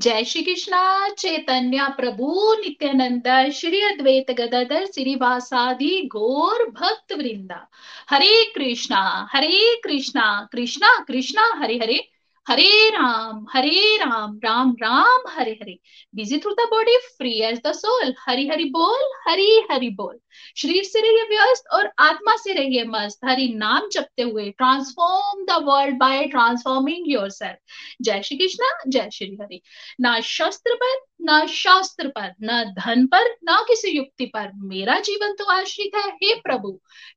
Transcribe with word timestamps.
जय 0.00 0.24
श्री 0.24 0.42
कृष्णा, 0.42 1.08
चैतन्य 1.08 1.86
प्रभु, 1.96 2.54
नित्यानंद, 2.54 3.50
श्री 3.50 3.80
अद्वैत 3.80 4.30
गदाधर 4.30 4.86
श्रीवासादि 4.86 6.08
गौर 6.12 6.70
भक्त 6.70 7.12
वृंदा 7.12 7.68
Hare 8.10 8.44
Krishna 8.54 9.28
Hare 9.32 9.80
Krishna 9.84 10.48
Krishna 10.52 11.04
Krishna, 11.08 11.52
Hare 11.56 11.76
Hare. 11.76 12.09
Hare 12.50 12.88
Ram 12.90 13.46
Hare 13.52 13.96
Ram 13.96 14.38
Ram 14.44 14.70
Ram, 14.82 15.22
Hare 15.28 15.50
Hare. 15.52 15.78
Busy 16.14 16.38
through 16.38 16.52
the 16.52 16.66
body 16.70 16.96
free 17.18 17.32
as 17.40 17.60
the 17.66 17.72
soul 17.72 18.14
Hari, 18.20 18.48
Hari 18.48 18.64
बोल, 18.64 19.04
हरी, 19.28 19.66
हरि 19.70 19.88
बोल। 19.90 20.18
शरीर 20.56 20.84
से 20.84 21.00
रहिए 21.00 21.22
व्यस्त 21.28 21.68
और 21.72 21.90
आत्मा 21.98 22.36
से 22.36 22.52
रहिए 22.52 22.84
मस्त। 22.84 23.20
हरि 23.24 23.48
नाम 23.48 23.88
जपते 23.92 24.22
हुए 24.22 24.50
transform 24.50 25.44
the 25.44 25.62
world 25.62 25.98
by 25.98 26.24
transforming 26.24 27.04
yourself 27.30 27.58
जय 28.02 28.22
श्री 28.22 28.38
कृष्णा, 28.38 28.78
जय 28.88 29.08
श्री 29.12 29.38
हरि। 29.40 29.60
ना 30.00 30.20
शस्त्र 30.20 30.74
पर 30.74 31.09
न 31.22 31.46
शास्त्र 31.46 32.08
पर, 32.08 32.34
न 32.42 32.64
धन 32.64 33.06
पर, 33.06 33.24
न 33.24 33.64
किसी 33.68 33.90
युक्ति 33.90 34.26
पर। 34.26 34.50
मेरा 34.54 34.98
जीवन 35.00 35.32
तो 35.32 35.44
आश्रित 35.44 35.96
है, 35.96 36.10
हे 36.10 36.34
प्रभु। 36.34 36.72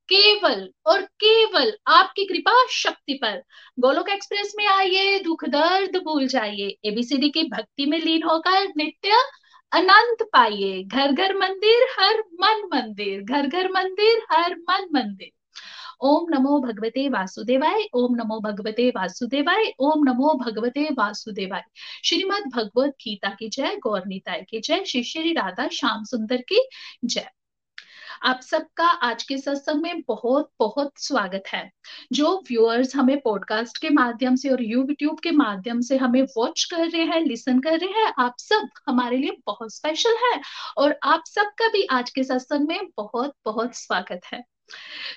केवल 0.10 0.70
और 0.86 1.02
केवल 1.02 1.78
आपकी 1.88 2.26
कृपा 2.26 2.68
शक्ति 2.68 3.14
पर। 3.14 3.44
गोलोक 3.80 4.10
एक्सप्रेस 4.10 4.54
में 4.58 4.66
आइए, 4.66 5.20
दुख 5.20 5.46
दर्द 5.46 5.98
भूल 5.98 6.28
जाइए। 6.28 6.78
एबीसीडी 6.86 7.30
की 7.30 7.44
भक्ति 7.44 7.86
में 7.86 8.00
लीन 8.00 8.24
होकर 8.24 8.68
नित्य 8.78 9.12
अनंत 9.72 10.18
पाइए। 10.22 10.84
घर 10.84 11.12
घर 11.12 11.36
मंदिर, 11.36 11.88
हर 12.00 12.20
मन 12.20 12.70
मंदिर। 12.74 13.22
घर 13.22 13.48
घर 13.48 13.72
मंदिर, 13.72 14.22
हर 14.32 14.56
मन 14.56 14.88
मंदिर। 14.94 15.43
ओम 16.04 16.26
नमो 16.30 16.60
भगवते 16.60 17.10
वासुदेवाय, 17.10 17.84
ओम 17.94 18.16
नमो 18.16 18.40
भगवते 18.40 18.90
वासुदेवाय, 18.90 19.74
ओम 19.80 20.04
नमो 20.04 20.34
भगवते 20.34 20.90
वासुदेवाय। 20.94 21.64
श्रीमद 22.06 22.52
भगवत 22.56 22.90
गीता 22.90 23.30
की 23.30 23.50
जय 23.50 23.78
गौरनीताय 23.84 24.46
की 24.50 24.60
जय, 24.60 24.84
श्री 24.86 25.04
श्री 25.04 25.34
राधा 25.34 25.68
श्याम 25.68 26.04
सुंदर 26.04 26.38
की 26.38 26.70
जय। 27.06 27.30
आप 28.24 28.40
सबका 28.42 28.88
आज 28.88 29.24
के 29.24 29.38
सत्संग 29.38 29.82
में 29.82 30.02
बहुत 30.02 30.52
बहुत 30.60 30.92
स्वागत 30.98 31.44
है। 31.48 31.72
जो 32.14 32.44
व्यूअर्स 32.50 32.96
हमें 32.96 33.22
पॉडकास्ट 33.22 33.78
के 33.78 33.90
माध्यम 33.90 34.36
से 34.36 34.50
और 34.50 34.64
यूट्यूब 34.64 35.20
के 35.20 35.32
माध्यम 35.32 35.82
से 35.82 35.98
हमें 35.98 36.22
वॉच 36.38 36.64
कर 36.64 36.90
रहे 36.90 37.04
हैं 37.04 37.22
लिसन 37.22 37.60
कर 37.60 37.80
रहे 37.80 38.02
हैं, 38.02 38.14
आप 38.20 38.36
सब 38.40 38.70
हमारे 38.88 39.18
लिए 39.18 39.38
बहुत 39.48 39.74
स्पेशल 39.74 40.14
है। 40.14 40.42
और 40.78 41.00
आप 41.04 41.24
सबका 41.28 41.68
भी 41.68 41.84
आज 41.86 42.10
के 42.10 42.24
सत्संग 42.24 42.68
में 42.68 42.80
बहुत 42.98 43.36
बहुत 43.46 43.76
स्वागत 43.76 44.22
है। 44.34 44.53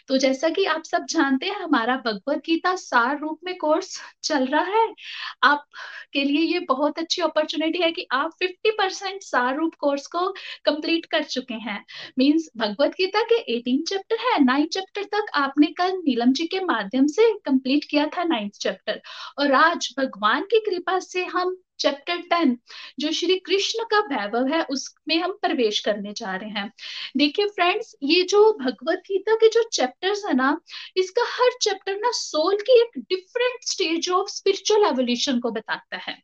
तो 0.09 0.17
जैसा 0.17 0.49
कि 0.49 0.65
आप 0.65 0.83
सब 0.85 1.05
जानते 1.05 1.47
हैं, 1.47 1.57
हमारा 1.57 1.97
भगवत 1.97 2.39
गीता 2.39 2.75
सार 2.77 3.19
रूप 3.19 3.41
में 3.45 3.57
कोर्स 3.59 4.01
चल 4.23 4.47
रहा 4.47 4.63
है। 4.63 4.95
आप 5.43 5.65
के 6.13 6.25
लिए 6.25 6.41
ये 6.53 6.59
बहुत 6.61 6.99
अच्छी 6.99 7.23
अपॉर्चुनिटी 7.23 7.79
है 7.79 7.91
कि 7.93 8.07
आप 8.13 8.31
50 8.43 8.71
परसेंट 8.71 9.23
सार 9.23 9.57
रूप 9.57 9.75
कोर्स 9.75 10.07
को 10.07 10.29
कंप्लीट 10.65 11.07
कर 11.07 11.23
चुके 11.23 11.55
हैं। 11.55 11.85
मींस 12.19 12.49
भगवत 12.57 12.91
गीता 12.91 13.23
के 13.23 13.41
18 13.53 13.83
चैप्टर 13.89 14.17
है 14.21 14.45
नाइन्थ 14.45 14.71
चैप्टर 14.71 15.05
तक 15.05 15.31
आपने 15.35 15.67
कल 15.67 15.93
नीलम 16.07 16.33
जी 16.33 16.47
के 16.47 16.61
माध्यम 16.61 17.07
से 17.07 17.33
कंप्लीट 17.39 17.85
किया 17.85 18.07
था 18.07 18.25
नाइन्थ 18.25 18.53
चैप्टर 18.53 19.01
और 19.39 19.53
आज 19.53 19.95
भगवान 19.99 20.43
की 20.43 20.61
कृपा 20.61 20.99
से 20.99 21.25
हम 21.25 21.57
चैप्टर 21.79 22.17
टेन 22.17 22.59
जो 22.99 23.13
श्री 23.13 23.37
कृष्ण 23.39 23.85
का 23.85 23.99
वैभव 23.99 24.47
है, 24.47 24.63
उसमें 24.63 25.19
हम 25.19 25.33
प्रवेश 25.33 25.81
करने 25.81 26.13
जा 26.13 26.37
रहे 26.37 26.51
हैं। 26.51 26.73
देखिए 27.17 27.47
फ्रेंड्स 27.47 27.95
ये 28.03 28.23
जो 28.23 28.53
भगवत 28.53 28.99
गीता 28.99 29.35
के 29.35 29.49
जो 29.49 29.63
चैप्टर्स 29.73 30.25
है 30.27 30.35
ना, 30.35 30.61
इसका 30.97 31.23
हर 31.29 31.51
चैप्टर 31.63 31.97
ना 31.97 32.11
सोल 32.13 32.57
की 32.57 32.81
एक 32.81 32.99
different 32.99 33.65
stage 33.65 34.11
of 34.11 34.29
spiritual 34.29 34.85
evolution 34.85 35.41
को 35.41 35.51
बताता 35.51 35.97
है 35.97 36.19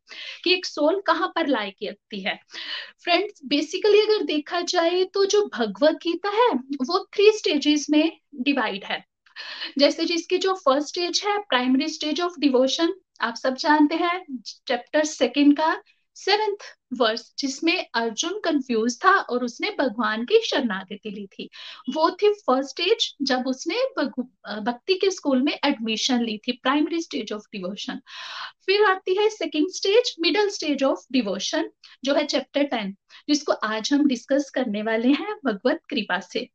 कि 0.44 0.54
एक 0.54 0.66
सोल 0.66 1.00
कहाँ 1.00 1.28
पर 1.28 1.46
लायक 1.46 1.76
लगती 1.82 2.20
है। 2.20 2.38
फ्रेंड्स 3.04 3.40
बेसिकली 3.46 4.00
अगर 4.00 4.22
देखा 4.24 4.60
जाए 4.60 5.04
तो 5.04 5.24
जो 5.24 5.44
भगवत 5.54 5.94
गीता 5.94 6.28
है, 6.28 6.48
वो 6.86 7.08
थ्री 7.14 7.30
स्टेजेस 7.32 7.86
में 7.90 8.18
डिवाइड 8.34 8.84
है। 8.84 9.04
जैसे 9.78 10.04
जिसकी 10.04 10.38
जो 10.38 10.54
फ़र्स्ट 10.54 10.88
स्टेज 10.88 11.22
है 11.26 11.38
प्राइमरी 11.38 11.88
स्टेज 11.88 12.20
ऑफ़ 12.20 12.32
डिवोशन 12.38 12.94
आप 13.22 13.34
सब 13.34 13.54
जानते 13.56 13.94
हैं 13.94 14.18
चैप्टर 14.66 15.04
सेकंड 15.04 15.56
का 15.56 15.74
सेवेंथ 16.16 16.74
वर्स 16.92 17.32
जिसमें 17.38 17.86
अर्जुन 17.94 18.38
कंफ्यूज 18.44 18.98
था 19.04 19.10
और 19.10 19.44
उसने 19.44 19.70
भगवान 19.78 20.24
की 20.24 20.40
शरणागति 20.46 21.10
ली 21.10 21.26
थी। 21.28 21.48
वो 21.94 22.10
थी 22.12 22.32
फ़र्स्ट 22.40 22.70
स्टेज 22.70 23.12
जब 23.22 23.46
उसने 23.46 23.76
भक्ति 23.98 24.94
के 24.94 25.10
स्कूल 25.10 25.42
में 25.42 25.52
एडमिशन 25.54 26.22
ली 26.22 26.38
थी 26.38 26.52
प्राइमरी 26.52 27.00
स्टेज 27.02 27.32
ऑफ़ 27.32 27.46
डिवोशन 27.52 28.00
फिर 28.66 28.84
आती 28.84 29.14
है 29.14 29.28
second 29.30 29.68
stage 29.70 30.14
middle 30.20 30.48
stage 30.48 30.82
of 30.84 31.00
devotion 31.12 31.70
जो 32.04 32.14
है 32.14 32.24
चैप्टर 32.26 32.62
टेन 32.64 32.94
जिसको 33.28 33.52
आज 33.52 33.92
हम 33.92 34.06
डिस्कस 34.08 34.50
करने 34.54 34.82
वाले 34.82 35.08
हैं 35.10 35.34
भगवत 35.44 35.80
कृपा 35.90 36.18
से। 36.22 36.46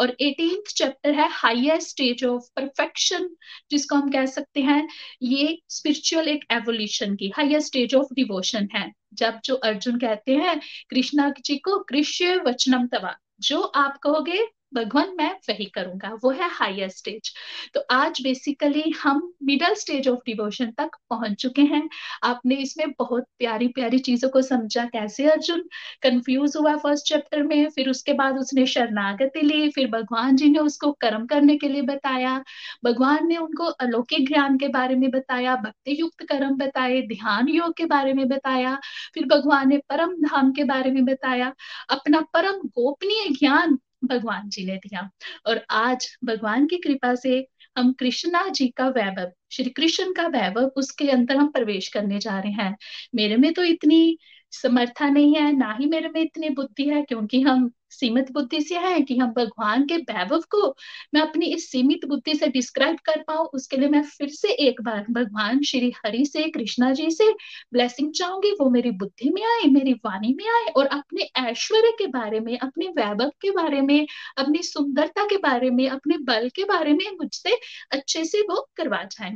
और 0.00 0.10
एटीन 0.20 0.62
चैप्टर 0.68 1.14
है 1.14 1.28
हाईएस्ट 1.32 1.88
स्टेज 1.88 2.24
ऑफ़ 2.24 2.44
परफेक्शन 2.56 3.28
जिसको 3.70 3.96
हम 3.96 4.10
कह 4.10 4.26
सकते 4.26 4.60
हैं, 4.60 4.86
ये 5.22 5.58
स्पिरिचुअल 5.70 6.28
एक 6.28 6.44
एवोल्यूशन 6.52 7.14
की 7.16 7.32
हाईएस्ट 7.36 7.66
स्टेज 7.66 7.94
ऑफ़ 7.94 8.14
डिवोशन 8.14 8.68
है, 8.74 8.90
जब 9.14 9.40
जो 9.44 9.54
अर्जुन 9.56 9.85
कहते 9.92 10.32
हैं 10.32 10.60
कृष्णा 10.90 11.32
जी 11.44 11.56
को 11.56 11.84
कृष्य 11.84 12.36
वचनम 12.36 12.86
तवा। 12.86 13.16
जो 13.40 13.60
आप 13.60 13.98
कहोगे 13.98 14.48
भगवान 14.76 15.14
मैं 15.18 15.30
वही 15.48 15.64
करूँगा, 15.74 16.08
वो 16.24 16.30
है 16.30 16.48
हायर 16.52 16.88
स्टेज 16.90 17.32
तो 17.74 17.80
आज 17.92 18.20
बेसिकली 18.22 18.82
हम 19.02 19.22
मिडल 19.44 19.74
स्टेज 19.76 20.08
ऑफ़ 20.08 20.18
डिवोशन 20.26 20.70
तक 20.78 20.96
पहुँच 21.10 21.34
चुके 21.40 21.62
हैं। 21.64 21.82
आपने 22.24 22.54
इसमें 22.56 22.90
बहुत 22.98 23.24
प्यारी 23.38 23.68
प्यारी 23.68 23.98
चीज़ों 24.00 24.28
को 24.30 24.42
समझा, 24.42 24.84
कैसे 24.86 25.24
अर्जुन 25.30 25.62
कंफ्यूज 26.02 26.56
हुआ 26.56 26.76
फ़र्स्ट 26.76 27.06
चैप्टर 27.08 27.42
में, 27.42 27.68
फिर 27.70 27.90
उसके 27.90 28.12
बाद 28.12 28.38
उसने 28.38 28.66
शरणागति 28.66 29.40
ली, 29.42 29.68
फिर 29.70 29.86
भगवान 29.90 30.36
जी 30.36 30.48
ने 30.50 30.58
उसको 30.60 30.92
कर्म 31.00 31.26
करने 31.26 31.56
के 31.56 31.68
लिए 31.68 31.82
बताया, 31.84 32.36
भगवान 32.84 33.26
ने 33.28 33.36
उनको 33.36 33.64
अलौकिक 33.64 34.26
ज्ञान 34.28 34.58
के 34.58 34.68
बारे 34.68 34.94
में 34.94 35.10
बताया 35.10 35.56
भक्ति 35.56 35.96
युक्त 36.00 36.22
कर्म 36.24 36.56
बताए, 36.56 37.00
ध्यान 37.02 37.48
योग 37.48 37.76
के 37.76 37.84
बारे 37.86 38.12
में 38.12 38.26
बताया, 38.28 38.74
फिर 39.14 39.26
भगवान 39.26 39.68
ने 39.68 39.78
परम 39.90 40.14
धाम 40.22 40.52
के 40.52 40.64
बारे 40.64 40.90
में 40.90 41.04
बताया। 41.04 41.52
अपना 41.90 42.20
परम 42.34 42.58
गोपनीय 42.70 43.28
ज्ञान 43.38 43.78
भगवान 44.04 44.48
जी 44.48 44.66
ने 44.66 44.76
दिया। 44.76 45.10
और 45.46 45.64
आज 45.70 46.08
भगवान 46.24 46.66
की 46.66 46.76
कृपा 46.76 47.14
से 47.14 47.46
हम 47.76 47.92
कृष्णा 47.92 48.48
जी 48.48 48.68
का 48.68 48.88
वैभव 48.88 49.32
श्री 49.50 49.70
कृष्ण 49.70 50.12
का 50.12 50.26
वैभव 50.28 50.70
उसके 50.76 51.08
अंदर 51.10 51.36
हम 51.36 51.48
प्रवेश 51.48 51.88
करने 51.88 52.18
जा 52.18 52.38
रहे 52.40 52.52
हैं। 52.52 52.76
मेरे 53.14 53.36
में 53.36 53.52
तो 53.52 53.64
इतनी 53.64 54.18
समर्था 54.52 55.08
नहीं 55.08 55.34
है, 55.36 55.52
ना 55.52 55.76
ही 55.80 55.86
मेरे 55.86 56.08
में 56.08 56.20
इतनी 56.22 56.48
बुद्धि 56.50 56.84
है, 56.88 57.02
क्योंकि 57.02 57.40
हम 57.40 57.70
सीमित 57.90 58.30
बुद्धि 58.32 58.60
से 58.60 58.78
है 58.78 59.00
कि 59.00 59.16
हम 59.18 59.32
भगवान 59.32 59.84
के 59.86 59.96
वैभव 59.96 60.42
को 60.50 60.68
मैं 61.14 61.20
अपनी 61.20 61.46
इस 61.46 61.70
सीमित 61.70 62.04
बुद्धि 62.08 62.34
से 62.34 62.46
डिस्क्राइब 62.48 62.96
कर 63.04 63.22
पाऊँ, 63.22 63.46
उसके 63.46 63.76
लिए 63.76 63.88
मैं 63.88 64.02
फिर 64.02 64.28
से 64.28 64.52
एक 64.68 64.80
बार 64.82 65.04
भगवान 65.10 65.62
श्री 65.62 65.92
हरि 65.96 66.24
से, 66.26 66.48
कृष्णा 66.50 66.92
जी 66.92 67.10
से 67.10 67.30
ब्लेसिंग 67.72 68.12
चाहूँगी, 68.12 68.50
वो 68.52 68.68
मेरी 68.70 68.90
बुद्धि 68.90 69.30
में 69.30 69.42
आए, 69.42 69.68
मेरी 69.70 69.92
वाणी 70.06 70.34
में 70.34 70.44
आए 70.50 70.72
और 70.76 70.86
अपने 70.86 71.28
ऐश्वर्य 71.40 71.92
के 71.98 72.06
बारे 72.08 72.40
में, 72.40 72.58
अपने 72.58 72.88
वैभव 72.88 73.32
के 73.40 73.50
बारे 73.50 73.80
में, 73.80 74.06
अपनी 74.38 74.62
सुंदरता 74.62 75.24
के 75.24 75.36
बारे 75.38 75.70
में, 75.70 75.88
अपने 75.88 76.18
बल 76.24 76.48
के 76.48 76.64
बारे 76.64 76.92
में 76.92 77.10
मुझसे 77.12 77.58
अच्छे 77.92 78.24
से 78.24 78.40
वो 78.42 78.68
करवा 78.76 79.02
जाए। 79.04 79.35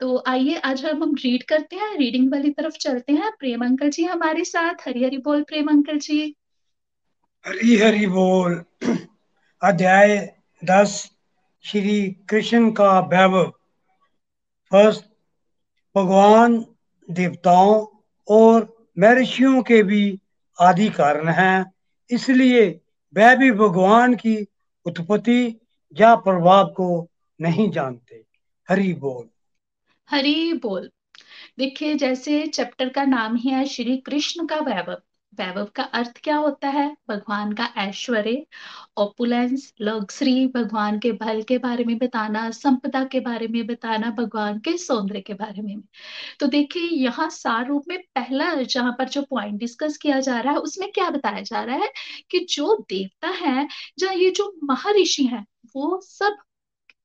तो 0.00 0.22
आइए, 0.26 0.54
आज 0.54 0.84
हम 0.84 1.02
हम 1.02 1.14
रीड 1.14 1.42
करते 1.42 1.76
हैं 1.76 1.96
रीडिंग 1.98 2.32
वाली 2.32 2.50
तरफ़ 2.50 2.76
चलते 2.76 3.12
हैं। 3.12 3.30
प्रेम 3.38 3.64
अंकल 3.64 3.90
जी 3.90 4.04
हमारे 4.04 4.44
साथ 4.44 4.74
हरी 4.88 5.04
हरी 5.04 5.18
बोल 5.18 5.42
प्रेम 5.42 5.68
अंकल 5.68 5.98
जी। 5.98 6.36
हरी 7.46 7.76
हरी 7.76 8.06
बोल, 8.06 8.64
अध्याय 9.62 10.36
दस, 10.64 11.10
श्री 11.64 12.16
कृष्ण 12.28 12.70
का 12.70 12.98
वैभव। 13.00 13.52
फ़र्स्ट 14.70 15.04
भगवान 15.96 16.66
देवताओं 17.10 17.86
और 18.28 18.88
महर्षियों 18.98 19.62
के 19.62 19.82
भी 19.82 20.20
आदि 20.60 20.88
कारण 20.88 21.28
हैं। 21.28 21.72
इसलिए 22.10 22.80
वह 23.16 23.34
भी 23.34 23.50
भगवान 23.52 24.14
की 24.14 24.46
उत्पत्ति 24.86 25.60
या 26.00 26.14
प्रभाव 26.16 26.66
को 26.66 27.08
नहीं 27.40 27.70
जानते। 27.70 28.09
हरि 28.70 28.92
बोल। 28.92 29.28
हरी 30.10 30.52
बोल। 30.52 30.90
देखिए, 31.58 31.94
जैसे 31.94 32.46
चैप्टर 32.46 32.88
का 32.88 33.04
नाम 33.04 33.36
ही 33.36 33.50
है 33.50 33.66
श्री 33.66 33.96
कृष्ण 33.96 34.46
का 34.46 34.56
वैभव। 34.56 35.02
वैभव 35.34 35.64
का 35.64 35.82
अर्थ 35.82 36.20
क्या 36.24 36.36
होता 36.36 36.68
है? 36.68 36.96
भगवान 37.08 37.52
का 37.52 37.72
ऐश्वर्य 37.76 38.46
ओपुलेंस 38.96 39.74
लग्जरी 39.80 40.46
भगवान 40.46 40.98
के 40.98 41.12
बल 41.12 41.42
के 41.42 41.58
बारे 41.58 41.84
में 41.84 41.98
बताना, 41.98 42.50
संपदा 42.50 43.04
के 43.04 43.20
बारे 43.20 43.48
में 43.48 43.66
बताना, 43.66 44.10
भगवान 44.10 44.58
के 44.58 44.78
सौंदर्य 44.78 45.20
के 45.20 45.34
बारे 45.34 45.62
में। 45.62 45.76
तो 46.40 46.46
देखिए, 46.46 46.82
यहाँ 46.82 47.30
सार 47.30 47.66
रूप 47.66 47.84
में 47.88 47.98
पहला, 47.98 48.54
जहाँ 48.54 48.92
पर 48.92 49.08
जो 49.08 49.22
पॉइंट 49.22 49.60
डिस्कस 49.60 49.96
किया 49.96 50.20
जा 50.20 50.40
रहा 50.40 50.52
है, 50.52 50.58
उसमें 50.58 50.92
क्या 50.92 51.10
बताया 51.10 51.40
जा 51.40 51.62
रहा 51.62 51.76
है 51.76 51.92
कि 52.30 52.38
जो 52.38 52.86
देवता 52.90 53.28
है, 53.28 53.68
जहाँ 53.98 54.14
ये 54.14 54.30
जो 54.30 54.58
महर्षि 54.64 55.24
हैं, 55.24 55.46
वो 55.76 56.00
सब 56.04 56.36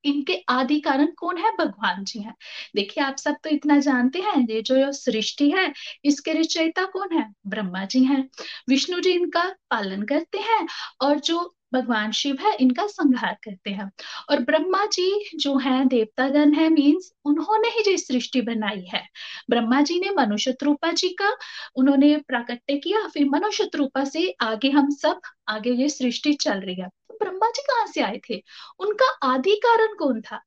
इनके 0.06 0.44
आदि 0.50 0.80
कारण 0.80 1.08
कौन 1.18 1.38
है? 1.38 1.52
भगवान 1.60 2.04
जी 2.04 2.20
हैं। 2.20 2.36
देखिए, 2.76 3.04
आप 3.04 3.18
सब 3.18 3.36
तो 3.44 3.50
इतना 3.50 3.80
जानते 3.80 4.20
हैं, 4.20 4.48
ये 4.50 4.62
जो 4.62 4.92
सृष्टि 4.92 5.50
है, 5.52 5.74
इसके 6.06 6.34
रचयिता 6.34 6.86
कौन 6.86 7.18
है? 7.18 7.34
ब्रह्मा 7.48 7.86
जी 7.86 8.04
हैं। 8.04 8.30
विष्णु 8.70 9.00
जी 9.00 9.12
इनका 9.12 9.44
पालन 9.72 10.04
करते 10.04 10.38
हैं 10.38 10.68
और 11.02 11.20
जो 11.20 11.56
भगवान 11.76 12.12
शिव 12.12 12.38
है, 12.42 12.56
इनका 12.56 12.88
संहार 12.88 13.38
करते 13.44 13.70
हैं। 13.70 13.92
और 14.30 14.40
ब्रह्मा 14.40 14.86
जी 14.86 15.30
जो 15.36 15.58
है, 15.58 15.86
देवतागण 15.86 16.54
है 16.54 16.70
मीन्स 16.70 17.12
उन्होंने 17.26 17.68
ही 17.68 17.84
जो 17.84 17.98
सृष्टि 17.98 18.42
बनाई 18.42 18.86
है। 18.94 19.04
ब्रह्मा 19.50 19.82
जी 19.82 20.00
ने 20.00 20.10
मनुष्य 20.10 20.56
रूपा 20.64 20.92
जी 20.92 21.10
का 21.10 21.38
उन्होंने 21.76 22.18
प्राकट्य 22.18 22.78
किया, 22.78 23.08
फिर 23.08 23.26
मनुष्य 23.26 23.70
रूपा 23.76 24.04
से 24.04 24.36
आगे 24.42 24.70
हम 24.70 24.90
सब, 24.90 25.20
आगे 25.48 25.72
ये 25.72 25.90
सृष्टि 25.90 26.34
चल 26.34 26.60
रही 26.60 26.76
है। 26.76 26.88
तो 26.88 27.18
ब्रह्मा 27.22 27.50
जी 27.50 27.62
कहाँ 27.62 27.88
से 27.88 28.02
आए 28.02 28.22
थे? 28.30 28.44
उनका 28.80 29.18
आदि 29.24 29.56
कारण 29.56 29.96
कौन 29.96 30.22
था? 30.22 30.42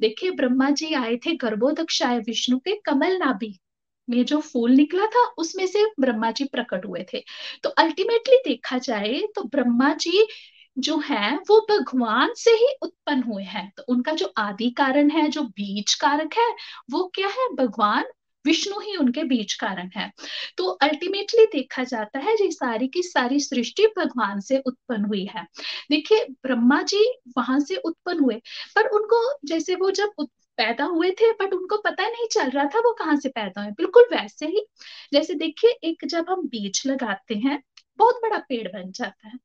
देखिए, 0.00 0.30
ब्रह्मा 0.30 0.70
जी 0.70 0.94
आए 0.94 1.16
थे 1.16 1.34
गर्भोदक्षाय 1.36 2.18
विष्णु 2.18 2.58
के 2.58 2.80
कमल 2.84 3.16
नाभि। 3.16 3.58
में 4.10 4.24
जो 4.24 4.40
फूल 4.40 4.70
निकला 4.70 5.06
था, 5.06 5.24
उसमें 5.38 5.66
से 5.66 5.84
ब्रह्मा 6.00 6.30
जी 6.30 6.44
प्रकट 6.44 6.86
हुए 6.86 7.06
थे। 7.12 7.24
तो 7.62 7.70
अल्टीमेटली 7.70 8.36
देखा 8.36 8.78
जाए 8.78 9.22
तो 9.34 9.42
ब्रह्मा 9.42 9.94
जी 9.94 10.26
जो 10.78 10.98
है, 10.98 11.36
वो 11.36 11.60
भगवान 11.70 12.34
से 12.34 12.50
ही 12.50 12.74
उत्पन्न 12.82 13.22
हुए 13.22 13.42
हैं। 13.42 13.72
तो 13.76 13.82
उनका 13.88 14.12
जो 14.12 14.32
आदि 14.38 14.70
कारण 14.70 15.10
है, 15.10 15.28
जो 15.28 15.42
बीज 15.42 15.94
कारक 15.94 16.34
है, 16.38 16.50
वो 16.90 17.12
क्या 17.14 17.28
है? 17.28 17.48
भगवान 17.54 18.04
विष्णु 18.44 18.80
ही 18.80 18.96
उनके 18.96 19.24
बीच 19.24 19.54
कारण 19.54 19.90
है। 19.96 20.10
तो 20.56 20.64
अल्टीमेटली 20.70 21.46
देखा 21.46 21.84
जाता 21.84 22.18
है, 22.18 22.34
ये 22.34 22.50
सारी 22.50 22.88
की 22.88 23.02
सारी 23.02 23.40
सृष्टि 23.40 23.86
भगवान 23.98 24.40
से 24.40 24.58
उत्पन्न 24.58 25.04
हुई 25.04 25.24
है। 25.36 25.46
देखिए, 25.90 26.24
ब्रह्मा 26.24 26.82
जी 26.82 27.04
वहाँ 27.38 27.60
से 27.60 27.76
उत्पन्न 27.76 28.20
हुए, 28.20 28.40
पर 28.76 28.86
उनको 28.88 29.38
जैसे 29.44 29.74
वो 29.74 29.90
जब 29.90 30.26
पैदा 30.58 30.84
हुए 30.84 31.10
थे 31.10 31.32
बट 31.32 31.54
उनको 31.54 31.76
पता 31.76 32.08
नहीं 32.08 32.26
चल 32.32 32.50
रहा 32.50 32.64
था 32.64 32.78
वो 32.78 32.92
कहाँ 32.92 33.16
से 33.16 33.28
पैदा 33.28 33.62
हुए। 33.62 33.70
बिल्कुल 33.70 34.02
वैसे 34.12 34.46
ही। 34.46 34.66
जैसे 35.12 35.34
देखिए, 35.34 35.70
एक 35.70 36.04
जब 36.04 36.26
हम 36.30 36.48
बीज 36.48 36.82
लगाते 36.86 37.34
हैं 37.34 37.62
बहुत 37.98 38.14
बड़ा 38.16 38.38
पेड़ 38.48 38.68
बन 38.68 38.92
जाता 38.92 39.28
है। 39.28 39.38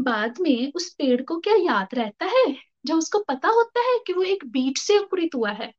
बाद 0.00 0.40
में 0.40 0.72
उस 0.74 0.94
पेड़ 0.94 1.22
को 1.22 1.38
क्या 1.40 1.54
याद 1.56 1.88
रहता 1.94 2.26
है? 2.26 2.56
जब 2.86 2.94
उसको 2.94 3.18
पता 3.18 3.48
होता 3.48 3.80
है 3.80 3.98
कि 4.06 4.12
वो 4.12 4.22
एक 4.22 4.44
बीज 4.46 4.78
से 4.78 4.96
अंकुरित 4.98 5.34
हुआ 5.34 5.50
है। 5.50 5.72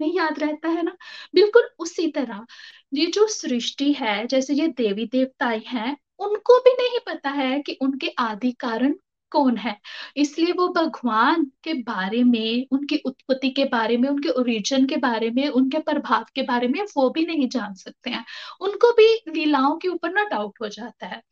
नहीं 0.00 0.16
याद 0.16 0.38
रहता 0.38 0.68
है 0.68 0.82
ना? 0.82 0.96
बिल्कुल 1.34 1.68
उसी 1.78 2.08
तरह 2.12 2.46
ये 2.94 3.06
जो 3.06 3.26
सृष्टि 3.28 3.92
है, 3.92 4.26
जैसे 4.26 4.54
ये 4.54 4.68
देवी 4.68 5.06
देवताएँ 5.06 5.62
हैं, 5.66 5.96
उनको 6.18 6.58
भी 6.60 6.72
नहीं 6.72 7.00
पता 7.06 7.30
है 7.30 7.60
कि 7.62 7.78
उनके 7.82 8.08
आदि 8.18 8.52
कारण 8.52 8.94
कौन 9.34 9.56
है? 9.56 9.76
इसलिए 10.16 10.52
वो 10.52 10.68
भगवान 10.68 11.44
के 11.64 11.74
बारे 11.82 12.22
में, 12.24 12.66
उनकी 12.72 12.96
उत्पत्ति 12.96 13.50
के 13.50 13.64
बारे 13.64 13.96
में, 13.96 14.08
उनके 14.08 14.28
ओरिजिन 14.30 14.86
के 14.86 14.96
बारे 14.96 15.30
में, 15.30 15.48
उनके 15.48 15.78
प्रभाव 15.78 16.26
के 16.34 16.42
बारे 16.42 16.68
में 16.68 16.80
वो 16.96 17.08
भी 17.10 17.26
नहीं 17.26 17.48
जान 17.48 17.74
सकते 17.74 18.10
हैं। 18.10 18.24
उनको 18.60 18.92
भी 18.92 19.08
लीलाओं 19.28 19.76
के 19.78 19.88
ऊपर 19.88 20.12
ना 20.12 20.24
डाउट 20.24 20.60
हो 20.62 20.68
जाता 20.68 21.06
है। 21.06 21.22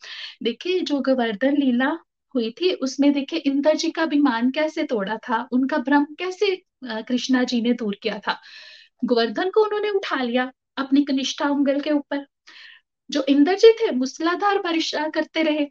देखिए, 0.42 0.80
जो 0.80 1.00
गोवर्धन 1.00 1.56
लीला 1.56 1.98
हुई 2.34 2.50
थी, 2.50 2.72
उसमें 2.74 3.12
देखिए, 3.12 3.38
इंद्र 3.38 3.74
जी 3.74 3.90
का 3.90 4.02
अभिमान 4.02 4.50
कैसे 4.50 4.82
तोड़ा 4.82 5.16
था, 5.28 5.48
उनका 5.52 5.78
भ्रम 5.78 6.04
कैसे 6.04 6.56
कृष्णा 6.84 7.42
जी 7.44 7.60
ने 7.60 7.72
दूर 7.72 7.96
किया 8.02 8.18
था? 8.18 8.38
गोवर्धन 9.04 9.50
को 9.50 9.64
उन्होंने 9.64 9.90
उठा 9.90 10.22
लिया 10.22 10.50
अपनी 10.76 11.02
कनिष्ठा 11.04 11.48
उंगल 11.48 11.80
के 11.80 11.90
ऊपर। 11.90 12.26
जो 13.10 13.24
इंद्र 13.28 13.54
जी 13.54 13.72
थे, 13.72 13.90
मूसलाधार 13.90 14.58
वर्षा 14.58 15.08
करते 15.08 15.42
रहे। 15.42 15.66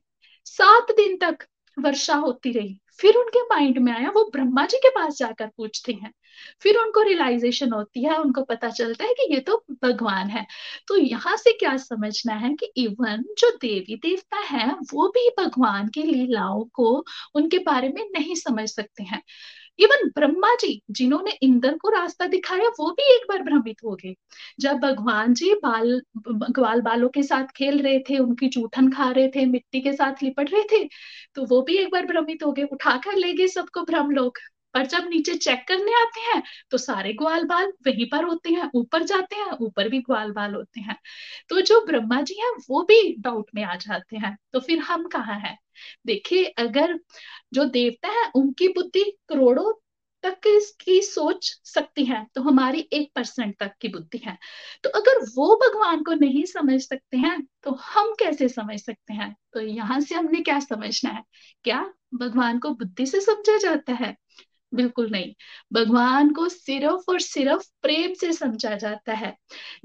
सात 0.46 0.92
दिन 0.92 1.18
तक 1.18 1.46
वर्षा 1.80 2.16
होती 2.16 2.52
रही। 2.52 2.80
फिर 3.00 3.16
उनके 3.16 3.42
माइंड 3.44 3.78
में 3.78 3.92
आया, 3.94 4.10
वो 4.10 4.30
ब्रह्मा 4.34 4.66
जी 4.66 4.78
के 4.78 4.90
पास 4.90 5.18
जाकर 5.18 5.48
पूछते 5.48 5.94
हैं। 5.94 6.14
फिर 6.62 6.78
उनको 6.78 7.02
रियलाइजेशन 7.02 7.72
होती 7.72 8.04
है, 8.04 8.18
उनको 8.18 8.42
पता 8.44 8.70
चलता 8.70 9.06
है 9.06 9.14
कि 9.14 9.34
ये 9.34 9.40
तो 9.40 9.66
भगवान 9.84 10.28
है। 10.28 10.46
तो 10.88 10.98
यहाँ 10.98 11.38
से 11.38 11.54
क्या 11.54 11.78
समझना 11.78 12.34
है 12.34 12.54
कि 12.54 12.66
इवन 12.78 13.24
जो 13.38 13.52
देवी 13.52 13.96
देवता 13.96 14.38
है, 14.38 14.76
वो 14.94 15.08
भी 15.08 15.30
भगवान 15.40 15.88
की 15.88 16.04
लीलाओं 16.04 16.64
को 16.74 17.06
उनके 17.36 17.58
बारे 17.58 17.90
में 17.90 18.10
नहीं 18.20 18.36
समझ 18.36 18.70
सकते 18.70 19.04
हैं। 19.04 19.22
इवन 19.80 20.08
ब्रह्मा 20.10 20.54
जी 20.56 20.82
जिन्होंने 20.92 21.32
इंद्र 21.42 21.78
को 21.78 21.90
रास्ता 21.90 22.26
दिखाया, 22.28 22.68
वो 22.80 22.92
भी 22.92 23.04
एक 23.16 23.22
बार 23.30 23.42
भ्रमित 23.44 23.78
हो 23.86 23.96
गए। 23.96 24.14
जब 24.60 24.80
भगवान 24.80 25.34
जी 25.34 25.54
बाल, 25.54 26.02
ग्वाल 26.28 26.82
बालों 26.82 27.10
के 27.10 27.24
साथ 27.24 27.46
खेल 27.56 27.82
रहे 27.82 28.00
थे, 28.00 28.18
उनकी 28.18 28.48
जूठन 28.50 28.92
खा 28.92 29.10
रहे 29.12 29.28
थे, 29.28 29.46
मिट्टी 29.46 29.82
के 29.82 29.94
साथ 29.94 30.24
लिपट 30.24 30.54
रहे 30.54 30.64
थे 30.72 30.88
तो 31.36 31.46
वो 31.46 31.62
भी 31.62 31.78
एक 31.78 31.92
बार 31.92 32.06
भ्रमित 32.06 32.44
हो 32.44 32.52
गए। 32.52 32.64
उठाकर 32.64 33.16
ले 33.16 33.34
गए 33.34 33.48
सबको 33.48 33.82
भ्रम 33.82 34.12
लोग। 34.12 34.38
पर 34.74 34.86
जब 34.86 35.08
नीचे 35.10 35.34
चेक 35.36 35.64
करने 35.68 35.92
आते 36.02 36.22
हैं 36.22 36.42
तो 36.72 36.78
सारे 36.78 37.12
ग्वाल 37.14 37.44
बाल 37.44 37.72
वहीं 37.88 38.06
पर 38.12 38.24
होते 38.24 38.50
हैं, 38.50 38.70
ऊपर 38.76 39.04
जाते 39.04 39.36
हैं, 39.36 39.52
ऊपर 39.62 39.90
भी 39.90 40.00
ग्वाल 40.00 40.32
बाल 40.32 40.54
होते 40.56 40.80
हैं। 40.82 40.96
तो 41.50 41.62
जो 41.62 41.80
ब्रह्मा 41.86 42.22
जी 42.22 42.36
हैं, 42.40 42.52
वो 42.70 42.82
भी 42.84 43.16
डाउट 43.20 43.50
में 43.56 43.64
आ 43.64 43.76
जाते 43.76 44.18
हैं। 44.18 44.38
तो 44.54 44.60
फिर 44.60 44.80
हम 44.80 45.08
कहाँ 45.08 45.40
हैं? 45.40 45.58
देखिए, 46.06 46.46
अगर 46.60 47.00
जो 47.54 47.66
देवता 47.68 48.10
है, 48.10 48.32
उनकी 48.36 48.68
बुद्धि 48.70 49.04
करोड़ों 49.30 49.72
तक 50.24 50.40
की 50.82 51.02
सोच 51.02 51.46
सकती 51.66 52.04
है 52.06 52.26
तो 52.36 52.42
हमारी 52.42 52.80
एक 52.94 53.12
परसेंट 53.16 53.56
तक 53.60 53.72
की 53.82 53.88
बुद्धि 53.88 54.18
है। 54.18 54.38
तो 54.84 54.90
अगर 54.92 55.20
वो 55.36 55.56
भगवान 55.58 56.04
को 56.04 56.14
नहीं 56.16 56.44
समझ 56.46 56.82
सकते 56.82 57.18
हैं 57.18 57.42
तो 57.64 57.72
हम 57.86 58.14
कैसे 58.20 58.50
समझ 58.50 58.80
सकते 58.82 59.14
हैं? 59.14 59.36
तो 59.54 59.62
यहाँ 59.62 60.00
से 60.02 60.16
हमने 60.16 60.42
क्या 60.42 60.60
समझना 60.60 61.12
है? 61.12 61.24
क्या 61.66 61.82
भगवान 62.16 62.60
को 62.60 62.70
बुद्धि 62.72 63.06
से 63.06 63.22
समझा 63.22 63.58
जाता 63.60 63.94
है? 63.96 64.16
बिल्कुल 64.72 65.10
नहीं। 65.12 65.34
भगवान 65.74 66.34
को 66.34 66.50
सिर्फ़ 66.50 67.12
और 67.12 67.20
सिर्फ़ 67.22 67.68
प्रेम 67.82 68.14
से 68.14 68.34
समझा 68.34 68.76
जाता 68.78 69.14
है। 69.14 69.36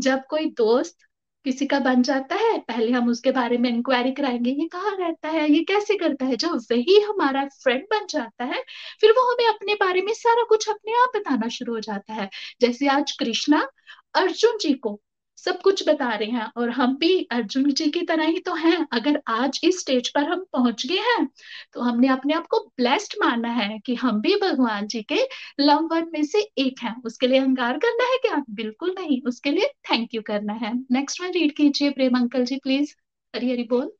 जब 0.00 0.24
कोई 0.30 0.46
दोस्त 0.52 0.98
किसी 1.46 1.66
का 1.66 1.78
बन 1.80 2.02
जाता 2.02 2.34
है, 2.34 2.58
पहले 2.58 2.92
हम 2.92 3.08
उसके 3.08 3.30
बारे 3.30 3.58
में 3.58 3.70
इंक्वायरी 3.70 4.12
कराएँगे, 4.12 4.50
ये 4.50 4.68
कहाँ 4.68 4.96
रहता 5.00 5.28
है, 5.28 5.52
ये 5.52 5.64
कैसे 5.64 5.96
करता 5.96 6.26
है? 6.26 6.36
जब 6.36 6.48
वही 6.48 7.00
हमारा 7.00 7.44
फ्रेंड 7.62 7.82
बन 7.82 8.06
जाता 8.10 8.44
है, 8.44 8.62
फिर 9.00 9.10
वो 9.10 9.32
हमें 9.32 9.48
अपने 9.48 9.74
बारे 9.74 10.02
में 10.02 10.12
सारा 10.14 10.44
कुछ 10.48 10.68
अपने 10.68 10.92
आप 10.92 11.12
बताना 11.16 11.48
शुरू 11.48 11.74
हो 11.74 11.80
जाता 11.80 12.14
है। 12.14 12.30
जैसे 12.60 12.88
आज 12.88 13.12
कृष्णा 13.12 13.68
अर्जुन 14.14 14.58
जी 14.58 14.74
को 14.74 15.00
सब 15.38 15.60
कुछ 15.62 15.82
बता 15.88 16.08
रहे 16.14 16.28
हैं 16.30 16.46
और 16.56 16.70
हम 16.70 16.96
भी 16.96 17.08
अर्जुन 17.32 17.70
जी 17.72 17.86
की 17.90 18.02
तरह 18.02 18.24
ही 18.26 18.38
तो 18.40 18.54
हैं। 18.54 18.86
अगर 18.92 19.20
आज 19.28 19.60
इस 19.64 19.80
स्टेज 19.80 20.08
पर 20.08 20.24
हम 20.24 20.44
पहुँच 20.52 20.86
गए 20.86 20.98
हैं 21.08 21.26
तो 21.72 21.80
हमने 21.80 22.08
अपने 22.08 22.34
आप 22.34 22.46
को 22.46 22.60
ब्लेस्ड 22.78 23.14
माना 23.24 23.48
है 23.52 23.78
कि 23.86 23.94
हम 23.94 24.20
भी 24.20 24.34
भगवान 24.42 24.86
जी 24.86 25.02
के 25.02 25.20
लव 25.60 25.88
वन 25.92 26.10
में 26.12 26.22
से 26.24 26.40
एक 26.58 26.82
हैं। 26.82 26.94
उसके 27.04 27.26
लिए 27.26 27.38
अहंकार 27.40 27.78
करना 27.78 28.04
है 28.12 28.18
क्या? 28.18 28.42
बिल्कुल 28.50 28.94
नहीं। 28.98 29.20
उसके 29.28 29.50
लिए 29.50 29.68
थैंक 29.90 30.14
यू 30.14 30.22
करना 30.22 30.52
है। 30.54 30.72
नेक्स्ट 30.92 31.22
वन 31.22 31.30
रीड 31.32 31.56
कीजिए, 31.56 31.90
Prem 31.90 32.16
uncle 32.18 32.44
ji 32.44 32.56
please 32.56 32.94
Hari 33.34 33.50
Hari 33.50 33.64
बोल। 33.70 33.90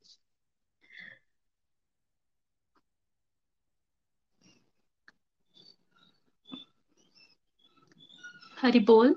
हरी 8.57 8.79
बोल। 8.85 9.15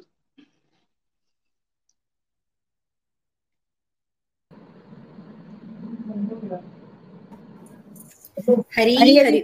हरी 8.77 8.97
हरी, 8.97 9.39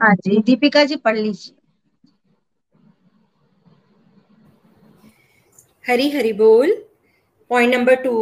हाँ 0.00 0.14
जी 0.14 0.38
दीपिका 0.42 0.84
जी 0.84 0.96
पढ़ 0.96 1.16
लीजिए। 1.16 1.56
हरी 5.88 6.10
हरी 6.10 6.32
बोल। 6.32 6.72
पॉइंट 7.50 7.74
नंबर 7.74 7.94
टू 7.94 8.14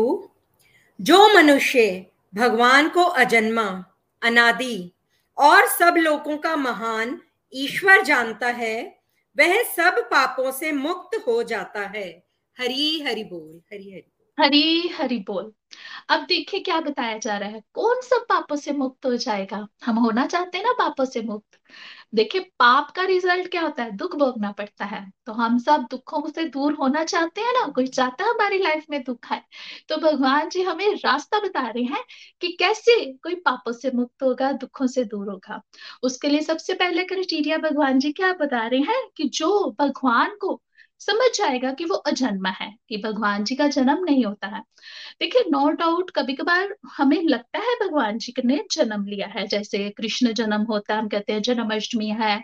जो 1.00 1.35
मनुष्य 1.35 2.07
भगवान 2.35 2.88
को 2.88 3.02
अजन्मा 3.02 3.85
अनादि 4.23 4.92
और 5.38 5.66
सब 5.68 5.95
लोगों 5.99 6.38
का 6.38 6.57
महान 6.57 7.21
ईश्वर 7.52 8.02
जानता 8.02 8.47
है 8.47 9.00
वह 9.37 9.62
सब 9.62 9.99
पापों 10.11 10.50
से 10.52 10.73
मुक्त 10.73 11.25
हो 11.26 11.42
जाता 11.42 11.80
है। 11.80 12.25
हरी 12.57 13.00
हरि 13.00 13.25
बोल 13.25 13.61
हरी 13.73 13.90
हरि 13.90 14.04
हरी 14.38 14.88
हरि 14.88 15.18
बोल। 15.18 15.52
अब 16.09 16.25
देखिए 16.27 16.61
क्या 16.61 16.81
बताया 16.81 17.19
जा 17.19 17.37
रहा 17.39 17.49
है। 17.49 17.63
कौन 17.75 18.01
सब 18.01 18.27
पापों 18.29 18.57
से 18.57 18.73
मुक्त 18.73 19.07
हो 19.07 19.17
जाएगा? 19.17 19.67
हम 19.85 19.99
होना 19.99 20.27
चाहते 20.27 20.59
हैं 20.59 20.65
ना 20.65 20.73
पापों 20.73 21.05
से 21.05 21.23
मुक्त। 21.23 21.59
देखिए, 22.15 22.41
पाप 22.59 22.91
का 22.91 23.05
रिज़ल्ट 23.05 23.51
क्या 23.51 23.63
होता 23.63 23.83
है? 23.83 23.91
दुख 23.91 24.17
भोगना 24.17 24.53
पड़ता 24.53 24.85
है। 24.85 25.13
तो 25.27 25.33
हम 25.33 25.59
सब 25.59 25.87
दुखों 25.91 26.23
से 26.31 26.45
दूर 26.45 26.73
होना 26.75 27.05
चाहते 27.05 27.41
हैं 27.41 27.53
ना? 27.53 27.67
कोई 27.69 27.87
चाहता 27.87 28.25
है 28.25 28.31
हमारी 28.31 28.59
लाइफ 28.59 28.87
में 28.91 29.03
दुख 29.05 29.27
है? 29.27 29.43
तो 29.89 29.97
भगवान 29.97 30.49
जी 30.49 30.63
हमें 30.63 30.95
रास्ता 30.95 31.41
बता 31.41 31.69
रहे 31.69 31.85
हैं 31.85 32.05
कि 32.41 32.49
कैसे 32.53 33.05
कोई 33.13 33.35
पापों 33.35 33.73
से 33.73 33.91
मुक्त 33.91 34.23
होगा, 34.23 34.53
दुखों 34.53 34.87
से 34.87 35.05
दूर 35.05 35.31
होगा। 35.31 35.63
उसके 36.03 36.29
लिए 36.29 36.41
सबसे 36.41 36.75
पहले 36.75 37.05
क्राइटेरिया 37.05 37.59
भगवान 37.59 37.99
जी 37.99 38.13
क्या 38.13 38.33
बता 38.33 38.67
रहे 38.67 38.81
हैं 38.81 39.03
कि 39.17 39.25
जो 39.29 39.77
भगवान 39.81 40.37
को 40.41 40.63
समझ 41.00 41.31
जाएगा 41.37 41.73
कि 41.73 41.85
वो 41.85 41.95
अजन्मा 42.07 42.50
है, 42.52 42.71
कि 42.88 42.97
भगवान 42.99 43.45
जी 43.45 43.55
का 43.57 43.67
जन्म 43.69 44.05
नहीं 44.05 44.25
होता 44.25 44.47
है। 44.49 44.62
देखिए 45.21 45.43
नो 45.50 45.69
डाउट 45.73 46.11
कभी 46.17 46.35
कभार 46.37 46.75
हमें 46.97 47.23
लगता 47.25 47.59
है 47.61 47.75
भगवान 47.83 48.19
जी 48.19 48.35
ने 48.45 48.59
जन्म 48.73 49.07
लिया 49.07 49.26
है, 49.28 49.47
जैसे 49.49 49.88
कृष्ण 49.93 50.33
जन्म 50.35 50.62
होता 50.64 50.95
है, 50.95 51.00
हम 51.00 51.09
कहते 51.09 51.33
हैं 51.33 51.43
जन्माष्टमी 51.43 52.09
है 52.21 52.37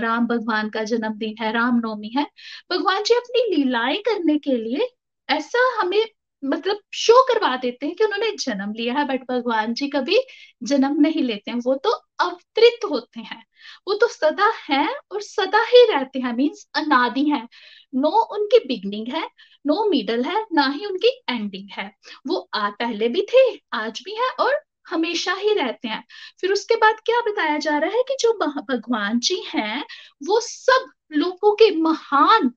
राम 0.00 0.26
भगवान 0.26 0.70
का 0.70 0.82
जन्मदिन 0.84 1.34
है, 1.40 1.52
रामनवमी 1.52 2.12
है। 2.16 2.26
भगवान 2.72 3.02
जी 3.04 3.14
अपनी 3.16 3.56
लीलाएँ 3.56 3.98
करने 4.08 4.38
के 4.40 4.56
लिए 4.58 4.88
ऐसा 5.28 5.58
हमें 5.80 6.04
मतलब 6.44 6.80
शो 6.94 7.22
करवा 7.22 7.56
देते 7.56 7.86
हैं 7.86 7.94
कि 7.94 8.04
उन्होंने 8.04 8.30
जन्म 8.30 8.72
लिया 8.72 8.94
है 8.94 9.06
बट 9.06 9.22
भगवान 9.30 9.74
जी 9.74 9.88
कभी 9.88 10.18
जन्म 10.62 11.00
नहीं 11.00 11.22
लेते 11.22 11.50
हैं। 11.50 11.58
वो 11.58 11.74
तो 11.74 11.90
अवतरित 12.20 12.84
होते 12.90 13.20
हैं। 13.20 13.46
वो 13.88 13.94
तो 13.94 14.08
सदा 14.08 14.52
है 14.70 14.96
और 15.12 15.20
सदा 15.20 15.62
ही 15.62 15.92
रहते 15.92 16.18
हैं 16.18 16.32
मीन्स 16.32 16.68
अनादि 16.74 17.24
है। 17.24 17.48
नो 17.94 18.08
उनकी 18.08 18.58
बिगनिंग 18.58 19.08
है 19.08 19.28
नो 19.66 19.90
मिडल 19.90 20.24
है, 20.24 20.46
ना 20.52 20.68
ही 20.68 20.86
उनकी 20.86 21.22
एंडिंग 21.30 21.68
है। 21.72 21.92
वो 22.26 22.48
आ, 22.54 22.70
पहले 22.70 23.08
भी 23.08 23.22
थे, 23.22 23.60
आज 23.72 24.02
भी 24.04 24.14
है 24.14 24.30
और 24.30 24.62
हमेशा 24.88 25.32
ही 25.32 25.52
रहते 25.54 25.88
हैं। 25.88 26.04
फिर 26.40 26.52
उसके 26.52 26.76
बाद 26.76 26.96
क्या 27.06 27.20
बताया 27.20 27.58
जा 27.58 27.78
रहा 27.78 27.90
है 27.90 28.02
कि 28.02 28.16
जो 28.20 28.32
भगवान 28.62 29.18
जी 29.18 29.44
हैं, 29.54 29.84
वो 30.26 30.40
सब 30.40 30.92
लोगों 31.12 31.54
के 31.54 31.76
महान 31.76 32.52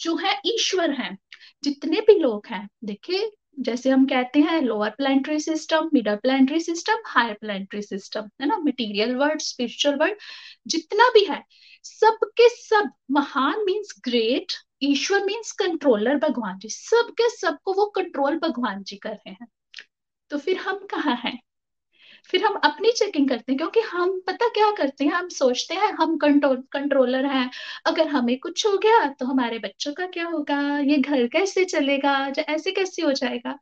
जो 0.00 0.16
है, 0.16 0.40
ईश्वर 0.46 0.90
हैं। 0.90 1.18
जितने 1.64 2.00
भी 2.00 2.18
लोग 2.18 2.46
हैं, 2.46 2.68
देखिए, 2.84 3.30
जैसे 3.60 3.90
हम 3.90 4.04
कहते 4.06 4.40
हैं 4.40 4.60
lower 4.62 4.90
planetary 4.90 5.38
system 5.40 5.90
middle 5.94 6.16
planetary 6.16 6.60
system 6.60 7.02
higher 7.06 7.34
planetary 7.34 7.82
system 7.82 8.28
है 8.40 8.46
ना? 8.46 8.56
मटेरियल 8.58 9.14
वर्ल्ड 9.16 9.40
स्पिरिचुअल 9.40 9.96
वर्ल्ड 9.96 10.16
जितना 10.66 11.08
भी 11.14 11.24
है, 11.24 11.42
सबके 11.84 12.48
सब, 12.48 12.90
महान 13.10 13.64
मीन्स 13.66 13.94
ग्रेट 14.04 14.52
ईश्वर 14.82 15.24
मीन्स 15.24 15.52
कंट्रोलर 15.52 16.16
भगवान 16.18 16.58
जी, 16.58 16.68
सबके 16.68 17.28
सबको 17.30 17.72
वो 17.72 17.86
कंट्रोल 17.86 18.38
भगवान 18.38 18.82
जी 18.82 18.96
कर 18.96 19.10
रहे 19.10 19.30
हैं। 19.30 19.46
तो 20.30 20.38
फिर 20.38 20.56
हम 20.56 20.78
कहा 20.90 21.12
हैं? 21.14 21.38
फिर 22.30 22.44
हम 22.44 22.54
अपनी 22.64 22.90
चेकिंग 22.92 23.28
करते 23.28 23.52
हैं, 23.52 23.56
क्योंकि 23.58 23.80
हम 23.80 24.20
पता 24.26 24.48
क्या 24.48 24.70
करते 24.70 25.04
हैं, 25.04 25.12
हम 25.12 25.28
सोचते 25.28 25.74
हैं, 25.74 25.92
हम 25.92 26.16
कंट्रोल 26.16 26.62
कंट्रोलर 26.72 27.26
हैं। 27.26 27.50
अगर 27.86 28.08
हमें 28.08 28.38
कुछ 28.38 28.66
हो 28.66 28.78
गया 28.78 29.06
तो 29.08 29.26
हमारे 29.26 29.58
बच्चों 29.58 29.92
का 29.92 30.06
क्या 30.06 30.26
होगा? 30.26 30.78
ये 30.78 30.96
घर 30.96 31.26
कैसे 31.26 31.64
चलेगा? 31.64 32.18
या 32.38 32.42
ऐसे 32.54 32.72
कैसे 32.72 33.02
हो 33.02 33.12
जाएगा? 33.12 33.58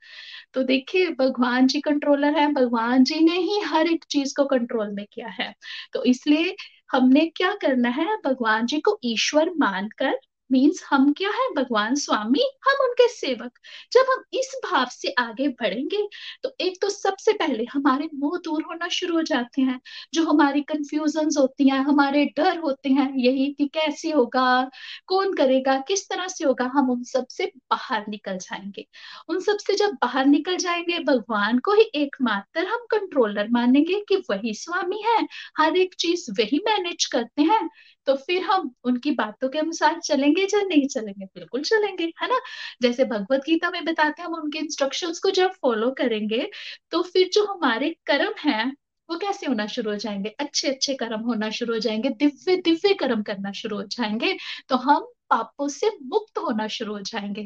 तो 0.55 0.63
देखिए, 0.63 1.11
भगवान 1.11 1.67
जी 1.67 1.81
कंट्रोलर 1.81 2.39
है, 2.39 2.53
भगवान 2.53 3.05
जी 3.05 3.21
ने 3.21 3.39
ही 3.39 3.61
हर 3.61 3.87
एक 3.87 4.05
चीज़ 4.11 4.35
को 4.37 4.45
कंट्रोल 4.45 4.91
में 4.93 5.07
किया 5.13 5.29
है। 5.29 5.55
तो 5.93 6.05
इसलिए 6.05 6.57
हमने 6.93 7.27
क्या 7.27 7.55
करना 7.55 7.89
है? 7.89 8.17
भगवान 8.27 8.67
जी 8.67 8.81
को 8.81 8.99
ईश्वर 9.05 9.51
मानकर 9.59 10.19
मीन्स 10.51 10.83
हम 10.91 11.13
क्या 11.13 11.29
है? 11.31 11.49
भगवान 11.57 11.95
स्वामी, 11.95 12.41
हम 12.65 12.85
उनके 12.85 13.07
सेवक। 13.09 13.59
जब 13.93 14.07
हम 14.11 14.23
इस 14.35 14.51
भाव 14.65 14.87
से 14.93 15.11
आगे 15.19 15.47
बढ़ेंगे 15.51 15.99
तो 16.45 16.51
एक 16.61 16.79
तो 16.83 16.89
सबसे 16.89 17.33
पहले 17.33 17.65
हमारे 17.73 18.09
मोह 18.15 18.37
दूर 18.45 18.63
होना 18.63 18.89
शुरू 18.89 19.15
हो 19.17 19.23
जाते 19.23 19.63
हैं। 19.63 19.79
जो 20.15 20.25
हमारी 20.27 20.61
कंफ्यूजन 20.63 21.29
होती 21.39 21.69
हैं, 21.69 21.79
हमारे 21.81 22.25
डर 22.37 22.59
होते 22.59 22.89
हैं, 22.89 23.11
यही 23.17 23.47
कि 23.59 23.67
कैसे 23.75 24.11
होगा, 24.11 24.71
कौन 25.07 25.33
करेगा, 25.35 25.77
किस 25.89 26.09
तरह 26.09 26.29
से 26.29 26.45
होगा, 26.45 26.71
हम 26.75 26.91
उन 26.91 27.03
सबसे 27.05 27.47
बाहर 27.71 28.05
निकल 28.09 28.39
जाएँगे। 28.39 28.87
उन 29.29 29.41
सबसे 29.41 29.75
जब 29.75 29.93
बाहर 30.03 30.27
निकल 30.27 30.57
जाएँगे, 30.57 30.99
भगवान 31.05 31.59
को 31.59 31.73
ही 31.73 31.91
एकमात्र 31.95 32.67
हम 32.67 32.87
कंट्रोलर 32.91 33.49
मानेंगे 33.51 34.01
कि 34.09 34.17
वही 34.31 34.55
स्वामी 34.55 35.03
है। 35.07 35.27
हर 35.59 35.77
एक 35.77 35.95
चीज़ 35.95 36.31
वही 36.33 36.59
मैनेज 36.69 37.05
करते 37.07 37.43
हैं। 37.43 37.69
तो 38.07 38.15
फिर 38.19 38.43
हम 38.45 38.71
उनकी 38.85 39.11
बातों 39.15 39.49
के 39.49 39.59
अनुसार 39.59 39.99
चलेंगे 40.01 40.43
या 40.45 40.63
नहीं 40.65 40.87
चलेंगे? 40.89 41.25
बिल्कुल 41.27 41.63
चलेंगे, 41.63 42.05
है 42.23 42.29
ना? 42.29 42.41
जैसे 42.83 43.05
भगवत 43.07 43.41
गीता 43.47 43.71
में 43.71 43.85
बताते 43.85 44.23
हैं, 44.23 44.29
हम 44.29 44.35
उनके 44.35 44.59
इंस्ट्रक्शंस 44.59 45.19
को 45.21 45.31
जब 45.33 45.53
फॉलो 45.63 45.91
करेंगे 45.99 46.49
तो 46.93 47.03
फिर 47.05 47.29
जो 47.35 47.45
हमारे 47.47 47.91
कर्म 48.07 48.35
है, 48.41 48.65
वो 49.09 49.17
कैसे 49.19 49.47
होना 49.47 49.67
शुरू 49.69 49.91
हो 49.91 49.97
जाएँगे? 49.99 50.29
अच्छे 50.41 50.69
अच्छे 50.69 50.95
कर्म 50.97 51.21
होना 51.23 51.51
शुरू 51.53 51.73
हो 51.75 51.79
जाएँगे 51.81 52.09
दिव्य 52.19 52.57
दिव्य 52.63 52.95
कर्म 52.97 53.23
करना 53.23 53.53
शुरू 53.55 53.77
हो 53.77 53.83
जाएँगे 53.89 54.37
तो 54.69 54.77
हम 54.79 55.07
पापों 55.31 55.69
से 55.71 55.91
मुक्त 56.05 56.39
होना 56.39 56.67
शुरू 56.69 56.93
हो 56.95 57.01
जाएँगे। 57.03 57.43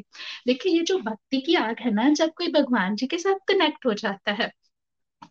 देखिए, 0.47 0.73
ये 0.73 0.83
जो 0.83 0.97
भक्ति 0.99 1.41
की 1.41 1.55
आग 1.57 1.75
है 1.81 1.91
ना, 1.93 2.09
जब 2.11 2.33
कोई 2.37 2.51
भगवान 2.53 2.95
जी 2.95 3.07
के 3.07 3.17
साथ 3.19 3.39
कनेक्ट 3.49 3.85
हो 3.85 3.93
जाता 3.95 4.31
है 4.33 4.51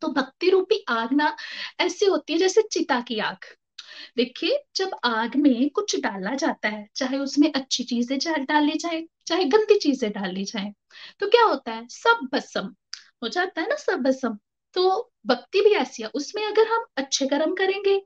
तो 0.02 0.09
भक्ति 0.12 0.50
रूपी 0.50 0.85
आग 0.90 1.12
ना 1.14 1.35
ऐसी 1.80 2.06
होती 2.06 2.33
है 2.33 2.38
जैसे 2.38 2.62
चिता 2.73 3.00
की 3.02 3.18
आग। 3.23 3.45
देखिए, 4.16 4.58
जब 4.76 4.90
आग 5.04 5.36
में 5.36 5.68
कुछ 5.70 5.96
डाला 6.00 6.34
जाता 6.34 6.68
है, 6.68 6.86
चाहे 6.96 7.18
उसमें 7.18 7.50
अच्छी 7.52 7.84
चीज़ें 7.84 8.18
डाली 8.44 8.76
जाए, 8.78 9.02
चाहे 9.26 9.44
गंदी 9.46 9.78
चीज़ें 9.78 10.10
डाली 10.12 10.44
जाए 10.44 10.72
तो 11.20 11.28
क्या 11.28 11.44
होता 11.44 11.72
है? 11.72 11.86
सब 11.90 12.28
भस्म 12.32 12.74
हो 13.22 13.28
जाता 13.28 13.60
है 13.60 13.68
ना, 13.68 13.76
सब 13.76 14.02
भस्म। 14.02 14.36
तो 14.74 15.10
भक्ति 15.26 15.60
भी 15.60 15.70
ऐसी 15.74 16.02
है, 16.02 16.08
उसमें 16.14 16.44
अगर 16.46 16.68
हम 16.68 16.84
अच्छे 16.96 17.26
कर्म 17.26 17.54
करेंगे, 17.54 18.00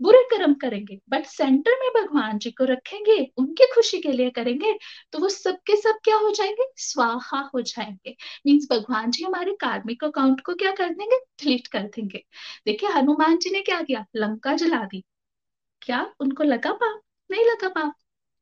बुरे 0.00 0.18
कर्म 0.30 0.54
करेंगे 0.54 0.98
बट 1.10 1.26
सेंटर 1.26 1.72
में 1.80 1.90
भगवान 1.96 2.38
जी 2.38 2.50
को 2.50 2.64
रखेंगे, 2.64 3.16
उनकी 3.38 3.66
खुशी 3.74 4.00
के 4.00 4.12
लिए 4.12 4.30
करेंगे 4.30 4.72
तो 5.12 5.18
वो 5.18 5.28
सबके 5.28 5.76
सब 5.76 5.98
क्या 6.04 6.16
हो 6.16 6.30
जाएँगे? 6.30 6.66
स्वाहा 6.76 7.40
हो 7.54 7.60
जाएँगे। 7.62 8.16
मीन्स 8.46 8.66
भगवान 8.72 9.10
जी 9.10 9.24
हमारे 9.24 9.52
कार्मिक 9.60 10.04
अकाउंट 10.04 10.40
को 10.40 10.54
क्या 10.54 10.72
कर 10.72 10.88
देंगे? 10.88 11.18
डिलीट 11.44 11.66
कर 11.66 11.82
देंगे। 11.88 12.24
देखिए, 12.66 12.88
हनुमान 12.90 13.38
जी 13.38 13.50
ने 13.50 13.60
क्या 13.62 13.80
किया? 13.82 14.04
लंका 14.16 14.54
जला 14.56 14.84
दी। 14.84 15.04
क्या 15.84 16.14
उनको 16.20 16.44
लगा 16.44 16.72
पाप? 16.72 17.00
नहीं 17.30 17.44
लगा 17.44 17.68
पाप। 17.68 17.94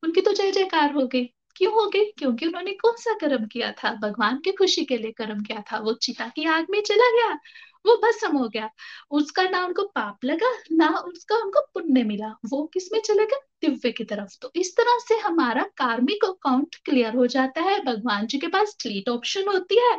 उनकी 0.04 0.20
तो 0.20 0.32
जय 0.32 0.52
जयकार 0.52 0.92
हो 0.92 1.06
गई। 1.06 1.24
क्यों 1.56 1.72
हो 1.72 1.90
गई? 1.90 2.04
क्योंकि 2.04 2.46
उन्होंने 2.46 2.72
कौन 2.72 2.92
सा 2.96 3.14
कर्म 3.14 3.46
किया 3.46 3.72
था? 3.72 3.94
भगवान 3.94 4.38
की 4.38 4.52
खुशी 4.52 4.84
के 4.84 4.98
लिए 4.98 5.12
कर्म 5.12 5.42
किया 5.42 5.62
था। 5.72 5.78
वो 5.78 5.92
चिता 5.92 6.28
की 6.28 6.44
आग 6.44 6.66
में 6.70 6.82
चला 6.82 7.10
गया। 7.10 7.38
वो 7.86 7.96
भस्म 7.96 8.36
हो 8.36 8.48
गया। 8.48 8.70
उसका 9.10 9.42
ना 9.42 9.64
उनको 9.66 9.82
पाप 9.82 10.24
लगा, 10.24 10.52
ना 10.72 10.88
उसका 10.88 11.36
उनको 11.36 11.60
पुण्य 11.60 12.04
मिला। 12.04 12.28
वो 12.28 12.70
किसमें 12.74 13.00
चले 13.00 13.26
गए? 13.26 13.40
दिव्य 13.62 13.92
की 13.92 14.04
तरफ़। 14.04 14.38
तो 14.42 14.52
इस 14.56 14.76
तरह 14.76 14.98
से 15.08 15.16
हमारा 15.16 15.62
कार्मिक 15.62 16.24
अकाउंट 16.24 16.74
क्लियर 16.84 17.14
हो 17.16 17.26
जाता 17.26 17.60
है। 17.60 17.84
भगवान 17.84 18.26
जी 18.26 18.38
के 18.38 18.46
पास 18.46 18.76
डिलीट 18.84 19.08
ऑप्शन 19.08 19.48
होती 19.48 19.76
है, 19.80 19.96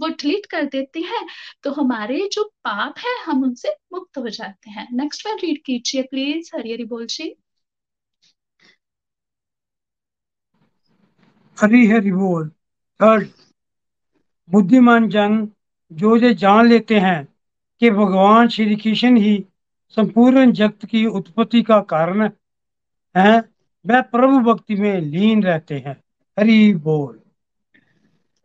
वो 0.00 0.08
डिलीट 0.08 0.46
कर 0.46 0.62
देते 0.62 1.00
हैं। 1.00 1.26
तो 1.62 1.72
हमारे 1.72 2.28
जो 2.32 2.44
पाप 2.44 2.94
है, 2.98 3.22
हम 3.24 3.42
उनसे 3.42 3.76
मुक्त 3.92 4.18
हो 4.18 4.28
जाते 4.28 4.70
हैं। 4.70 4.88
नेक्स्ट 4.92 5.26
वन 5.26 5.36
रीड 5.36 5.62
कीजिए 5.66 6.02
प्लीज़ 6.02 6.56
हरी 6.56 6.72
हरी 6.72 6.84
बोल 6.84 7.06
जी। 7.06 7.36
हरी 11.60 11.86
हरी 11.86 12.12
बोल। 12.12 12.48
थर्ड 13.00 13.28
बुद्धिमान 14.50 15.08
जन 15.08 15.52
जो 15.92 16.16
ये 16.16 16.34
जान 16.34 16.68
लेते 16.68 16.98
हैं 16.98 17.28
कि 17.80 17.90
भगवान 17.90 18.48
श्री 18.48 18.76
कृष्ण 18.76 19.16
ही 19.16 19.44
संपूर्ण 19.88 20.52
जगत 20.52 20.86
की 20.86 21.06
उत्पत्ति 21.06 21.62
का 21.62 21.80
कारण 21.80 22.30
है, 23.16 23.38
वह 23.86 24.00
प्रभु 24.00 24.38
भक्ति 24.38 24.74
में 24.74 25.00
लीन 25.00 25.42
रहते 25.42 25.74
हैं। 25.74 26.04
हरि 26.38 26.74
बोल। 26.74 27.20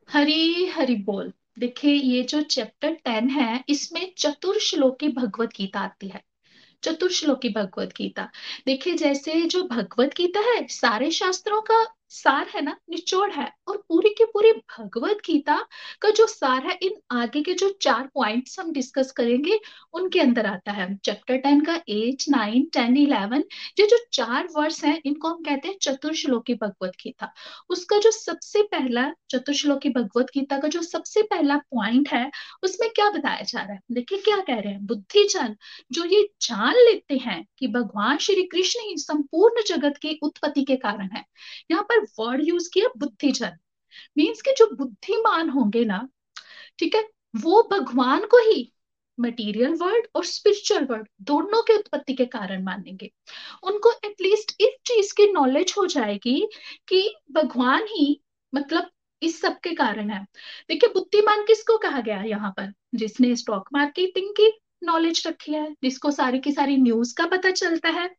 हरी, 0.09 0.65
हरि 0.65 0.95
बोल। 0.95 1.33
देखिए, 1.59 1.93
ये 1.93 2.23
जो 2.23 2.41
चैप्टर 2.41 2.91
टेन 2.91 3.29
है, 3.29 3.63
इसमें 3.69 4.13
चतुर्श्लोकी 4.17 5.07
भगवत 5.07 5.49
गीता 5.49 5.79
आती 5.79 6.07
है। 6.07 6.23
चतुर्श्लोकी 6.83 7.49
भगवत 7.49 7.93
गीता। 7.97 8.29
देखिए, 8.65 8.93
जैसे 8.93 9.41
जो 9.41 9.63
भगवत 9.63 10.13
गीता 10.17 10.39
है, 10.39 10.67
सारे 10.67 11.11
शास्त्रों 11.11 11.61
का 11.61 11.85
सार 12.09 12.47
है 12.55 12.61
ना, 12.61 12.77
निचोड़ 12.89 13.31
है। 13.31 13.53
और 13.71 13.77
पूरी 13.89 14.09
की 14.09 14.25
पूरी 14.25 14.51
भगवत 14.51 15.17
गीता 15.25 15.57
का 16.01 16.09
जो 16.09 16.27
सार 16.27 16.65
है, 16.67 16.77
इन 16.81 16.95
आगे 17.11 17.41
के 17.41 17.53
जो 17.53 17.69
चार 17.81 18.09
पॉइंट्स 18.13 18.59
हम 18.59 18.71
डिस्कस 18.71 19.11
करेंगे, 19.11 19.59
उनके 19.93 20.19
अंदर 20.19 20.45
आता 20.45 20.71
है। 20.71 20.95
चैप्टर 20.95 21.37
टेन 21.37 21.61
का 21.61 21.75
एट 21.89 22.23
नाइन 22.29 22.63
टेन 22.73 22.97
इलेवन 22.97 23.43
ये 23.79 23.87
जो 23.87 23.97
चार 24.13 24.47
वर्ष 24.57 24.83
हैं, 24.83 25.01
इनको 25.05 25.27
हम 25.27 25.43
कहते 25.43 25.67
हैं 25.67 25.75
चतुर्श्लोकी 25.81 26.53
भगवत 26.53 26.91
गीता। 27.03 27.33
उसका 27.69 27.97
जो 27.97 28.11
सबसे 28.11 28.63
पहला 28.63 29.11
चतुर्श्लोकी 29.29 29.89
भगवत 29.89 30.25
गीता 30.33 30.57
का 30.57 30.67
जो 30.67 30.81
सबसे 30.81 31.21
पहला 31.21 31.57
पॉइंट 31.57 32.09
है, 32.09 32.31
उसमें 32.63 32.89
क्या 32.89 33.09
बताया 33.09 33.41
जा 33.41 33.61
रहा 33.61 33.73
है? 33.73 33.79
देखिए 33.91 34.17
क्या 34.17 34.37
कह 34.37 34.59
रहे 34.59 34.73
हैं। 34.73 34.85
बुद्धिजन 34.85 35.55
जो 35.91 36.05
ये 36.05 36.29
जान 36.41 36.75
लेते 36.75 37.17
हैं 37.17 37.45
कि 37.59 37.67
भगवान 37.67 38.17
श्री 38.17 38.43
कृष्ण 38.43 38.79
ही 38.81 38.97
संपूर्ण 38.97 39.63
जगत 39.67 39.97
की 39.97 40.19
उत्पत्ति 40.23 40.63
के 40.63 40.75
कारण 40.75 41.09
है। 41.15 41.25
यहाँ 41.71 41.83
पर 41.83 41.99
वर्ड 42.19 42.41
यूज़ 42.47 42.69
किया 42.73 42.89
बुद्धिजन। 42.97 43.57
मीन्स 44.17 44.41
के 44.41 44.51
जो 44.51 44.75
बुद्धिमान 44.75 45.49
होंगे 45.49 45.85
ना, 45.85 46.09
ठीक 46.79 46.95
है, 46.95 47.09
वो 47.35 47.69
भगवान 47.71 48.25
को 48.25 48.37
ही 48.37 48.73
मटेरियल 49.19 49.73
वर्ल्ड 49.73 50.07
और 50.15 50.25
स्पिरिचुअल 50.25 50.85
वर्ल्ड 50.85 51.07
दोनों 51.21 51.63
के 51.63 51.77
उत्पत्ति 51.77 52.13
के 52.13 52.25
कारण 52.25 52.63
मानेंगे। 52.63 53.11
उनको 53.63 53.91
एटलीस्ट 54.05 54.61
इस 54.61 54.69
चीज़ 54.85 55.13
की 55.13 55.31
नॉलेज 55.31 55.73
हो 55.77 55.85
जाएगी 55.85 56.49
कि 56.87 57.15
भगवान 57.31 57.83
ही 57.83 58.21
मतलब 58.55 58.89
इस 59.21 59.41
सब 59.41 59.59
के 59.59 59.73
कारण 59.75 60.09
है। 60.09 60.25
देखिए, 60.69 60.89
बुद्धिमान 60.89 61.41
किसको 61.41 61.77
कहा 61.77 62.01
गया 62.01 62.23
यहाँ 62.23 62.51
पर? 62.51 62.73
जिसने 62.95 63.35
स्टॉक 63.35 63.69
मार्केटिंग 63.73 64.31
की 64.31 64.59
नॉलेज 64.83 65.23
रखी 65.27 65.53
है, 65.53 65.71
जिसको 65.83 66.11
सारी 66.11 66.39
की 66.39 66.51
सारी 66.51 66.77
न्यूज़ 66.77 67.15
का 67.15 67.25
पता 67.25 67.51
चलता 67.51 67.89
है, 67.89 68.09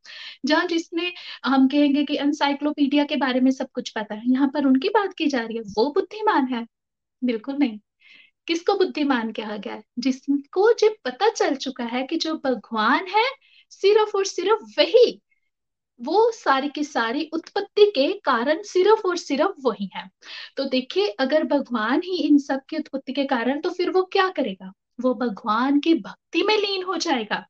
जहाँ 0.47 0.67
जिसने, 0.67 1.13
हम 1.45 1.69
कहेंगे 1.69 2.05
कि 2.05 2.17
एनसाइक्लोपीडिया 2.17 3.05
के 3.05 3.17
बारे 3.17 3.41
में 3.41 3.51
सब 3.51 3.69
कुछ 3.75 3.91
पता 3.91 4.15
है, 4.15 4.23
यहाँ 4.27 4.49
पर 4.55 4.67
उनकी 4.67 4.89
बात 4.89 5.15
की 5.19 5.27
जा 5.27 5.41
रही 5.41 5.57
है, 5.57 5.63
वो 5.79 5.91
बुद्धिमान 5.91 6.47
है। 6.55 6.67
बिल्कुल 7.25 7.57
नहीं। 7.57 7.79
किसको 8.49 8.75
बुद्धिमान 8.75 9.33
कहा 9.33 9.57
गया 9.57 9.75
है? 9.75 9.83
जिसको 9.99 10.73
जब 10.73 10.95
पता 11.05 11.29
चल 11.29 11.55
चुका 11.57 11.85
है 11.85 12.03
कि 12.07 12.17
जो 12.17 12.35
भगवान 12.35 13.07
है, 13.09 13.25
सिर्फ़ 13.71 14.17
और 14.17 14.27
सिर्फ़ 14.27 14.81
वही, 14.81 15.21
वो 16.01 16.31
सारी 16.33 16.69
की 16.69 16.85
सारी 16.85 17.31
उत्पत्ति 17.35 17.87
के 17.87 18.13
कारण 18.25 18.63
सिर्फ़ 18.63 19.09
और 19.09 19.17
सिर्फ़ 19.17 19.53
वही 19.63 19.91
है। 19.97 20.09
तो 20.57 20.65
देखिए, 20.65 21.09
अगर 21.09 21.45
भगवान 21.45 22.03
ही 22.05 22.19
इन 22.23 22.39
सब 22.39 22.61
की 22.69 22.79
उत्पत्ति 22.79 23.13
के 23.13 23.25
कारण 23.25 23.61
तो 23.61 23.71
फिर 23.71 23.91
वो 23.91 24.03
क्या 24.05 24.29
करेगा? 24.29 24.73
वो 24.99 25.15
भगवान 25.15 25.81
की 25.81 25.95
भक्ति 25.95 26.43
में 26.43 26.57
लीन 26.57 26.83
हो 26.83 26.97
जाएगा। 26.97 27.45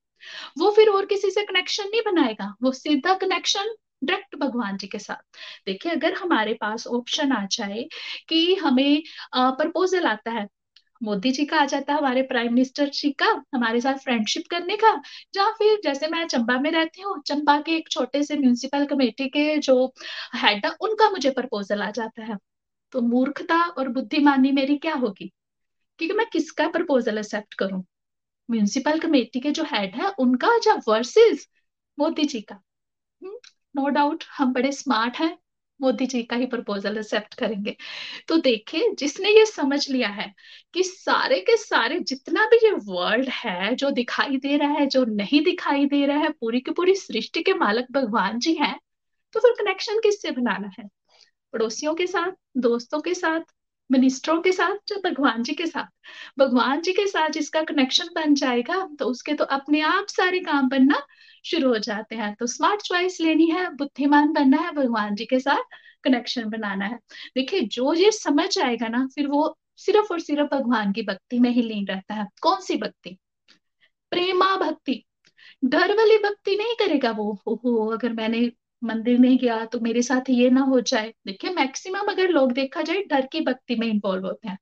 वो 0.58 0.70
फिर 0.70 0.88
और 0.88 1.06
किसी 1.06 1.30
से 1.30 1.42
कनेक्शन 1.44 1.84
नहीं 1.84 2.00
बनाएगा। 2.06 2.54
वो 2.62 2.72
सीधा 2.72 3.14
कनेक्शन 3.14 3.74
डायरेक्ट 4.04 4.36
भगवान 4.36 4.76
जी 4.76 4.86
के 4.86 4.98
साथ। 4.98 5.36
देखिए, 5.66 5.92
अगर 5.92 6.14
हमारे 6.14 6.54
पास 6.54 6.86
ऑप्शन 6.86 7.32
आ 7.32 7.44
जाए 7.46 7.86
कि 8.28 8.54
हमें 8.54 9.02
प्रपोजल 9.36 10.06
आता 10.06 10.30
है, 10.30 10.46
मोदी 11.02 11.30
जी 11.32 11.44
का 11.44 11.56
आ 11.56 11.64
जाता 11.66 11.92
है 11.92 11.98
हमारे 11.98 12.22
प्राइम 12.22 12.52
मिनिस्टर 12.54 12.88
जी 12.88 13.10
का, 13.12 13.26
हमारे 13.54 13.80
साथ 13.80 13.94
फ्रेंडशिप 13.94 14.44
करने 14.50 14.76
का, 14.76 14.90
या 15.36 15.48
फिर 15.52 15.80
जैसे 15.84 16.08
मैं 16.08 16.26
चंबा 16.26 16.58
में 16.60 16.70
रहती 16.70 17.02
हूँ, 17.02 17.20
चंबा 17.26 17.60
के 17.60 17.76
एक 17.76 17.88
छोटे 17.90 18.22
से 18.22 18.36
म्यूनिसिपल 18.36 18.86
कमेटी 18.86 19.28
के 19.28 19.56
जो 19.58 19.86
हेड 20.34 20.66
है, 20.66 20.72
उनका 20.80 21.10
मुझे 21.10 21.30
प्रपोजल 21.30 21.82
आ 21.82 21.90
जाता 21.90 22.24
है। 22.24 22.36
तो 22.92 23.00
मूर्खता 23.02 23.62
और 23.68 23.88
बुद्धिमानी 23.88 24.52
मेरी 24.52 24.76
क्या 24.78 24.94
होगी? 24.94 25.30
क्योंकि 26.02 26.16
मैं 26.18 26.26
किसका 26.32 26.68
प्रपोजल 26.68 27.18
एक्सेप्ट 27.18 27.54
करूँ? 27.54 27.84
म्यूनिसिपल 28.50 28.98
कमेटी 28.98 29.40
के 29.40 29.50
जो 29.50 29.64
हेड 29.64 29.94
है 29.94 30.08
उनका 30.18 30.48
या 30.66 30.74
वर्सेस 30.88 31.48
मोदी 31.98 32.24
जी 32.24 32.40
का? 32.40 32.62
नो 33.24 33.82
हम्म, 33.82 33.94
डाउट 33.94 34.24
हम 34.38 34.52
बड़े 34.52 34.72
स्मार्ट 34.72 35.16
हैं 35.16 35.38
मोदी 35.80 36.06
जी 36.06 36.22
का 36.22 36.36
ही 36.36 36.46
प्रपोजल 36.46 36.98
एक्सेप्ट 36.98 37.34
करेंगे। 37.34 37.76
तो 38.28 38.36
देखिए 38.36 38.94
जिसने 38.94 39.30
ये 39.30 39.46
समझ 39.46 39.90
लिया 39.90 40.08
है 40.08 40.34
कि 40.74 40.82
सारे 40.82 41.40
के 41.40 41.56
सारे 41.56 42.00
जितना 42.00 42.46
भी 42.46 42.56
ये 42.56 42.72
वर्ल्ड 42.72 43.28
है 43.28 43.74
जो 43.74 43.90
दिखाई 43.90 44.36
दे 44.36 44.56
रहा 44.56 44.72
है 44.72 44.86
जो 44.86 45.04
नहीं 45.04 45.44
दिखाई 45.44 45.86
दे 45.86 46.06
रहा 46.06 46.18
है 46.18 46.30
पूरी 46.30 46.60
की 46.60 46.70
पूरी 46.70 46.94
सृष्टि 46.94 47.42
के 47.42 47.54
मालक 47.54 47.86
भगवान 47.92 48.38
जी 48.38 48.54
हैं 48.54 48.80
तो 49.32 49.40
फिर 49.40 49.52
कनेक्शन 49.52 49.98
किससे 49.98 50.30
बनाना 50.30 50.70
है? 50.78 50.88
पड़ोसियों 51.52 51.94
के 51.94 52.06
साथ 52.06 52.32
दोस्तों 52.56 53.00
के 53.00 53.14
साथ 53.14 53.40
मिनिस्टरों 53.92 54.40
के 54.42 54.52
साथ 54.52 54.92
भगवान 55.04 55.42
जी 55.42 55.54
के 55.54 55.66
साथ? 55.66 55.86
भगवान 56.38 56.80
जी 56.80 56.92
के 56.92 57.06
साथ 57.06 57.30
जिसका 57.30 57.62
कनेक्शन 57.62 58.06
बन 58.14 58.34
जाएगा 58.34 58.88
तो 58.98 59.04
उसके 59.04 59.34
तो 59.34 59.44
अपने 59.44 59.80
आप 59.80 60.06
सारे 60.08 60.40
काम 60.40 60.68
बनना 60.68 61.02
शुरू 61.44 61.68
हो 61.68 61.78
जाते 61.78 62.16
हैं। 62.16 62.34
तो 62.34 62.46
स्मार्ट 62.46 62.82
चॉइस 62.82 63.20
लेनी 63.20 63.46
है, 63.46 63.74
बुद्धिमान 63.74 64.32
बनना 64.32 64.56
है, 64.56 64.72
भगवान 64.72 65.14
जी 65.14 65.24
के 65.24 65.40
साथ 65.40 65.62
कनेक्शन 66.04 66.48
बनाना 66.48 66.84
है। 66.84 66.98
देखिए, 67.34 67.60
जो 67.60 67.94
ये 67.94 68.12
समझ 68.12 68.58
आएगा 68.58 68.88
ना, 68.88 69.08
फिर 69.14 69.26
वो 69.26 69.58
सिर्फ़ 69.76 70.12
और 70.12 70.20
सिर्फ़ 70.20 70.54
भगवान 70.54 70.92
की 70.92 71.02
भक्ति 71.02 71.38
में 71.38 71.50
ही 71.50 71.62
लीन 71.62 71.86
रहता 71.86 72.14
है। 72.14 72.26
कौन 72.42 72.60
सी 72.60 72.76
भक्ति? 72.76 73.18
प्रेमा 74.10 74.56
भक्ति। 74.56 75.04
डर 75.64 75.94
वाली 75.96 76.18
भक्ति 76.18 76.56
नहीं 76.56 76.74
करेगा 76.74 77.10
वो 77.10 77.32
हो 77.46 77.86
अगर 77.86 78.12
मैंने 78.12 78.50
मंदिर 78.84 79.18
नहीं 79.18 79.38
गया 79.38 79.64
तो 79.64 79.80
मेरे 79.80 80.02
साथ 80.02 80.30
ये 80.30 80.50
ना 80.50 80.60
हो 80.60 80.80
जाए। 80.80 81.14
देखिए 81.26 81.50
मैक्सिमम 81.50 82.08
अगर 82.08 82.28
लोग 82.28 82.52
देखा 82.52 82.82
जाए, 82.82 83.02
डर 83.02 83.26
की 83.26 83.40
भक्ति 83.40 83.76
में 83.76 83.86
इन्वॉल्व 83.86 84.26
होते 84.26 84.48
हैं। 84.48 84.58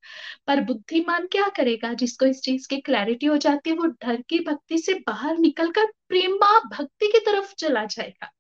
पर 0.47 0.61
बुद्धिमान 0.61 1.27
क्या 1.27 1.49
करेगा? 1.49 1.93
जिसको 1.93 2.27
इस 2.27 2.41
चीज़ 2.41 2.69
की 2.69 2.81
क्लैरिटी 2.81 3.27
हो 3.27 3.37
जाती 3.37 3.71
है, 3.71 3.77
वो 3.77 3.87
डर 3.87 4.23
की 4.29 4.39
भक्ति 4.39 4.79
से 4.79 4.95
बाहर 4.95 5.39
निकलकर 5.39 5.87
प्रेमा 6.09 6.59
भक्ति 6.59 7.07
की 7.07 7.19
तरफ़ 7.19 7.55
चला 7.55 7.85
जाएगा। 7.85 8.31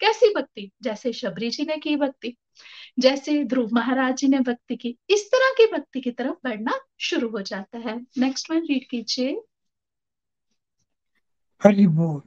कैसी 0.00 0.34
भक्ति? 0.34 0.70
जैसे 0.82 1.12
शबरी 1.12 1.50
जी 1.50 1.64
ने 1.64 1.76
की 1.76 1.96
भक्ति, 1.96 2.36
जैसे 2.98 3.44
ध्रुव 3.44 3.70
महाराज 3.72 4.16
जी 4.16 4.28
ने 4.28 4.40
भक्ति 4.40 4.76
की, 4.76 4.98
इस 5.10 5.30
तरह 5.34 5.52
की 5.58 5.78
भक्ति 5.78 6.00
की 6.00 6.10
तरफ़ 6.10 6.36
बढ़ना 6.44 6.72
शुरू 7.00 7.28
हो 7.28 7.42
जाता 7.42 7.78
है। 7.78 8.06
नेक्स्ट 8.18 8.50
वन 8.50 8.58
रीड 8.58 8.88
कीजिए। 8.90 9.40
हरि 11.64 11.86
बोल। 11.86 12.22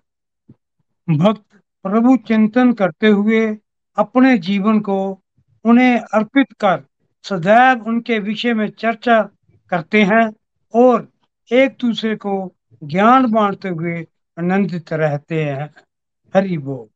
भक्त 1.18 1.59
प्रभु 1.84 2.18
चिंतन 2.18 2.74
करते 2.74 3.08
हुए 3.08 3.58
अपने 3.98 4.38
जीवन 4.38 4.80
को 4.80 5.24
उन्हें 5.66 6.00
अर्पित 6.00 6.48
कर 6.52 6.86
सदैव 7.24 7.84
उनके 7.88 8.20
विषय 8.20 8.54
में 8.54 8.70
चर्चा 8.70 9.30
करते 9.70 10.04
हैं 10.04 10.34
और 10.74 11.12
एक 11.52 11.78
दूसरे 11.82 12.16
को 12.16 12.56
ज्ञान 12.84 13.32
बांटते 13.32 13.70
हुए 13.70 14.08
आनंदित 14.40 14.94
रहते 14.94 15.44
हैं। 15.44 15.74
हरि 16.36 16.58
बोल। 16.58 16.88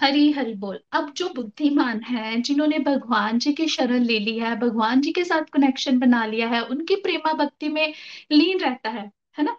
हरी, 0.00 0.32
हरि 0.32 0.54
बोल। 0.54 0.80
अब 0.92 1.12
जो 1.16 1.28
बुद्धिमान 1.28 2.00
है, 2.00 2.40
जिन्होंने 2.40 2.78
भगवान 2.78 3.38
जी 3.38 3.52
की 3.52 3.66
शरण 3.66 3.98
ले 3.98 4.18
ली 4.18 4.38
है, 4.38 4.60
भगवान 4.60 5.00
जी 5.00 5.12
के 5.12 5.24
साथ 5.24 5.42
कनेक्शन 5.52 5.98
बना 5.98 6.26
लिया 6.26 6.48
है, 6.48 6.62
उनकी 6.62 6.96
प्रेमा 6.96 7.32
भक्ति 7.32 7.68
में 7.68 7.94
लीन 8.32 8.58
रहता 8.58 8.88
है 8.88 9.10
है 9.38 9.44
ना? 9.44 9.56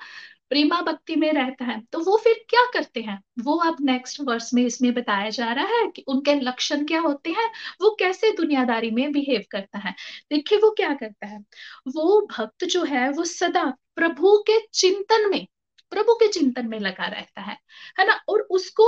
प्रेमा 0.54 0.80
भक्ति 0.82 1.16
में 1.16 1.32
रहता 1.34 1.66
है 1.66 1.80
तो 1.92 2.00
वो 2.00 2.18
फिर 2.18 2.34
क्या 2.50 2.66
करते 2.74 3.02
हैं? 3.02 3.18
वो 3.44 3.56
अब 3.60 3.78
नेक्स्ट 3.82 4.20
वर्स 4.22 4.54
में 4.54 4.62
इसमें 4.66 4.94
बताया 4.94 5.30
जा 5.30 5.52
रहा 5.54 5.78
है 5.78 5.88
कि 5.88 6.04
उनके 6.08 6.34
लक्षण 6.36 6.86
क्या 6.86 7.00
होते 7.02 7.30
हैं, 7.30 7.48
वो 7.82 7.96
कैसे 8.00 8.32
दुनियादारी 8.32 8.92
में 8.92 9.12
बिहेव 9.12 9.44
करता 9.52 9.80
है। 9.80 9.94
देखिए 10.32 10.58
वो 10.58 10.70
क्या 10.72 10.94
करता 10.94 11.28
है, 11.28 11.40
वो 11.88 12.22
भक्त 12.32 12.66
जो 12.66 12.84
है, 12.84 13.10
वो 13.10 13.24
सदा 13.26 13.64
प्रभु 13.96 14.38
के 14.50 14.60
चिंतन 14.74 15.30
में, 15.30 15.48
प्रभु 15.92 16.14
के 16.14 16.28
चिंतन 16.28 16.68
में 16.68 16.80
लगा 16.80 17.08
रहता 17.08 17.42
है 17.42 17.58
है 18.00 18.08
ना? 18.08 18.20
और 18.30 18.48
उसको 18.52 18.86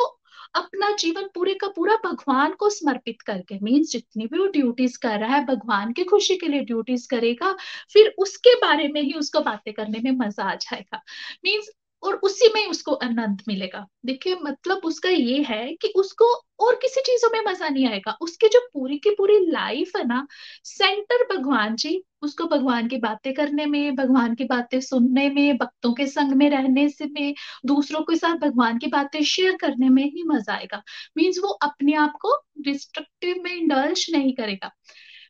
अपना 0.56 0.91
जीवन 0.98 1.28
पूरे 1.36 1.54
का 1.56 1.68
पूरा 1.68 1.96
भगवान 2.06 2.54
को 2.60 2.70
समर्पित 2.70 3.22
करके 3.22 3.60
मीन्स 3.62 3.91
जितनी 3.91 4.28
भी 4.28 4.39
वो 4.39 4.46
ड्यूटीज़ 4.50 4.98
कर 5.02 5.20
रहा 5.20 5.36
है, 5.36 5.46
भगवान 5.46 5.91
की 5.94 6.04
खुशी 6.06 6.36
के 6.38 6.48
लिए 6.48 6.62
ड्यूटीज़ 6.63 7.08
करेगा, 7.10 7.52
फिर 7.94 8.13
उसके 8.20 8.56
बारे 8.62 8.88
में 8.88 9.02
ही 9.02 9.13
उसको 9.20 9.39
बातें 9.41 9.74
करने 9.74 10.00
में 10.02 10.12
मज़ा 10.18 10.44
आ 10.44 10.56
जाएगा। 10.58 11.02
मीन्स 11.46 11.70
और 12.06 12.15
उसी 12.24 12.48
में 12.54 12.65
उसको 12.68 12.94
आनंद 12.94 13.41
मिलेगा। 13.48 13.86
देखिए 14.06 14.36
मतलब 14.44 14.82
उसका 14.86 15.10
ये 15.10 15.41
है 15.44 15.74
कि 15.74 15.88
उसको 15.96 16.26
और 16.60 16.76
किसी 16.76 17.02
चीज़ों 17.02 17.30
में 17.34 17.39
मज़ा 17.48 17.70
नहीं 17.70 17.88
आएगा। 17.88 18.18
उसकी 18.22 18.48
जो 18.48 18.60
पूरी 18.74 18.98
की 18.98 19.10
पूरी 19.10 19.38
लाइफ 19.52 19.91
है 19.98 20.04
ना 20.08 20.26
सेंटर 20.63 21.24
भगवान 21.36 21.76
जी, 21.76 22.04
उसको 22.22 22.46
भगवान 22.46 22.88
की 22.88 22.98
बातें 22.98 23.34
करने 23.34 23.65
में, 23.65 23.96
भगवान 23.96 24.36
की 24.36 24.44
बातें 24.44 24.80
सुनने 24.82 25.30
में, 25.30 25.58
भक्तों 25.58 25.94
के 25.94 26.08
संग 26.08 26.34
में 26.34 26.50
रहने 26.50 26.88
से 26.89 27.06
में, 27.06 27.34
दूसरों 27.65 28.02
के 28.02 28.15
साथ 28.15 28.38
भगवान 28.38 28.78
की 28.78 28.88
बातें 28.88 29.22
शेयर 29.24 29.58
करने 29.58 29.89
में 29.89 30.04
ही 30.04 30.24
मज़ा 30.24 30.54
आएगा। 30.54 30.82
मीन्स 31.18 31.39
वो 31.44 31.50
अपने 31.63 31.94
आप 31.96 32.13
को 32.22 32.36
डिस्ट्रक्टिव 32.62 33.41
में 33.44 33.52
इंडल्ज 33.54 34.06
नहीं 34.12 34.34
करेगा। 34.34 34.72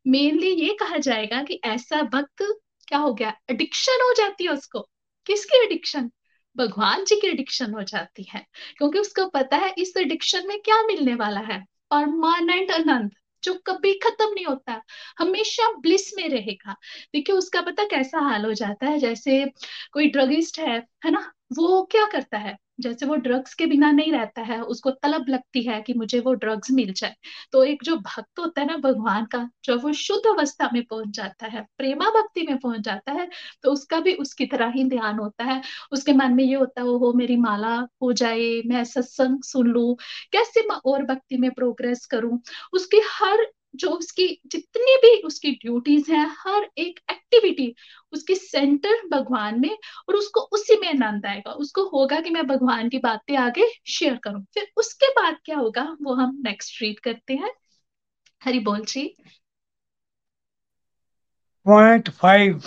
मेनली 0.07 0.51
ये 0.55 0.73
कहा 0.79 0.97
जाएगा 0.97 1.41
कि 1.43 1.59
ऐसा 1.65 2.01
भक्त 2.03 2.43
क्या 2.88 2.99
हो 2.99 3.13
गया? 3.13 3.33
एडिक्शन 3.49 4.01
हो 4.03 4.13
जाती 4.13 4.43
है 4.43 4.49
उसको। 4.49 4.79
किसकी 5.27 5.63
एडिक्शन 5.65 6.09
भगवान 6.57 7.03
जी 7.05 7.15
की 7.15 7.27
एडिक्शन 7.27 7.73
हो 7.73 7.81
जाती 7.83 8.23
है, 8.23 8.45
क्योंकि 8.77 8.99
उसको 8.99 9.27
पता 9.29 9.57
है 9.57 9.73
इस 9.77 9.93
एडिक्शन 9.97 10.47
में 10.47 10.59
क्या 10.61 10.81
मिलने 10.83 11.15
वाला 11.15 11.39
है। 11.39 11.59
परमानेंट 11.91 12.71
आनंद, 12.71 13.11
जो 13.43 13.53
कभी 13.67 13.93
खत्म 13.93 14.25
नहीं 14.33 14.45
होता, 14.45 14.81
हमेशा 15.19 15.71
ब्लिस 15.79 16.11
में 16.17 16.27
रहेगा। 16.29 16.75
देखिए, 17.13 17.35
उसका 17.35 17.61
पता 17.61 17.83
कैसा 17.85 18.19
हाल 18.19 18.45
हो 18.45 18.53
जाता 18.53 18.87
है, 18.87 18.99
जैसे 18.99 19.45
कोई 19.93 20.09
ड्रगिस्ट 20.09 20.59
है 20.59 20.77
है 21.05 21.11
ना? 21.11 21.31
वो 21.57 21.83
क्या 21.91 22.05
करता 22.05 22.37
है? 22.37 22.57
जैसे 22.79 23.05
वो 23.05 23.15
ड्रग्स 23.17 23.53
के 23.53 23.65
बिना 23.65 23.91
नहीं 23.91 24.11
रहता 24.11 24.41
है, 24.43 24.59
उसको 24.63 24.91
तलब 24.93 25.25
लगती 25.29 25.63
है 25.63 25.81
कि 25.81 25.93
मुझे 25.93 26.19
वो 26.19 26.33
ड्रग्स 26.35 26.71
मिल 26.71 26.91
जाए। 26.93 27.15
तो 27.51 27.63
एक 27.63 27.83
जो 27.83 27.95
भक्त 27.97 28.39
होता 28.39 28.61
है 28.61 28.67
ना 28.67 28.77
भगवान 28.79 29.25
का, 29.25 29.47
जब 29.65 29.83
वो 29.83 29.93
शुद्ध 29.95 30.25
अवस्था 30.29 30.69
में 30.73 30.83
पहुँच 30.85 31.15
जाता 31.17 31.47
है, 31.47 31.61
प्रेमा 31.77 32.09
भक्ति 32.11 32.45
में 32.49 32.57
पहुँच 32.59 32.81
जाता 32.81 33.11
है 33.11 33.27
तो 33.63 33.71
उसका 33.71 33.99
भी 33.99 34.13
उसकी 34.17 34.45
तरह 34.45 34.71
ही 34.71 34.83
ध्यान 34.89 35.19
होता 35.19 35.43
है। 35.43 35.61
उसके 35.91 36.13
मन 36.13 36.33
में 36.33 36.43
ये 36.43 36.55
होता 36.55 36.81
है 36.81 36.88
हो 36.89 37.13
मेरी 37.13 37.38
माला 37.38 37.75
हो 38.01 38.11
जाए, 38.13 38.61
मैं 38.65 38.83
सत्संग 38.85 39.43
सुन 39.43 39.67
लू, 39.67 39.93
कैसे 40.31 40.61
मैं 40.69 40.75
और 40.85 41.03
भक्ति 41.05 41.38
में 41.38 41.49
प्रोग्रेस 41.51 42.05
करूँ? 42.05 42.39
उसकी 42.73 43.01
हर 43.11 43.45
जो 43.75 43.89
उसकी 43.89 44.41
जितनी 44.45 44.97
भी 44.97 45.21
उसकी 45.21 45.51
ड्यूटीज़ 45.51 46.11
हैं, 46.11 46.35
हर 46.39 46.69
एक 46.77 46.99
एक्टिविटी 47.11 47.75
उसकी 48.11 48.35
सेंटर 48.35 49.07
भगवान 49.11 49.59
में 49.59 49.77
और 50.09 50.15
उसको 50.15 50.39
उसी 50.39 50.79
में 50.79 50.89
आनंद 50.89 51.25
आएगा। 51.25 51.51
उसको 51.51 51.83
होगा 51.83 52.19
कि 52.19 52.29
मैं 52.29 52.47
भगवान 52.47 52.89
की 52.89 52.97
बातें 52.97 53.38
आगे 53.38 53.67
शेयर 53.88 54.17
करूँ। 54.17 54.45
फिर 54.53 54.67
उसके 54.77 55.11
बाद 55.11 55.38
क्या 55.45 55.57
होगा, 55.57 55.97
वो 56.01 56.13
हम 56.13 56.41
नेक्स्ट 56.45 56.81
रीड 56.81 56.99
करते 56.99 57.33
हैं। 57.33 57.51
हरि 58.43 58.59
बोल 58.59 58.85
जी। 58.85 59.15
पॉइंट 61.65 62.09
फाइव 62.09 62.61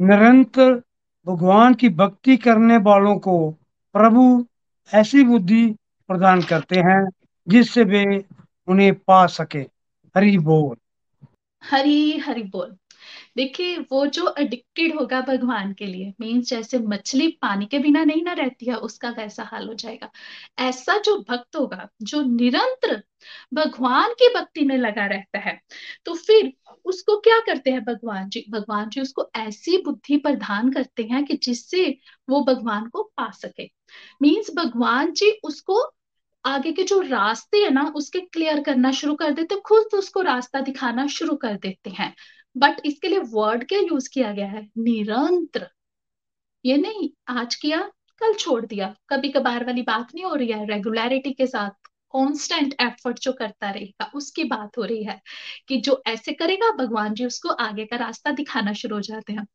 निरंतर 0.00 0.82
भगवान 1.26 1.74
की 1.74 1.88
भक्ति 1.88 2.36
करने 2.36 2.76
वालों 2.76 3.18
को 3.18 3.50
प्रभु 3.92 4.46
ऐसी 4.94 5.24
बुद्धि 5.24 5.66
प्रदान 6.08 6.42
करते 6.42 6.76
हैं 6.76 7.10
जिससे 7.48 7.84
वे 7.84 8.24
उन्हें 8.68 8.94
पा 8.94 9.26
सके। 9.26 9.73
हरि 10.14 10.36
बोल। 10.38 10.76
हरी, 11.62 12.18
हरि 12.18 12.42
बोल। 12.42 12.76
देखिए, 13.36 13.78
वो 13.92 14.06
जो 14.06 14.34
एडिक्टेड 14.38 14.94
होगा 14.96 15.20
भगवान 15.20 15.72
के 15.72 15.86
लिए 15.86 16.12
मीन्स 16.20 16.48
जैसे 16.48 16.78
मछली 16.78 17.28
पानी 17.42 17.66
के 17.66 17.78
बिना 17.78 18.04
नहीं 18.04 18.22
ना 18.22 18.32
रहती 18.32 18.66
है, 18.66 18.74
उसका 18.76 19.10
वैसा 19.10 19.42
हाल 19.42 19.68
हो 19.68 19.74
जाएगा। 19.74 20.10
ऐसा 20.58 20.96
जो 20.98 21.16
भक्त 21.30 21.56
होगा, 21.56 21.88
जो 22.02 22.22
निरंतर 22.22 23.02
भगवान 23.54 24.12
की 24.12 24.28
भक्ति 24.34 24.64
में 24.64 24.76
लगा 24.78 25.06
रहता 25.06 25.38
है 25.38 25.60
तो 26.06 26.14
फिर 26.14 26.52
उसको 26.84 27.16
क्या 27.20 27.38
करते 27.40 27.70
हैं 27.70 27.84
भगवान 27.84 28.28
जी? 28.28 28.44
भगवान 28.50 28.88
जी 28.88 29.00
उसको 29.00 29.30
ऐसी 29.36 29.78
बुद्धि 29.82 30.16
प्रदान 30.16 30.72
करते 30.72 31.02
हैं 31.02 31.24
कि 31.24 31.36
जिससे 31.36 31.98
वो 32.28 32.40
भगवान 32.44 32.88
को 32.88 33.02
पा 33.16 33.30
सके। 33.30 33.70
मीन्स 34.22 34.50
भगवान 34.56 35.12
जी 35.12 35.30
उसको 35.44 35.82
आगे 36.44 36.72
के 36.72 36.82
जो 36.82 37.00
रास्ते 37.00 37.58
है 37.58 37.70
ना, 37.70 37.92
उसके 37.96 38.20
क्लियर 38.20 38.62
करना 38.62 38.92
शुरू 38.92 39.14
कर 39.14 39.30
देते, 39.30 39.54
खुद 39.60 39.84
उसको 39.94 40.20
रास्ता 40.20 40.60
दिखाना 40.60 41.06
शुरू 41.06 41.36
कर 41.36 41.54
देते 41.54 41.90
हैं। 41.90 42.14
बट 42.56 42.76
इसके 42.84 43.08
लिए 43.08 43.18
वर्ड 43.18 43.68
क्या 43.68 43.78
यूज़ 43.78 44.10
किया 44.14 44.32
गया 44.32 44.46
है? 44.46 44.68
निरंतर। 44.78 45.68
ये 46.64 46.76
नहीं, 46.76 47.10
आज 47.28 47.54
किया, 47.54 47.80
कल 48.20 48.34
छोड़ 48.34 48.66
दिया। 48.66 48.94
कभी 49.10 49.28
कभार 49.28 49.64
वाली 49.64 49.82
बात 49.82 50.14
नहीं 50.14 50.24
हो 50.24 50.34
रही 50.34 50.48
है 50.48 50.66
रेगुलरिटी 50.66 51.32
के 51.32 51.46
साथ 51.46 51.70
कॉन्स्टेंट 52.10 52.74
एफर्ट 52.80 53.18
जो 53.18 53.32
करता 53.32 53.70
रहेगा, 53.70 54.10
उसकी 54.14 54.44
बात 54.44 54.78
हो 54.78 54.82
रही 54.84 55.04
है 55.04 55.20
कि 55.68 55.76
जो 55.76 56.02
ऐसे 56.06 56.32
करेगा, 56.32 56.70
भगवान 56.70 57.14
जी 57.14 57.24
उसको 57.24 57.48
आगे 57.48 57.84
का 57.84 57.96
रास्ता 57.96 58.30
दिखाना 58.30 58.72
शुरू 58.72 58.96
हो 58.96 59.00
जाते 59.00 59.32
हैं। 59.32 59.46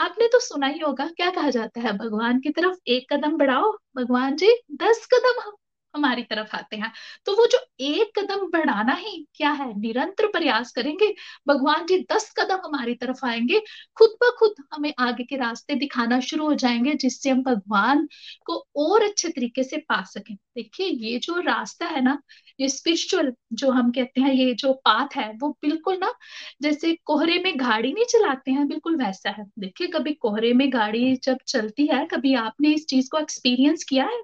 आपने 0.00 0.28
तो 0.28 0.40
सुना 0.40 0.66
ही 0.66 0.78
होगा, 0.78 1.06
क्या 1.06 1.30
कहा 1.30 1.50
जाता 1.50 1.80
है? 1.80 1.92
भगवान 1.92 2.40
की 2.40 2.50
तरफ़ 2.50 2.78
एक 2.86 3.12
कदम 3.12 3.36
बढ़ाओ, 3.36 3.72
भगवान 3.96 4.36
जी 4.36 4.52
दस 4.72 5.08
कदम 5.14 5.52
हमारी 5.96 6.22
तरफ़ 6.22 6.56
आते 6.56 6.76
हैं। 6.76 6.92
तो 7.26 7.32
वो 7.32 7.46
जो 7.46 7.58
एक 7.80 8.18
कदम 8.18 8.46
बढ़ाना 8.50 8.94
ही 8.94 9.26
क्या 9.34 9.50
है? 9.50 9.72
निरंतर 9.80 10.26
प्रयास 10.26 10.72
करेंगे। 10.72 11.14
भगवान 11.48 11.86
जी 11.86 11.98
दस 12.12 12.32
कदम 12.38 12.60
हमारी 12.64 12.94
तरफ़ 12.94 13.26
आएँगे। 13.26 13.60
खुद 13.96 14.16
ब 14.22 14.30
खुद 14.38 14.54
हमें 14.74 14.92
आगे 14.98 15.24
के 15.24 15.36
रास्ते 15.36 15.74
दिखाना 15.74 16.20
शुरू 16.20 16.46
हो 16.46 16.54
जाएँगे, 16.54 16.94
जिससे 16.94 17.30
हम 17.30 17.42
भगवान 17.42 18.08
को 18.46 18.66
और 18.76 19.02
अच्छे 19.02 19.28
तरीके 19.28 19.62
से 19.62 19.76
पा 19.76 20.02
सकें। 20.04 20.34
देखिए, 20.34 20.86
ये 20.88 21.18
जो 21.18 21.40
रास्ता 21.40 21.86
है 21.86 22.02
ना, 22.04 22.18
ये 22.60 22.68
स्पिरिचुअल 22.68 23.32
जो 23.52 23.70
हम 23.70 23.90
कहते 23.92 24.20
हैं, 24.20 24.32
ये 24.34 24.54
जो 24.54 24.72
पाथ 24.72 25.16
है, 25.16 25.32
वो 25.42 25.50
बिल्कुल 25.62 25.98
ना, 25.98 26.12
जैसे 26.62 26.96
कोहरे 27.04 27.38
में 27.38 27.52
गाड़ी 27.60 27.92
नहीं 27.92 28.04
चलाते 28.04 28.50
हैं, 28.50 28.68
बिल्कुल 28.68 28.96
वैसा 28.96 29.30
है। 29.30 29.44
देखिए, 29.58 29.86
कभी 29.86 30.12
कोहरे 30.14 30.52
में 30.52 30.72
गाड़ी 30.72 31.16
जब 31.16 31.38
चलती 31.48 31.86
है, 31.86 32.06
कभी 32.06 32.34
आपने 32.36 32.72
इस 32.74 32.86
चीज़ 32.86 33.08
को 33.10 33.18
एक्सपीरियंस 33.18 33.84
किया 33.84 34.04
है 34.04 34.22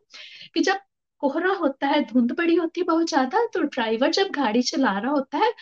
कि 0.54 0.60
जब 0.60 0.80
कोहरा 1.22 1.52
होता 1.54 1.86
है, 1.86 2.02
धुंध 2.04 2.34
पड़ी 2.36 2.54
होती 2.56 2.80
है 2.80 2.84
बहुत 2.86 3.08
ज़्यादा 3.08 3.44
तो 3.54 3.62
ड्राइवर 3.64 4.10
जब 4.12 4.30
गाड़ी 4.32 4.62
चला 4.62 4.98
रहा 4.98 5.10
होता 5.12 5.38
है, 5.38 5.52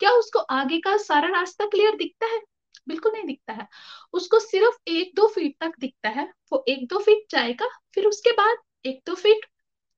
क्या 0.00 0.10
उसको 0.12 0.38
आगे 0.52 0.78
का 0.80 0.96
सारा 0.98 1.28
रास्ता 1.30 1.66
क्लियर 1.66 1.96
दिखता 1.96 2.26
है? 2.26 2.40
बिल्कुल 2.88 3.12
नहीं 3.12 3.24
दिखता 3.26 3.52
है। 3.52 3.66
उसको 4.12 4.38
सिर्फ़ 4.40 4.78
एक 4.90 5.12
दो 5.16 5.26
फीट 5.28 5.56
तक 5.60 5.72
दिखता 5.80 6.08
है। 6.10 6.24
वो 6.52 6.64
एक 6.68 6.86
दो 6.88 6.98
फीट 6.98 7.24
जाएगा, 7.30 7.68
फिर 7.94 8.06
उसके 8.06 8.32
बाद 8.32 8.58
एक 8.86 9.02
दो 9.06 9.14
फीट 9.14 9.46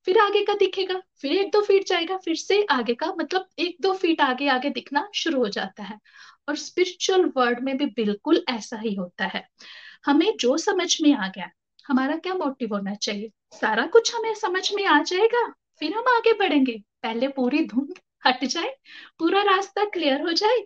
फिर 0.06 0.18
आगे 0.18 0.42
का 0.44 0.54
दिखेगा, 0.54 1.00
फिर 1.20 1.32
एक 1.32 1.50
दो 1.52 1.60
फीट 1.62 1.86
जाएगा, 1.88 2.16
फिर 2.16 2.36
से 2.36 2.62
आगे 2.70 2.94
का 2.94 3.06
मतलब 3.18 3.48
एक 3.58 3.76
दो 3.80 3.92
फीट 3.94 4.20
आगे 4.20 4.48
आगे 4.48 4.70
दिखना 4.70 5.08
शुरू 5.14 5.38
हो 5.38 5.48
जाता 5.48 5.82
है। 5.82 5.98
और 6.48 6.56
स्पिरिचुअल 6.56 7.24
वर्ल्ड 7.36 7.60
में 7.60 7.76
भी 7.76 7.86
बिल्कुल 7.96 8.44
ऐसा 8.48 8.78
ही 8.78 8.94
होता 8.94 9.26
है। 9.26 9.46
हमें 10.06 10.32
जो 10.40 10.56
समझ 10.58 10.96
में 11.02 11.12
आ 11.14 11.28
गया, 11.28 11.50
हमारा 11.88 12.16
क्या 12.16 12.34
मोटिव 12.34 12.74
होना 12.74 12.94
चाहिए? 12.96 13.30
सारा 13.52 13.86
कुछ 13.86 14.14
हमें 14.14 14.34
समझ 14.34 14.70
में 14.74 14.84
आ 14.84 15.02
जाएगा, 15.02 15.46
फिर 15.80 15.92
हम 15.94 16.04
आगे 16.08 16.32
बढ़ेंगे। 16.32 16.72
पहले 17.02 17.28
पूरी 17.28 17.64
धुंध 17.66 17.94
हट 18.26 18.44
जाए, 18.44 18.74
पूरा 19.18 19.42
रास्ता 19.42 19.84
क्लियर 19.84 20.20
हो 20.22 20.32
जाए, 20.32 20.58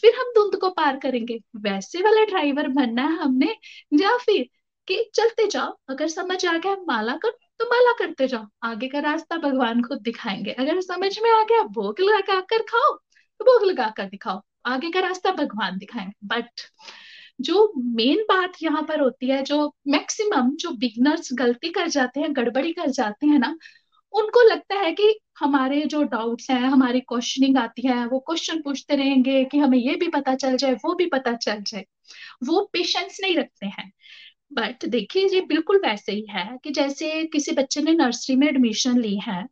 फिर 0.00 0.14
हम 0.16 0.32
धुंध 0.34 0.56
को 0.60 0.70
पार 0.70 0.96
करेंगे। 0.96 1.38
वैसे 1.56 2.02
वाला 2.02 2.24
ड्राइवर 2.24 2.68
बनना 2.68 3.02
है 3.02 3.16
हमने, 3.16 3.56
या 3.94 4.16
फिर 4.16 4.46
कि 4.88 5.10
चलते 5.14 5.46
जाओ, 5.46 5.76
अगर 5.88 6.08
समझ 6.08 6.44
आ 6.46 6.56
गया 6.58 6.76
माला 6.88 7.16
कर 7.16 7.30
तो 7.58 7.64
माला 7.64 7.92
करते 7.98 8.26
जाओ। 8.28 8.46
आगे 8.62 8.88
का 8.88 9.00
रास्ता 9.00 9.36
भगवान 9.36 9.82
खुद 9.82 10.00
दिखाएँगे। 10.02 10.52
अगर 10.52 10.80
समझ 10.80 11.18
में 11.22 11.30
आ 11.30 11.42
गया, 11.42 11.62
भोग 11.62 12.00
लगा 12.00 12.40
कर 12.40 12.62
खाओ 12.62 12.94
तो 13.40 13.44
भोग 13.44 13.64
लगा 13.64 13.88
कर 13.96 14.04
दिखाओ। 14.04 14.40
आगे 14.66 14.90
का 14.90 15.00
रास्ता 15.00 15.30
भगवान 15.32 15.78
दिखाएँगे। 15.78 16.26
बट 16.26 16.60
जो 17.42 17.72
मेन 17.78 18.22
बात 18.28 18.52
यहाँ 18.62 18.82
पर 18.82 19.00
होती 19.00 19.28
है, 19.28 19.42
जो 19.42 19.72
मैक्सिमम 19.88 20.50
जो 20.56 20.70
बिगनर्स 20.76 21.28
गलती 21.34 21.70
कर 21.70 21.88
जाते 21.88 22.20
हैं, 22.20 22.34
गड़बड़ी 22.36 22.72
कर 22.72 22.90
जाते 22.90 23.26
हैं 23.26 23.38
ना, 23.38 23.56
उनको 24.14 24.42
लगता 24.48 24.74
है 24.74 24.92
कि 24.92 25.14
हमारे 25.38 25.80
जो 25.86 26.02
डाउट्स 26.04 26.50
हैं, 26.50 26.60
हमारी 26.60 27.00
क्वेश्चनिंग 27.00 27.56
आती 27.58 27.86
है, 27.88 28.06
वो 28.06 28.18
क्वेश्चन 28.20 28.60
पूछते 28.62 28.96
रहेंगे 28.96 29.44
कि 29.44 29.58
हमें 29.58 29.78
ये 29.78 29.94
भी 29.96 30.08
पता 30.08 30.34
चल 30.34 30.56
जाए, 30.56 30.72
वो 30.74 30.94
भी 30.94 31.06
पता 31.06 31.32
चल 31.36 31.62
जाए। 31.62 31.84
वो 32.44 32.64
पेशेंस 32.72 33.18
नहीं 33.22 33.36
रखते 33.36 33.66
हैं। 33.66 33.90
बट 34.52 34.84
देखिए, 34.86 35.26
ये 35.28 35.40
बिल्कुल 35.40 35.78
वैसे 35.86 36.12
ही 36.12 36.26
है 36.30 36.58
कि 36.64 36.70
जैसे 36.70 37.24
किसी 37.26 37.52
बच्चे 37.52 37.82
ने 37.82 37.92
नर्सरी 37.94 38.36
में 38.36 38.46
एडमिशन 38.48 38.98
ली 38.98 39.18
है 39.18 39.44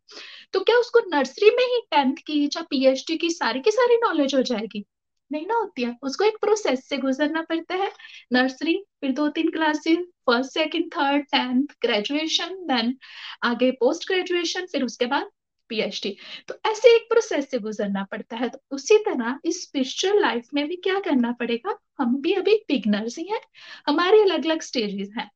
तो 0.52 0.60
क्या 0.60 0.76
उसको 0.76 1.00
नर्सरी 1.08 1.50
में 1.50 1.64
ही 1.64 1.80
टेंथ 1.90 2.16
की 2.26 2.44
या 2.46 2.62
पीएचडी 2.70 3.16
की 3.18 3.30
सारी 3.30 3.60
की 3.60 3.70
सारी 3.70 3.96
नॉलेज 3.96 4.34
हो 4.34 4.42
जाएगी? 4.42 4.84
नहीं 5.32 5.46
ना 5.46 5.54
होती 5.54 5.82
है। 5.82 5.96
उसको 6.02 6.24
एक 6.24 6.36
प्रोसेस 6.40 6.88
से 6.88 6.96
गुजरना 6.98 7.42
पड़ता 7.42 7.74
है। 7.74 7.90
नर्सरी 8.32 8.74
फिर 9.00 9.12
दो 9.12 9.28
तीन 9.28 9.50
classes 9.50 9.98
first 10.26 10.52
second 10.52 10.92
third 10.96 11.24
tenth 11.24 11.66
graduation 11.82 12.54
then 12.66 12.96
आगे 13.42 13.70
पोस्ट 13.70 14.08
ग्रेजुएशन 14.08 14.66
फिर 14.66 14.84
उसके 14.84 15.06
बाद 15.06 15.30
पीएचडी 15.70 16.16
तो 16.48 16.54
ऐसे 16.70 16.94
एक 16.96 17.02
प्रोसेस 17.08 17.50
से 17.50 17.58
गुजरना 17.58 18.02
पड़ता 18.04 18.36
है। 18.36 18.48
तो 18.48 18.58
उसी 18.70 18.96
तरह 18.98 19.38
इस 19.44 19.62
स्पिरिचुअल 19.62 20.20
लाइफ 20.20 20.48
में 20.54 20.66
भी 20.68 20.76
क्या 20.76 20.98
करना 21.00 21.32
पड़ेगा? 21.32 21.76
हम 21.98 22.20
भी 22.22 22.32
अभी 22.32 22.54
बिगनर्स 22.68 23.18
ही 23.18 23.24
हैं। 23.24 23.40
हमारे 23.86 24.22
अलग 24.22 24.44
अलग 24.44 24.62
स्टेजेस 24.62 25.10
हैं। 25.18 25.30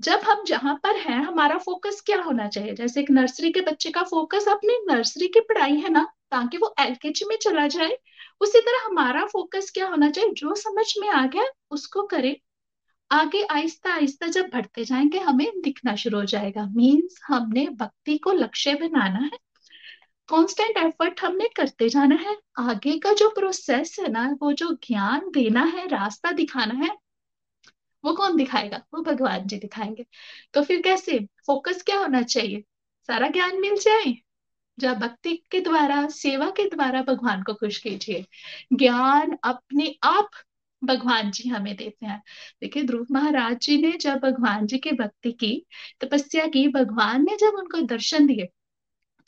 जब 0.00 0.20
हम 0.24 0.44
जहाँ 0.44 0.74
पर 0.74 0.96
हैं, 0.96 1.24
हमारा 1.24 1.58
फोकस 1.58 2.02
क्या 2.06 2.22
होना 2.22 2.48
चाहिए? 2.48 2.74
जैसे 2.74 3.00
एक 3.00 3.10
नर्सरी 3.10 3.52
के 3.52 3.60
बच्चे 3.60 3.90
का 3.90 4.02
फोकस 4.02 4.48
अपनी 4.48 4.94
नर्सरी 4.94 5.28
की 5.28 5.40
पढ़ाई 5.40 5.76
है 5.76 5.88
ना, 5.88 6.02
ताकि 6.30 6.58
वो 6.58 6.74
एलकेजी 6.80 7.24
में 7.24 7.36
चला 7.36 7.66
जाए, 7.66 7.98
उसी 8.40 8.60
तरह 8.60 8.86
हमारा 8.86 9.24
फोकस 9.24 9.70
क्या 9.74 9.88
होना 9.88 10.10
चाहिए? 10.10 10.30
जो 10.30 10.54
समझ 10.54 10.94
में 11.00 11.08
आ 11.08 11.26
गया, 11.26 11.44
उसको 11.70 12.02
करें। 12.02 12.36
आगे 13.10 13.42
आहिस्ता 13.42 13.92
आहिस्ता 13.94 14.26
जब 14.26 14.46
बढ़ते 14.46 14.84
जाएँगे, 14.84 15.18
हमें 15.18 15.60
दिखना 15.60 15.96
शुरू 15.96 16.18
हो 16.18 16.24
जाएगा। 16.24 16.66
मीन्स 16.66 17.20
हमने 17.28 17.68
भक्ति 17.68 18.18
को 18.18 18.32
लक्ष्य 18.32 18.74
बनाना 18.74 19.18
है। 19.18 19.38
कांस्टेंट 20.28 20.76
एफर्ट 20.76 21.20
हमने 21.24 21.48
करते 21.56 21.88
जाना 21.88 22.14
है। 22.14 22.36
आगे 22.58 22.98
का 22.98 23.12
जो 23.12 23.28
प्रोसेस 23.28 23.96
है 24.00 24.08
ना, 24.08 24.36
वो 24.42 24.52
जो 24.52 24.72
ज्ञान 24.72 25.20
देना 25.20 25.62
है, 25.62 25.88
रास्ता 25.88 26.32
दिखाना 26.32 26.74
है 26.74 27.05
वो 28.06 28.12
कौन 28.14 28.36
दिखाएगा? 28.36 28.76
वो 28.94 29.02
भगवान 29.02 29.46
जी 29.46 29.56
दिखाएँगे। 29.58 30.06
तो 30.54 30.62
फिर 30.62 30.82
कैसे? 30.82 31.18
फोकस 31.46 31.82
क्या 31.82 31.98
होना 31.98 32.22
चाहिए? 32.22 32.60
सारा 33.06 33.28
ज्ञान 33.28 33.60
मिल 33.60 33.76
जाए? 33.76 34.14
जब 34.78 34.98
भक्ति 34.98 35.42
के 35.50 35.60
द्वारा, 35.60 36.08
सेवा 36.08 36.50
के 36.50 36.68
द्वारा 36.68 37.02
भगवान 37.02 37.42
को 37.42 37.54
खुश 37.54 37.78
कीजिए। 37.78 38.24
ज्ञान 38.72 39.38
अपने 39.44 39.96
आप 40.02 40.28
भगवान 40.84 41.30
जी 41.30 41.48
हमें 41.48 41.76
देते 41.76 42.06
हैं। 42.06 42.22
देखिए, 42.60 42.82
ध्रुव 42.82 43.06
महाराज 43.10 43.58
जी 43.58 43.78
ने 43.82 43.92
जब 43.92 44.18
भगवान 44.18 44.66
जी 44.66 44.78
की 44.78 44.92
भक्ति 44.92 45.32
की, 45.32 45.66
तपस्या 46.00 46.46
की, 46.46 46.68
भगवान 46.68 47.22
ने 47.22 47.36
जब 47.36 47.54
उनको 47.54 47.80
दर्शन 47.80 48.26
दिए 48.26 48.48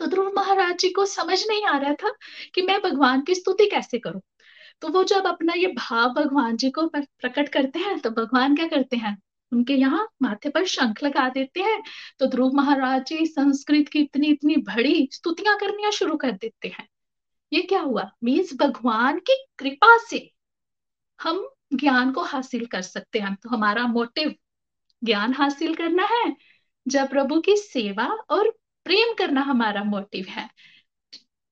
तो 0.01 0.07
ध्रुव 0.07 0.33
महाराज 0.37 0.79
जी 0.79 0.91
को 0.91 1.07
समझ 1.07 1.45
नहीं 1.49 1.65
आ 1.65 1.79
रहा 1.79 1.95
था 1.95 2.13
कि 2.55 2.63
मैं 2.63 2.81
भगवान 2.83 3.21
की 3.21 3.35
स्तुति 3.35 3.67
कैसे 3.67 3.99
करूँ। 3.99 4.21
तो 4.83 4.89
वो 4.89 5.03
जब 5.05 5.27
अपना 5.27 5.53
ये 5.53 5.67
भाव 5.69 6.13
भगवान 6.15 6.57
जी 6.57 6.71
को 6.71 6.87
प्रकट 6.89 7.49
करते 7.49 7.79
हैं 7.79 7.99
तो 8.01 8.11
भगवान 8.11 8.57
क्या 8.57 8.67
करते 8.67 8.97
हैं? 8.97 9.17
उनके 9.53 9.75
यहाँ 9.75 10.07
माथे 10.23 10.49
पर 10.49 10.65
शंख 10.67 11.03
लगा 11.05 11.29
देते 11.29 11.61
हैं 11.61 11.83
तो 12.19 12.27
ध्रुव 12.27 12.55
महाराज 12.55 13.05
जी 13.07 13.27
संस्कृत 13.27 13.89
की 13.89 14.01
इतनी 14.01 14.27
इतनी 14.27 14.57
बड़ी 14.57 15.09
स्तुतियाँ 15.13 15.57
करनिया 15.59 15.91
शुरू 15.91 16.17
कर 16.17 16.33
देते 16.33 16.69
हैं। 16.69 16.89
ये 17.53 17.61
क्या 17.63 17.81
हुआ? 17.81 18.11
मीन्स 18.25 18.55
भगवान 18.57 19.19
की 19.21 19.37
कृपा 19.59 19.97
से 20.07 20.31
हम 21.21 21.49
ज्ञान 21.75 22.13
को 22.13 22.23
हासिल 22.23 22.67
कर 22.67 22.83
सकते 22.83 23.19
हैं। 23.19 23.35
तो 23.35 23.49
हमारा 23.49 23.87
मोटिव, 23.87 24.35
ज्ञान 25.03 25.35
हासिल 25.35 25.75
करना 25.75 26.05
है, 26.05 26.35
जब 26.87 27.09
प्रभु 27.09 27.41
की 27.41 27.57
सेवा 27.57 28.07
और 28.31 28.51
प्रेम 28.87 29.15
करना 29.15 29.41
हमारा 29.41 29.83
मोटिव 29.85 30.27
है। 30.29 30.49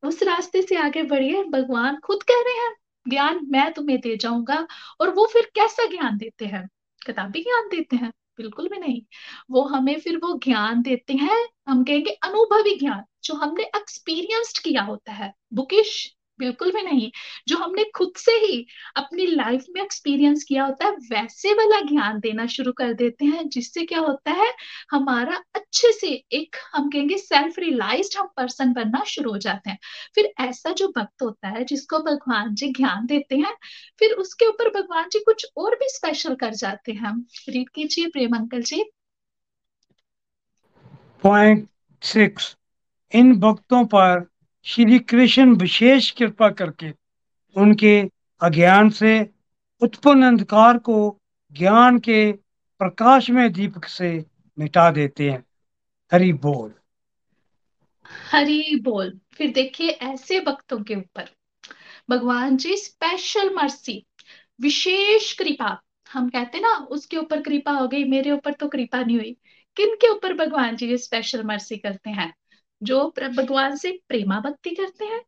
उस 0.02 0.22
रास्ते 0.22 0.62
से 0.62 0.76
आगे 0.76 1.02
बढ़िए, 1.02 1.42
भगवान 1.44 1.96
खुद 1.96 2.22
कह 2.22 2.42
रहे 2.46 2.66
हैं 2.66 2.74
ज्ञान 3.08 3.40
मैं 3.50 3.72
तुम्हें 3.72 4.00
दे 4.00 4.16
जाऊँगा, 4.16 4.66
और 5.00 5.10
वो 5.10 5.26
फिर 5.26 5.50
कैसा 5.54 5.86
ज्ञान 5.86 6.16
देते 6.18 6.46
हैं? 6.46 6.68
किताबी 7.06 7.42
ज्ञान 7.42 7.68
देते 7.68 7.96
हैं? 7.96 8.10
बिल्कुल 8.36 8.68
भी 8.68 8.78
नहीं। 8.78 9.02
वो 9.50 9.62
हमें 9.62 10.00
फिर 10.00 10.16
वो 10.16 10.38
ज्ञान 10.44 10.82
देते 10.82 11.14
हैं, 11.14 11.48
हम 11.68 11.84
कहेंगे 11.84 12.10
अनुभवी 12.10 12.76
ज्ञान, 12.78 13.04
जो 13.24 13.34
हमने 13.34 13.64
एक्सपीरियंस्ड 13.64 14.58
किया 14.58 14.82
होता 14.82 15.12
है। 15.12 15.32
बुकिश 15.54 16.15
बिल्कुल 16.38 16.72
भी 16.72 16.82
नहीं। 16.82 17.12
जो 17.48 17.56
हमने 17.56 17.84
खुद 17.84 18.12
से 18.16 18.32
ही 18.32 18.66
अपनी 18.96 19.26
लाइफ 19.26 19.64
में 19.74 19.82
एक्सपीरियंस 19.82 20.44
किया 20.44 20.64
होता 20.64 20.84
है, 20.84 20.90
वैसे 20.92 21.52
वाला 21.52 21.80
ज्ञान 21.80 22.20
देना 22.20 22.46
शुरू 22.46 22.72
कर 22.72 22.92
देते 22.92 23.24
हैं, 23.24 23.48
जिससे 23.48 23.86
क्या 23.86 23.98
होता 23.98 24.30
है, 24.30 24.52
हमारा 24.90 25.44
अच्छे 25.54 25.92
से 25.92 26.24
एक 26.32 26.56
हम 26.72 26.90
कहेंगे 26.90 27.18
सेल्फ 27.18 27.58
रियलाइज्ड 27.58 28.18
हम 28.18 28.26
पर्सन 28.26 28.72
बनना 28.72 29.04
शुरू 29.04 29.30
हो 29.30 29.38
जाते 29.38 29.70
हैं। 29.70 29.78
फिर 30.14 30.32
ऐसा 30.40 30.72
जो 30.72 30.88
भक्त 30.88 31.22
होता 31.22 31.48
है, 31.48 31.64
जिसको 31.64 31.98
भगवान 31.98 32.54
जी 32.54 32.68
ज्ञान 32.68 33.06
देते 33.06 33.36
हैं, 33.36 33.54
फिर 33.98 34.12
उसके 34.12 34.46
ऊपर 34.46 34.80
भगवान 34.80 35.08
जी 35.12 35.18
कुछ 35.18 35.46
और 35.56 35.74
भी 35.74 35.88
स्पेशल 35.88 36.34
कर 36.34 36.54
जाते 36.54 36.92
हैं। 36.92 37.26
रीड 37.48 37.68
कीजिए 37.68 38.06
Prem 38.06 38.36
uncle 38.36 38.62
ji. 38.62 38.84
Point 41.22 41.68
six 42.02 42.56
इन 43.14 43.40
भक्तों 43.40 43.84
पर 43.84 44.28
श्री 44.66 44.98
कृष्ण 44.98 45.56
विशेष 45.56 46.10
कृपा 46.10 46.50
करके 46.50 46.92
उनके 47.56 48.10
अज्ञान 48.42 48.90
से, 48.90 49.30
उत्पन्न 49.80 50.22
अंधकार 50.22 50.78
को 50.78 51.20
ज्ञान 51.52 51.98
के 51.98 52.32
प्रकाश 52.78 53.30
में 53.30 53.52
दीपक 53.52 53.84
से 53.84 54.24
मिटा 54.58 54.90
देते 54.90 55.30
हैं। 55.30 55.44
हरि 56.12 56.32
बोल। 56.32 56.74
हरि 58.32 58.80
बोल। 58.82 59.20
फिर 59.34 59.52
देखिए 59.52 59.88
ऐसे 59.88 60.40
भक्तों 60.40 60.82
के 60.82 60.94
ऊपर। 60.94 61.28
भगवान 62.10 62.56
जी 62.56 62.76
स्पेशल 62.76 63.54
मर्सी 63.54 64.06
विशेष 64.60 65.32
कृपा। 65.32 65.82
हम 66.12 66.28
कहते 66.28 66.60
ना, 66.60 66.76
उसके 66.90 67.16
ऊपर 67.16 67.42
कृपा 67.42 67.72
हो 67.72 67.88
गई, 67.88 68.04
मेरे 68.04 68.30
ऊपर 68.30 68.52
तो 68.52 68.68
कृपा 68.68 69.02
नहीं 69.02 69.16
हुई। 69.16 69.36
किन 69.76 69.94
के 69.94 70.08
ऊपर 70.08 70.34
भगवान 70.34 70.76
जी 70.76 70.98
स्पेशल 70.98 71.42
मर्सी 71.42 71.76
करते 71.76 72.10
हैं? 72.10 72.34
जो 72.82 73.14
भगवान 73.22 73.76
से 73.76 74.00
प्रेमा 74.08 74.40
भक्ति 74.40 74.70
करते 74.70 75.04
हैं, 75.04 75.22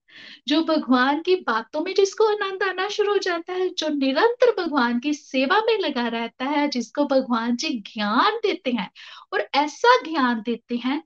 जो 0.49 0.65
भगवान 0.65 1.23
की 1.23 1.37
बातों 1.37 1.81
में 1.81 1.95
जिसको 1.95 2.25
आनंद 2.25 2.63
आना 2.63 2.89
शुरू 2.89 3.13
हो 3.13 3.19
जाता 3.19 3.53
है, 3.53 3.69
जो 3.69 3.89
निरंतर 3.89 4.65
भगवान 4.65 5.01
की 5.01 5.15
सेवा 5.15 5.61
में 5.61 5.79
लगा 5.79 6.09
रहता 6.09 6.45
है, 6.45 6.69
जिसको 6.69 7.05
भगवान 7.05 7.57
जी 7.57 7.69
ज्ञान 7.69 8.37
देते 8.37 8.71
हैं 8.71 8.91
और 9.33 9.49
ऐसा 9.55 9.97
ज्ञान 10.03 10.43
देते 10.47 10.77
हैं, 10.77 11.03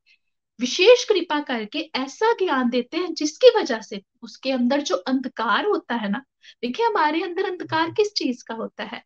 विशेष 0.61 1.05
कृपा 1.05 1.41
करके 1.41 1.91
ऐसा 1.95 2.33
ज्ञान 2.33 2.71
देते 2.71 2.97
हैं 2.97 3.15
जिसकी 3.15 3.59
वजह 3.59 3.81
से 3.81 4.03
उसके 4.23 4.51
अंदर 4.53 4.81
जो 4.81 4.97
अंधकार 4.97 5.67
होता 5.67 5.95
है 5.95 6.09
ना, 6.11 6.19
देखिए 6.63 6.87
हमारे 6.87 7.23
अंदर 7.23 7.45
अंधकार 7.45 7.91
किस 7.91 8.13
चीज़ 8.15 8.45
का 8.45 8.55
होता 8.55 8.85
है? 8.85 9.05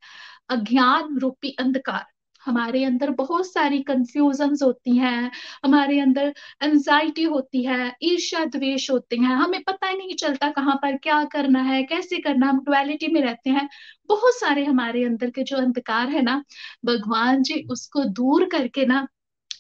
अज्ञान 0.49 1.19
रूपी 1.19 1.57
अंधकार। 1.59 2.07
हमारे 2.47 2.85
अंदर 2.85 3.11
बहुत 3.11 3.47
सारी 3.53 3.83
कंफ्यूजन 3.83 4.57
होती 4.63 4.97
हैं, 4.97 5.31
हमारे 5.65 5.99
अंदर 6.01 6.33
एंजाइटी 6.63 7.23
होती 7.25 7.63
है, 7.65 7.93
ईर्ष्या 8.03 8.45
द्वेष 8.45 8.91
होते 8.91 9.17
हैं, 9.17 9.35
हमें 9.37 9.63
पता 9.63 9.89
ही 9.89 9.97
नहीं 9.97 10.15
चलता 10.17 10.51
कहाँ 10.51 10.77
पर 10.77 10.97
क्या 10.97 11.23
करना 11.25 11.63
है, 11.63 11.83
कैसे 11.83 12.19
करना 12.19 12.49
हम 12.49 12.61
डुअलिटी 12.65 13.09
में 13.09 13.21
रहते 13.21 13.51
हैं। 13.51 13.69
बहुत 14.09 14.39
सारे 14.41 14.65
हमारे 14.65 15.05
अंदर 15.05 15.31
के 15.31 15.43
जो 15.43 15.57
अंधकार 15.57 16.09
है 16.09 16.23
ना, 16.23 16.43
भगवान 16.85 17.43
जी 17.43 17.63
उसको 17.71 18.05
दूर 18.05 18.49
करके 18.49 18.87
ना 18.87 19.07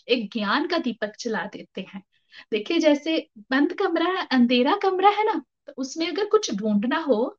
एक 0.09 0.31
ज्ञान 0.33 0.67
का 0.67 0.79
दीपक 0.79 1.13
चला 1.21 1.45
देते 1.47 1.81
हैं। 1.95 2.03
देखिए 2.51 2.79
जैसे 2.79 3.19
बंद 3.51 3.73
कमरा 3.73 4.11
है, 4.11 4.27
अंधेरा 4.33 4.77
कमरा 4.77 5.09
है 5.11 5.25
ना 5.25 5.43
तो 5.67 5.73
उसमें 5.77 6.07
अगर 6.09 6.25
कुछ 6.27 6.55
ढूंढना 6.55 6.99
हो 6.99 7.39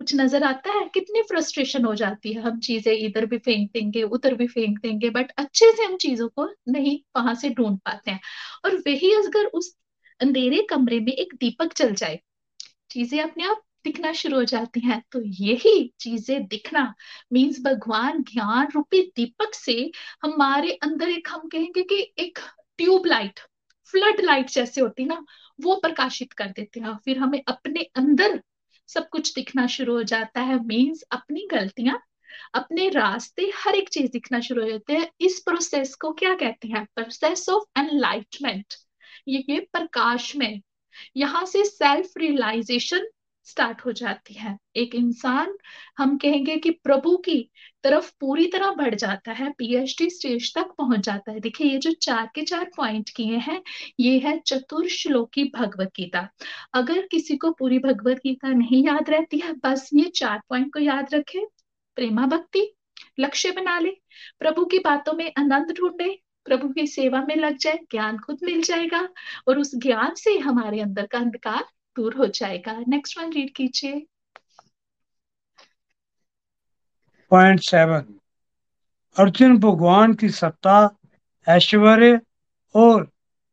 कुछ 0.00 0.14
नज़र 0.14 0.42
आता 0.44 0.72
है? 0.72 0.84
कितनी 0.94 1.22
फ्रस्ट्रेशन 1.22 1.84
हो 1.84 1.94
जाती 1.94 2.32
है। 2.32 2.40
हम 2.42 2.58
चीज़ें 2.60 2.92
इधर 2.92 3.26
भी 3.26 3.38
फेंक 3.38 3.70
देंगे, 3.72 4.02
उधर 4.02 4.34
भी 4.34 4.46
फेंक 4.46 4.78
देंगे 4.80 5.10
बट 5.10 5.30
अच्छे 5.38 5.70
से 5.72 5.84
हम 5.84 5.96
चीज़ों 5.98 6.28
को 6.28 6.48
नहीं 6.68 6.98
वहाँ 7.16 7.34
से 7.34 7.50
ढूंढ 7.50 7.78
पाते 7.78 8.10
हैं। 8.10 8.20
और 8.64 8.76
वही 8.78 9.12
अगर 9.16 9.46
उस 9.54 9.74
अंधेरे 10.20 10.62
कमरे 10.70 10.98
में 11.00 11.12
एक 11.12 11.34
दीपक 11.34 11.72
चल 11.72 11.94
जाए, 11.94 12.18
चीज़ें 12.90 13.20
अपने 13.22 13.44
आप 13.44 13.62
दिखना 13.84 14.12
शुरू 14.14 14.36
हो 14.36 14.44
जाती 14.44 14.80
हैं। 14.80 15.02
तो 15.12 15.20
यही 15.40 15.92
चीज़ें 16.00 16.46
दिखना 16.46 16.92
मीन्स 17.32 17.60
भगवान 17.62 18.22
ज्ञान 18.24 18.68
रूपी 18.74 19.00
दीपक 19.16 19.54
से 19.54 19.90
हमारे 20.22 20.72
अंदर 20.82 21.08
एक 21.08 21.28
हम 21.30 21.48
कहेंगे 21.48 21.82
कि 21.84 22.00
एक 22.18 22.38
ट्यूबलाइट 22.78 23.40
फ्लड 23.94 24.20
लाइट 24.20 24.50
जैसे 24.50 24.80
होती 24.80 25.04
ना, 25.04 25.24
वो 25.58 25.76
प्रकाशित 25.76 26.32
कर 26.32 26.48
देते 26.48 26.80
हैं। 26.80 26.96
फिर 27.04 27.18
हमें 27.18 27.42
अपने 27.48 27.82
अंदर 27.96 28.40
सब 28.88 29.08
कुछ 29.08 29.34
दिखना 29.34 29.66
शुरू 29.66 29.94
हो 29.94 30.02
जाता 30.02 30.40
है 30.40 30.64
मीन्स 30.64 31.02
अपनी 31.02 31.48
गलतियाँ, 31.50 32.02
अपने 32.54 32.88
रास्ते 32.88 33.52
हर 33.56 33.74
एक 33.74 33.88
चीज़ 33.88 34.10
दिखना 34.10 34.40
शुरू 34.40 34.62
हो 34.62 34.70
जाते 34.70 34.92
हैं। 34.92 35.10
इस 35.20 35.40
प्रोसेस 35.40 35.94
को 35.94 36.12
क्या 36.12 36.34
कहते 36.34 36.68
हैं? 36.68 36.84
प्रोसेस 36.94 37.48
ऑफ़ 37.48 37.80
एनलाइटमेंट 37.80 38.74
ये 39.28 39.60
प्रकाश 39.60 40.36
में। 40.36 40.60
यहाँ 41.16 41.46
से 41.46 41.64
सेल्फ 41.64 42.10
रियलाइजेशन 42.18 43.06
स्टार्ट 43.44 43.80
हो 43.80 43.92
जाती 43.92 44.34
है। 44.34 44.58
एक 44.76 44.94
इंसान, 44.94 45.56
हम 45.98 46.16
कहेंगे 46.16 46.56
कि 46.56 46.70
प्रभु 46.70 47.16
की 47.16 47.50
तरफ़ 47.82 48.12
पूरी 48.20 48.46
तरह 48.46 48.70
बढ़ 48.70 48.94
जाता 48.94 49.32
है 49.32 49.50
पीएचडी 49.58 50.10
स्टेज 50.10 50.54
तक 50.54 50.64
पहुँच 50.78 51.00
जाता 51.00 51.32
है। 51.32 51.40
देखिए, 51.40 51.66
ये 51.66 51.78
जो 51.78 51.92
चार 51.92 52.30
के 52.34 52.42
चार 52.42 52.70
पॉइंट 52.76 53.10
किए 53.10 53.36
हैं, 53.36 53.62
ये 54.00 54.18
है 54.18 54.38
चतुर्श्लोकी 54.38 55.44
भगवत 55.44 55.88
गीता। 55.96 56.28
अगर 56.74 57.08
किसी 57.10 57.36
को 57.36 57.50
पूरी 57.50 57.78
भगवत 57.78 58.16
गीता 58.16 58.48
नहीं 58.48 58.86
याद 58.86 59.10
रहती 59.10 59.38
है, 59.38 59.52
बस 59.52 59.90
ये 59.94 60.04
चार 60.04 60.40
पॉइंट 60.48 60.72
को 60.72 60.80
याद 60.80 61.14
रखे। 61.14 61.46
प्रेमा 61.96 62.26
भक्ति, 62.26 62.74
लक्ष्य 63.20 63.50
बना 63.50 63.78
ले, 63.78 63.90
प्रभु 64.38 64.64
की 64.64 64.78
बातों 64.78 65.12
में 65.12 65.32
आनंद 65.38 65.72
ढूंढे, 65.72 66.18
प्रभु 66.44 66.68
की 66.68 66.86
सेवा 66.86 67.22
में 67.28 67.36
लग 67.36 67.56
जाए, 67.56 67.78
ज्ञान 67.90 68.18
खुद 68.18 68.38
मिल 68.42 68.62
जाएगा, 68.62 69.08
और 69.48 69.58
उस 69.58 69.74
ज्ञान 69.74 70.14
से 70.14 70.38
हमारे 70.38 70.80
अंदर 70.80 71.06
का 71.06 71.18
अंधकार 71.18 71.64
दूर 71.96 72.14
हो 72.14 72.26
जाएगा। 72.26 72.78
नेक्स्ट 72.88 73.18
वन 73.18 73.32
रीड 73.32 73.52
कीजिए। 73.54 74.06
पॉइंट 77.30 77.60
सेवन 77.60 78.14
अर्जुन 79.16 79.58
भगवान 79.58 80.14
की 80.14 80.28
सत्ता, 80.28 80.96
ऐश्वर्य 81.48 82.20
और 82.74 83.10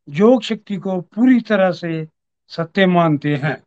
योग 0.08 0.42
शक्ति 0.42 0.76
को 0.76 1.00
पूरी 1.00 1.40
तरह 1.40 1.72
से 1.72 2.08
सत्य 2.48 2.86
मानते 2.86 3.36
हैं 3.36 3.62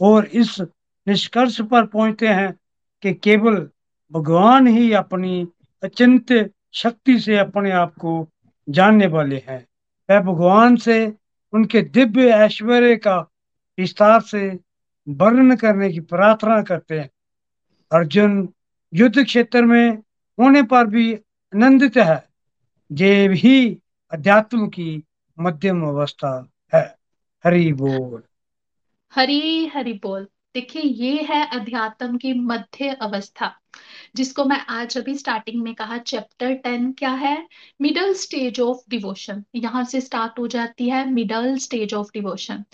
और 0.00 0.26
इस 0.26 0.60
निष्कर्ष 1.06 1.60
पर 1.60 1.86
पहुँचते 1.86 2.28
हैं 2.28 2.52
कि 3.02 3.14
केवल 3.14 3.70
भगवान 4.12 4.66
ही 4.66 4.92
अपनी 4.92 5.46
अचिंत 5.82 6.50
शक्ति 6.72 7.18
से 7.20 7.38
अपने 7.38 7.70
आप 7.70 7.94
को 7.94 8.28
जानने 8.68 9.06
वाले 9.06 9.42
हैं। 9.48 9.66
वह 10.10 10.20
भगवान 10.20 10.76
से 10.76 11.12
उनके 11.52 11.82
दिव्य 11.82 12.30
ऐश्वर्य 12.30 12.96
का 12.96 13.18
विस्तार 13.78 14.20
से 14.20 14.60
वर्णन 15.08 15.56
करने 15.56 15.92
की 15.92 16.00
प्रार्थना 16.00 16.62
करते 16.62 17.00
हैं। 17.00 17.10
अर्जुन 17.92 18.54
युद्ध 18.94 19.24
क्षेत्र 19.24 19.62
में 19.62 19.90
होने 20.40 20.62
पर 20.62 20.86
भी 20.86 21.14
आनंदित 21.14 21.96
है। 21.96 22.28
ये 22.92 23.28
भी 23.28 23.78
अध्यात्म 24.12 24.68
की 24.68 25.04
मध्यम 25.40 25.82
अवस्था 25.82 26.50
है। 26.74 26.98
हरि 27.44 27.72
बोल। 27.72 28.22
हरी 29.14 29.66
हरि 29.66 29.92
बोल। 29.92 30.28
देखिए, 30.54 30.82
ये 30.82 31.22
है 31.22 31.60
अध्यात्म 31.60 32.16
की 32.16 32.32
मध्य 32.32 32.88
अवस्था। 32.88 33.60
जिसको 34.16 34.44
मैं 34.44 34.58
आज 34.70 34.96
अभी 34.98 35.14
स्टार्टिंग 35.18 35.62
में 35.62 35.74
कहा 35.74 35.98
चैप्टर 35.98 36.54
टेन 36.54 36.92
क्या 36.92 37.10
है? 37.12 37.36
मिडल 37.80 38.12
स्टेज 38.14 38.60
ऑफ़ 38.60 38.82
डिवोशन 38.90 39.44
यहाँ 39.54 39.84
से 39.84 40.00
स्टार्ट 40.00 40.38
हो 40.38 40.46
जाती 40.48 40.88
है 40.88 41.04
मिडल 41.10 41.56
स्टेज 41.58 41.94
ऑफ़ 41.94 42.10
डिवोशन 42.14 42.64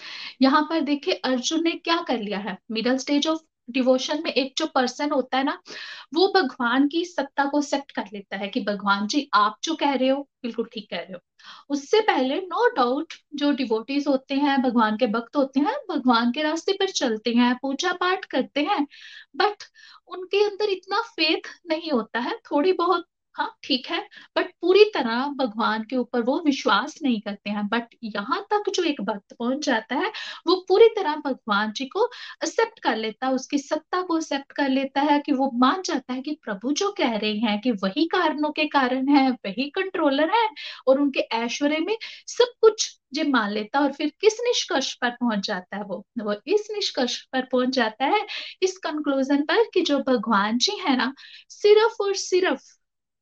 यहाँ 0.43 0.63
पर 0.71 0.81
देखिए, 0.81 1.15
अर्जुन 1.15 1.65
ने 1.65 1.71
क्या 1.73 2.01
कर 2.03 2.21
लिया 2.21 2.39
है? 2.39 2.57
मिडल 2.71 2.97
स्टेज 2.99 3.27
ऑफ़ 3.27 3.41
डिवोशन 3.71 4.23
में 4.25 4.31
एक 4.33 4.55
जो 4.59 4.67
पर्सन 4.75 5.11
होता 5.11 5.39
है 5.39 5.45
ना, 5.45 5.59
वो 6.15 6.29
भगवान 6.37 6.89
की 6.89 7.05
सत्ता 7.05 7.45
को 7.45 7.59
एक्सेप्ट 7.59 7.93
कर 7.93 8.09
लेता 8.13 8.37
है 8.37 8.49
कि 8.49 8.61
भगवान 8.61 9.07
जी, 9.07 9.29
आप 9.35 9.59
जो 9.65 9.75
कह 9.75 9.95
रहे 9.95 10.09
हो, 10.09 10.29
बिल्कुल 10.43 10.69
ठीक 10.75 10.91
कह 10.91 10.99
रहे 10.99 11.13
हो। 11.13 11.34
उससे 11.71 12.01
पहले 12.01 12.41
नो 12.41 12.69
डाउट 12.77 13.15
जो 13.35 13.51
डिवोटीज 13.53 14.07
होते 14.09 14.35
हैं, 14.35 14.61
भगवान 14.63 14.97
के 14.97 15.07
भक्त 15.07 15.37
होते 15.37 15.61
हैं, 15.61 15.77
भगवान 15.91 16.33
के 16.33 16.43
रास्ते 16.43 16.73
पर 16.73 16.91
चलते 16.93 17.35
हैं, 17.35 17.55
पूजा 17.63 17.93
पाठ 17.93 18.25
करते 18.25 18.61
हैं 18.63 18.87
बट 19.37 19.65
उनके 20.09 20.45
अंदर 20.45 20.71
इतना 20.71 21.01
फेथ 21.11 21.49
नहीं 21.67 21.91
होता 21.93 22.21
है, 22.21 22.39
थोड़ी 22.51 22.73
बहुत 22.73 23.07
हाँ 23.37 23.49
ठीक 23.65 23.87
है। 23.91 23.99
बट 24.37 24.51
पूरी 24.61 24.85
तरह 24.95 25.25
भगवान 25.39 25.83
के 25.85 25.97
ऊपर 25.97 26.23
वो 26.23 26.39
विश्वास 26.45 26.95
नहीं 27.03 27.21
करते 27.21 27.51
हैं। 27.51 27.67
बट 27.69 27.95
यहाँ 28.05 28.41
तक 28.53 28.71
जो 28.75 28.83
एक 28.83 29.01
भक्त 29.01 29.33
पहुँच 29.39 29.65
जाता 29.67 29.95
है, 29.97 30.11
वो 30.47 30.55
पूरी 30.69 30.89
तरह 30.97 31.17
भगवान 31.25 31.73
जी 31.73 31.87
को 31.89 32.05
एक्सेप्ट 32.37 32.79
कर 32.81 32.97
लेता 32.97 33.27
है, 33.27 33.33
उसकी 33.33 33.59
सत्ता 33.59 34.03
को 34.03 34.17
एक्सेप्ट 34.19 34.53
कर 34.53 34.69
लेता 34.69 35.01
है 35.03 35.19
कि 35.21 35.33
वो 35.33 35.51
मान 35.57 35.83
जाता 35.85 36.13
है 36.13 36.23
कि 36.23 36.33
प्रभु 36.45 36.73
जो 36.75 36.91
कह 36.99 37.17
रहे 37.17 37.33
हैं 37.39 37.61
कि 37.61 37.71
वही 37.83 38.05
कारणों 38.09 38.51
के 38.53 38.65
कारण 38.69 39.09
है, 39.09 39.31
वही 39.31 39.69
कंट्रोलर 39.71 40.31
है 40.33 40.49
और 40.89 41.01
उनके 41.01 41.21
ऐश्वर्य 41.37 41.79
में 41.81 41.97
सब 42.29 42.53
कुछ 42.61 42.91
जो 43.15 43.25
मान 43.31 43.51
लेता 43.51 43.81
और 43.81 43.93
फिर 43.93 44.13
किस 44.21 44.39
निष्कर्ष 44.41 44.93
पर 44.95 45.11
पहुँच 45.13 45.47
जाता 45.47 45.77
है 45.77 45.83
वो? 45.85 46.05
वो 46.21 46.35
इस 46.47 46.69
निष्कर्ष 46.73 47.21
पर 47.33 47.45
पहुँच 47.45 47.69
जाता 47.71 48.05
है, 48.07 48.25
इस 48.63 48.79
कंक्लूजन 48.79 49.43
पर 49.45 49.63
कि 49.75 49.81
जो 49.83 49.99
भगवान 50.09 50.59
जी 50.59 50.77
है 50.81 50.97
ना, 50.97 51.13
सिर्फ़ 51.51 52.03
और 52.03 52.15
सिर्फ़ 52.17 52.63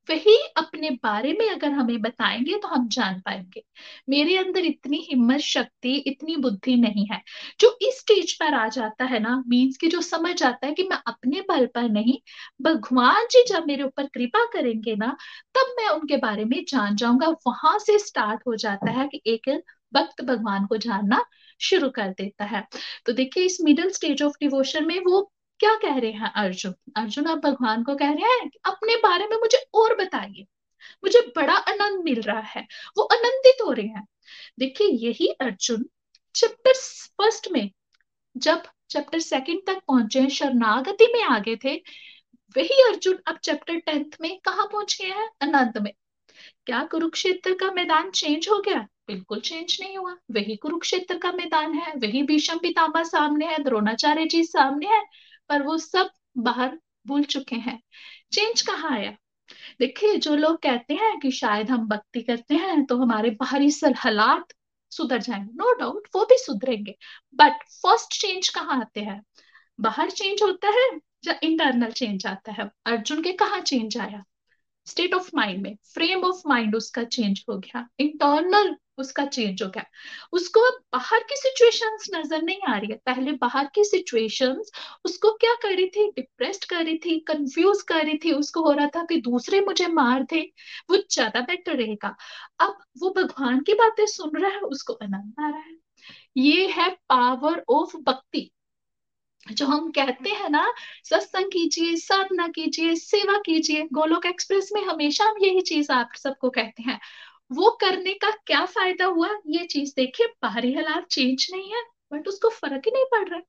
वही 0.09 0.35
अपने 0.57 0.89
बारे 1.03 1.33
में 1.33 1.49
अगर 1.49 1.71
हमें 1.71 2.01
बताएँगे 2.01 2.57
तो 2.57 2.67
हम 2.67 2.87
जान 2.87 3.19
पाएँगे। 3.19 3.63
मेरे 4.09 4.37
अंदर 4.37 4.65
इतनी 4.65 4.97
हिम्मत, 5.11 5.39
शक्ति, 5.39 5.95
इतनी 5.97 6.35
बुद्धि 6.37 6.75
नहीं 6.75 7.05
है। 7.11 7.21
जो 7.59 7.77
इस 7.81 7.99
स्टेज 7.99 8.33
पर 8.33 8.53
आ 8.53 8.67
जाता 8.67 9.05
है 9.05 9.19
ना 9.19 9.43
मीन्स 9.47 9.77
की 9.77 9.87
जो 9.87 10.01
समझ 10.01 10.43
आता 10.43 10.67
है 10.67 10.73
कि 10.73 10.83
मैं 10.83 10.97
अपने 11.07 11.41
बल 11.41 11.65
पर 11.65 11.89
नहीं, 11.89 12.17
भगवान 12.61 13.25
जी 13.31 13.43
जब 13.47 13.65
मेरे 13.67 13.83
ऊपर 13.83 14.07
कृपा 14.07 14.45
करेंगे 14.45 14.95
ना, 14.95 15.17
तब 15.55 15.75
मैं 15.79 15.87
उनके 15.89 16.17
बारे 16.17 16.45
में 16.45 16.63
जान 16.67 16.95
जाऊँगा। 16.95 17.27
वहाँ 17.47 17.77
से 17.79 17.99
स्टार्ट 17.99 18.41
हो 18.47 18.55
जाता 18.55 18.91
है 18.91 19.07
कि 19.07 19.21
एक 19.27 19.49
भक्त 19.93 20.21
भगवान 20.21 20.65
को 20.65 20.77
जानना 20.77 21.23
शुरू 21.61 21.89
कर 21.89 22.09
देता 22.09 22.45
है। 22.45 22.63
तो 23.05 23.13
देखिए, 23.13 23.43
इस 23.45 23.57
मिडिल 23.63 23.89
स्टेज 23.89 24.23
ऑफ़ 24.23 24.33
डिवोशन 24.41 24.85
में 24.87 24.99
वो 24.99 25.32
क्या 25.59 25.75
कह 25.75 25.97
रहे 25.97 26.11
हैं 26.11 26.31
अर्जुन? 26.31 26.73
अर्जुन, 26.95 27.27
आप 27.27 27.37
भगवान 27.37 27.83
को 27.83 27.95
कह 27.95 28.11
रहे 28.11 28.33
हैं 28.33 28.49
अपने 28.65 28.95
बारे 28.95 29.27
में 29.27 29.37
मुझे 29.37 29.65
और 29.73 29.95
बताइए। 29.95 30.45
मुझे 31.03 31.33
बड़ा 31.35 31.53
आनंद 31.53 32.03
मिल 32.03 32.21
रहा 32.21 32.39
है। 32.39 32.67
वो 32.97 33.03
आनंदित 33.03 33.57
हो 33.65 33.71
रहे 33.71 33.85
हैं। 33.85 34.07
देखिए, 34.59 34.87
यही 34.87 35.27
अर्जुन 35.27 35.85
चैप्टर 36.35 36.73
फ़र्स्ट 37.17 37.51
में, 37.51 37.71
जब 38.37 38.63
चैप्टर 38.89 39.19
सेकंड 39.19 39.59
तक 39.67 39.75
पहुँचे 39.87 40.29
शरणागति 40.29 41.07
में 41.13 41.23
आगे 41.23 41.55
थे, 41.55 41.75
वही 42.57 42.83
अर्जुन 42.83 43.19
अब 43.27 43.37
चैप्टर 43.37 43.75
टेंथ 43.75 44.11
में 44.21 44.39
कहा 44.39 44.65
पहुँच 44.65 44.97
गए 45.01 45.07
हैं? 45.07 45.29
आनंद 45.41 45.77
में। 45.77 45.93
क्या 46.65 46.83
कुरुक्षेत्र 46.83 47.53
का 47.53 47.71
मैदान 47.71 48.11
चेंज 48.11 48.47
हो 48.49 48.59
गया? 48.59 48.87
बिल्कुल 49.07 49.39
चेंज 49.39 49.77
नहीं 49.81 49.97
हुआ। 49.97 50.11
वही 50.11 50.55
कुरुक्षेत्र 50.55 51.17
का 51.17 51.31
मैदान 51.31 51.73
है। 51.73 51.93
वही 51.93 52.23
भीषम 52.23 52.57
पितामह 52.57 53.03
सामने 53.03 53.45
है, 53.45 53.63
द्रोणाचार्य 53.63 54.25
जी 54.25 54.43
सामने 54.43 54.87
है। 54.87 55.03
पर 55.49 55.63
वो 55.63 55.77
सब 55.77 56.09
बाहर 56.37 56.79
भूल 57.07 57.23
चुके 57.23 57.55
हैं। 57.55 57.79
चेंज 58.31 58.61
कहाँ 58.61 58.91
आया? 58.91 59.11
देखिए, 59.79 60.17
जो 60.17 60.35
लोग 60.35 60.57
कहते 60.57 60.93
हैं 60.93 61.19
कि 61.19 61.31
शायद 61.31 61.69
हम 61.71 61.87
भक्ति 61.87 62.21
करते 62.21 62.55
हैं 62.55 62.85
तो 62.85 62.97
हमारे 62.97 63.29
बाहरी 63.31 63.71
सर 63.71 63.93
हालात 63.97 64.53
सुधर 64.91 65.21
जाएँगे। 65.21 65.51
नो 65.55 65.73
डाउट 65.73 66.07
वो 66.15 66.25
भी 66.25 66.37
सुधरेंगे। 66.37 66.95
बट 67.35 67.63
फ़र्स्ट 67.73 68.21
चेंज 68.21 68.49
कहाँ 68.49 68.79
आते 68.81 69.01
हैं? 69.01 69.21
बाहर 69.79 70.09
चेंज 70.11 70.43
होता 70.43 70.69
है 70.69 70.89
या 71.27 71.39
इंटरनल 71.43 71.91
चेंज 71.91 72.25
आता 72.27 72.51
है? 72.51 72.69
अर्जुन 72.85 73.23
के 73.23 73.33
कहाँ 73.33 73.59
चेंज 73.61 73.97
आया? 73.97 74.23
स्टेट 74.87 75.13
ऑफ़ 75.13 75.29
माइंड 75.35 75.61
में 75.61 75.75
फ्रेम 75.93 76.23
ऑफ़ 76.23 76.41
माइंड 76.47 76.75
उसका 76.75 77.03
चेंज 77.03 77.43
हो 77.49 77.57
गया 77.57 77.87
इंटरनल 77.99 78.75
उसका 78.97 79.25
चेंज 79.25 79.61
हो 79.63 79.67
गया। 79.69 79.83
उसको 80.33 80.59
अब 80.61 80.79
बाहर 80.93 81.23
की 81.29 81.35
सिचुएशंस 81.35 82.09
नज़र 82.15 82.41
नहीं 82.41 82.59
आ 82.69 82.77
रही 82.77 82.91
है। 82.91 82.95
पहले 83.05 83.31
बाहर 83.31 83.69
की 83.75 83.83
सिचुएशंस 83.83 84.71
उसको 85.05 85.31
क्या 85.33 85.53
कर 85.63 85.75
रही 85.75 85.87
थी? 85.87 86.07
डिप्रेस्ड 86.11 86.65
कर 86.65 86.83
रही 86.85 86.97
थी 86.97 87.19
कंफ्यूज 87.19 87.81
कर 87.81 88.03
रही 88.05 88.17
थी। 88.17 88.31
उसको 88.31 88.61
हो 88.63 88.71
रहा 88.71 88.87
था 88.87 89.03
कि 89.03 89.17
दूसरे 89.21 89.61
मुझे 89.61 89.87
मार 89.87 90.23
दे, 90.23 90.41
वो 90.89 90.97
ज़्यादा 91.11 91.41
बेटर 91.41 91.77
रहेगा। 91.77 92.15
अब 92.59 92.77
वो 92.99 93.13
भगवान 93.17 93.59
की 93.59 93.73
बातें 93.73 94.05
सुन 94.07 94.37
रहा 94.37 94.51
है, 94.51 94.59
उसको 94.59 94.93
आनंद 94.93 95.33
आ 95.39 95.49
रहा 95.49 95.59
है। 95.59 95.77
ये 96.37 96.67
है 96.67 96.89
पावर 97.09 97.63
ऑफ़ 97.69 97.97
भक्ति 97.97 98.49
जो 99.51 99.65
हम 99.65 99.91
कहते 99.91 100.29
हैं 100.29 100.49
ना, 100.49 100.73
सत्संग 101.03 101.45
कीजिए, 101.45 101.95
साधना 101.95 102.47
कीजिए, 102.47 102.95
सेवा 102.95 103.37
कीजिए, 103.37 103.87
गोलोक 103.93 104.25
एक्सप्रेस 104.25 104.69
में 104.73 104.83
हमेशा 104.83 105.25
हम 105.25 105.35
यही 105.41 105.61
चीज़ 105.61 105.91
आप 105.91 106.09
सबको 106.17 106.49
कहते 106.49 106.83
हैं। 106.83 106.99
वो 107.51 107.77
करने 107.81 108.13
का 108.13 108.29
क्या 108.31 108.65
फ़ायदा 108.65 109.05
हुआ? 109.05 109.29
ये 109.47 109.65
चीज़ 109.65 109.93
देखिए, 109.95 110.27
बाहरी 110.27 110.73
हालात 110.73 111.07
चेंज 111.07 111.47
नहीं 111.53 111.73
है, 111.73 111.83
बट 112.13 112.27
उसको 112.27 112.49
फ़र्क 112.49 112.81
ही 112.85 112.91
नहीं 112.91 113.05
पड़ 113.05 113.29
रहा। 113.29 113.39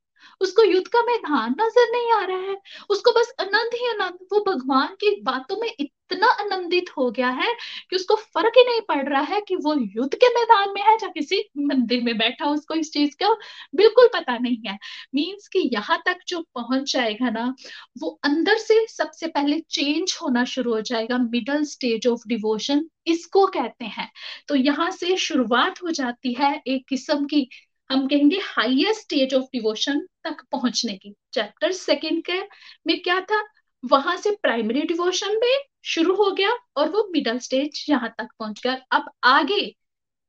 उसको 0.40 0.62
युद्ध 0.64 0.86
का 0.88 1.02
मैदान 1.02 1.54
नज़र 1.60 1.90
नहीं 1.92 2.12
आ 2.12 2.24
रहा 2.24 2.50
है। 2.50 2.56
उसको 2.90 3.12
बस 3.12 3.32
आनंद 3.40 3.74
ही 3.74 3.88
आनंद। 3.90 4.18
वो 4.32 4.44
भगवान 4.48 4.94
की 5.00 5.20
बातों 5.22 5.56
में 5.56 5.68
इतना 5.80 6.26
आनंदित 6.40 6.90
हो 6.98 7.10
गया 7.10 7.28
है 7.30 7.52
कि 7.90 7.96
उसको 7.96 8.14
फ़र्क 8.16 8.52
ही 8.58 8.64
नहीं 8.64 8.80
पड़ 8.88 9.08
रहा 9.08 9.20
है 9.24 9.40
कि 9.40 9.56
वो 9.56 9.74
युद्ध 9.74 10.14
के 10.14 10.28
मैदान 10.34 10.72
में 10.74 10.80
है 10.82 10.94
या 10.94 11.08
किसी 11.08 11.38
मंदिर 11.58 12.02
में 12.02 12.16
बैठा 12.18 12.46
उसको 12.46 12.74
इस 12.74 12.92
चीज़ 12.92 13.14
का 13.22 13.32
बिल्कुल 13.74 14.08
पता 14.14 14.36
नहीं 14.38 14.58
है। 14.66 14.78
मीन्स 15.14 15.48
कि 15.48 15.68
यहाँ 15.72 16.00
तक 16.06 16.18
जो 16.28 16.40
पहुँच 16.54 16.92
जाएगा 16.92 17.30
ना, 17.30 17.54
वो 17.98 18.18
अंदर 18.24 18.58
से 18.58 18.86
सबसे 18.88 19.26
पहले 19.26 19.58
चेंज 19.70 20.16
होना 20.22 20.44
शुरू 20.44 20.74
हो 20.74 20.80
जाएगा। 20.82 21.18
मिडल 21.18 21.64
स्टेज 21.64 22.06
ऑफ़ 22.06 22.28
डिवोशन 22.28 22.84
इसको 23.06 23.46
कहते 23.46 23.84
हैं। 23.84 24.10
तो 24.48 24.54
यहाँ 24.54 24.90
से 24.90 25.16
शुरुआत 25.18 25.82
हो 25.82 25.90
जाती 25.92 26.32
है 26.34 26.54
एक 26.66 26.84
किस्म 26.88 27.26
की 27.26 27.48
हम 27.94 28.06
कहेंगे 28.08 28.38
हाईएस्ट 28.42 29.00
स्टेज 29.02 29.34
ऑफ़ 29.34 29.44
डिवोशन 29.52 30.00
तक 30.24 30.42
पहुँचने 30.52 30.92
की। 30.96 31.14
चैप्टर 31.32 31.72
सेकेंड 31.72 32.22
के 32.24 32.40
में 32.86 33.00
क्या 33.02 33.20
था? 33.20 33.42
वहाँ 33.84 34.16
से 34.16 34.30
प्राइमरी 34.42 34.82
डिवोशन 34.82 35.36
में 35.40 35.56
शुरू 35.84 36.14
हो 36.14 36.30
गया 36.30 36.50
और 36.76 36.88
वो 36.90 37.06
मिडल 37.12 37.38
स्टेज 37.38 37.84
यहाँ 37.88 38.08
तक 38.18 38.28
पहुँच 38.38 38.60
गया। 38.64 38.74
अब 38.92 39.10
आगे 39.24 39.60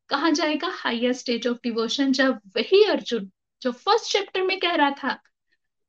कहा 0.10 0.30
जाएगा 0.30 0.68
हाईएस्ट 0.72 1.22
स्टेज 1.22 1.48
ऑफ़ 1.48 1.58
डिवोशन 1.64 2.12
जब 2.12 2.40
वही 2.58 2.84
अर्जुन 2.86 3.32
जो 3.62 3.72
फ़र्स्ट 3.72 4.12
चैप्टर 4.12 4.42
में 4.42 4.60
कह 4.60 4.76
रहा 4.76 4.92
था 5.04 5.20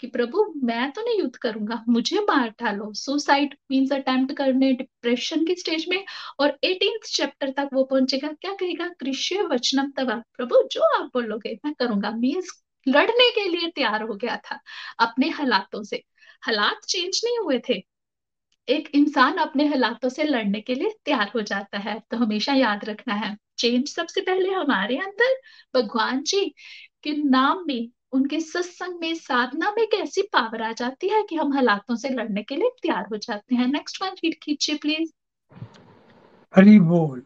कि 0.00 0.06
प्रभु, 0.06 0.44
मैं 0.64 0.90
तो 0.92 1.02
नहीं 1.02 1.18
युद्ध 1.18 1.36
करूँगा, 1.36 1.82
मुझे 1.88 2.20
मार 2.20 2.48
डालो 2.62 2.92
सुसाइड 2.94 3.54
मीन्स 3.70 3.92
अटेम्प्ट 3.92 4.36
करने 4.36 4.72
डिप्रेशन 4.72 5.44
की 5.44 5.54
स्टेज 5.54 5.86
में, 5.88 6.04
और 6.40 6.58
एटीन 6.64 6.98
चैप्टर 7.06 7.50
तक 7.50 7.68
वो 7.72 7.84
पहुंचेगा। 7.84 8.28
क्या 8.32 8.52
कहेगा? 8.52 8.88
कृष्य 9.00 9.42
वचनम 9.42 9.90
तवा। 9.90 10.22
प्रभु, 10.36 10.62
जो 10.72 10.82
आप 10.96 11.10
बोलोगे, 11.14 11.58
मैं 11.64 11.74
करूँगा। 11.74 12.10
मीन्स 12.10 12.62
लड़ने 12.86 13.30
के 13.30 13.48
लिए 13.48 13.70
तैयार 13.70 14.02
हो 14.02 14.14
गया 14.14 14.36
था, 14.36 14.60
अपने 14.98 15.28
हालातों 15.30 15.82
से। 15.82 16.02
हालात 16.42 16.84
चेंज 16.88 17.20
नहीं 17.24 17.38
हुए 17.38 17.60
थे। 17.68 17.82
एक 18.68 18.88
इंसान 18.94 19.36
अपने 19.36 19.66
हालातों 19.66 20.08
से 20.08 20.24
लड़ने 20.24 20.60
के 20.60 20.74
लिए 20.74 20.94
तैयार 21.04 21.30
हो 21.34 21.40
जाता 21.42 21.78
है 21.78 21.98
तो 22.10 22.16
हमेशा 22.16 22.54
याद 22.54 22.84
रखना 22.84 23.14
है। 23.14 23.36
चेंज 23.58 23.88
सबसे 23.88 24.20
पहले 24.20 24.50
हमारे 24.50 24.96
अंदर। 24.98 25.34
भगवान 25.74 26.22
जी 26.22 26.44
के 27.02 27.12
नाम 27.12 27.64
में 27.66 27.88
उनके 28.12 28.40
सत्संग 28.40 28.98
में 29.00 29.14
साधना 29.14 29.70
में 29.78 29.86
कैसी 29.86 30.22
पावर 30.22 30.62
आ 30.62 30.72
जाती 30.72 31.08
है 31.08 31.22
कि 31.22 31.36
हम 31.36 31.52
हालातों 31.52 31.96
से 31.96 32.08
लड़ने 32.08 32.42
के 32.42 32.56
लिए 32.56 32.70
तैयार 32.82 33.06
हो 33.12 33.16
जाते 33.16 33.54
हैं। 33.54 33.66
नेक्स्ट 33.66 34.02
वन 34.02 34.08
रीड 34.08 34.34
कीजिए 34.42 34.76
प्लीज़ 34.76 35.10
हरी 36.56 36.80
बोल। 36.80 37.22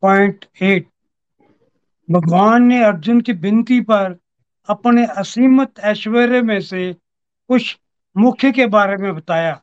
पॉइंट 0.00 0.44
एट 0.62 0.88
भगवान 2.10 2.62
ने 2.62 2.84
अर्जुन 2.84 3.20
की 3.20 3.32
विनती 3.32 3.80
पर 3.80 4.18
अपने 4.68 5.06
असीमत 5.06 5.78
ऐश्वर्य 5.78 6.42
में 6.42 6.60
से 6.60 6.92
कुछ 7.48 7.78
मुख्य 8.16 8.52
के 8.52 8.66
बारे 8.66 8.96
में 8.96 9.14
बताया। 9.14 9.62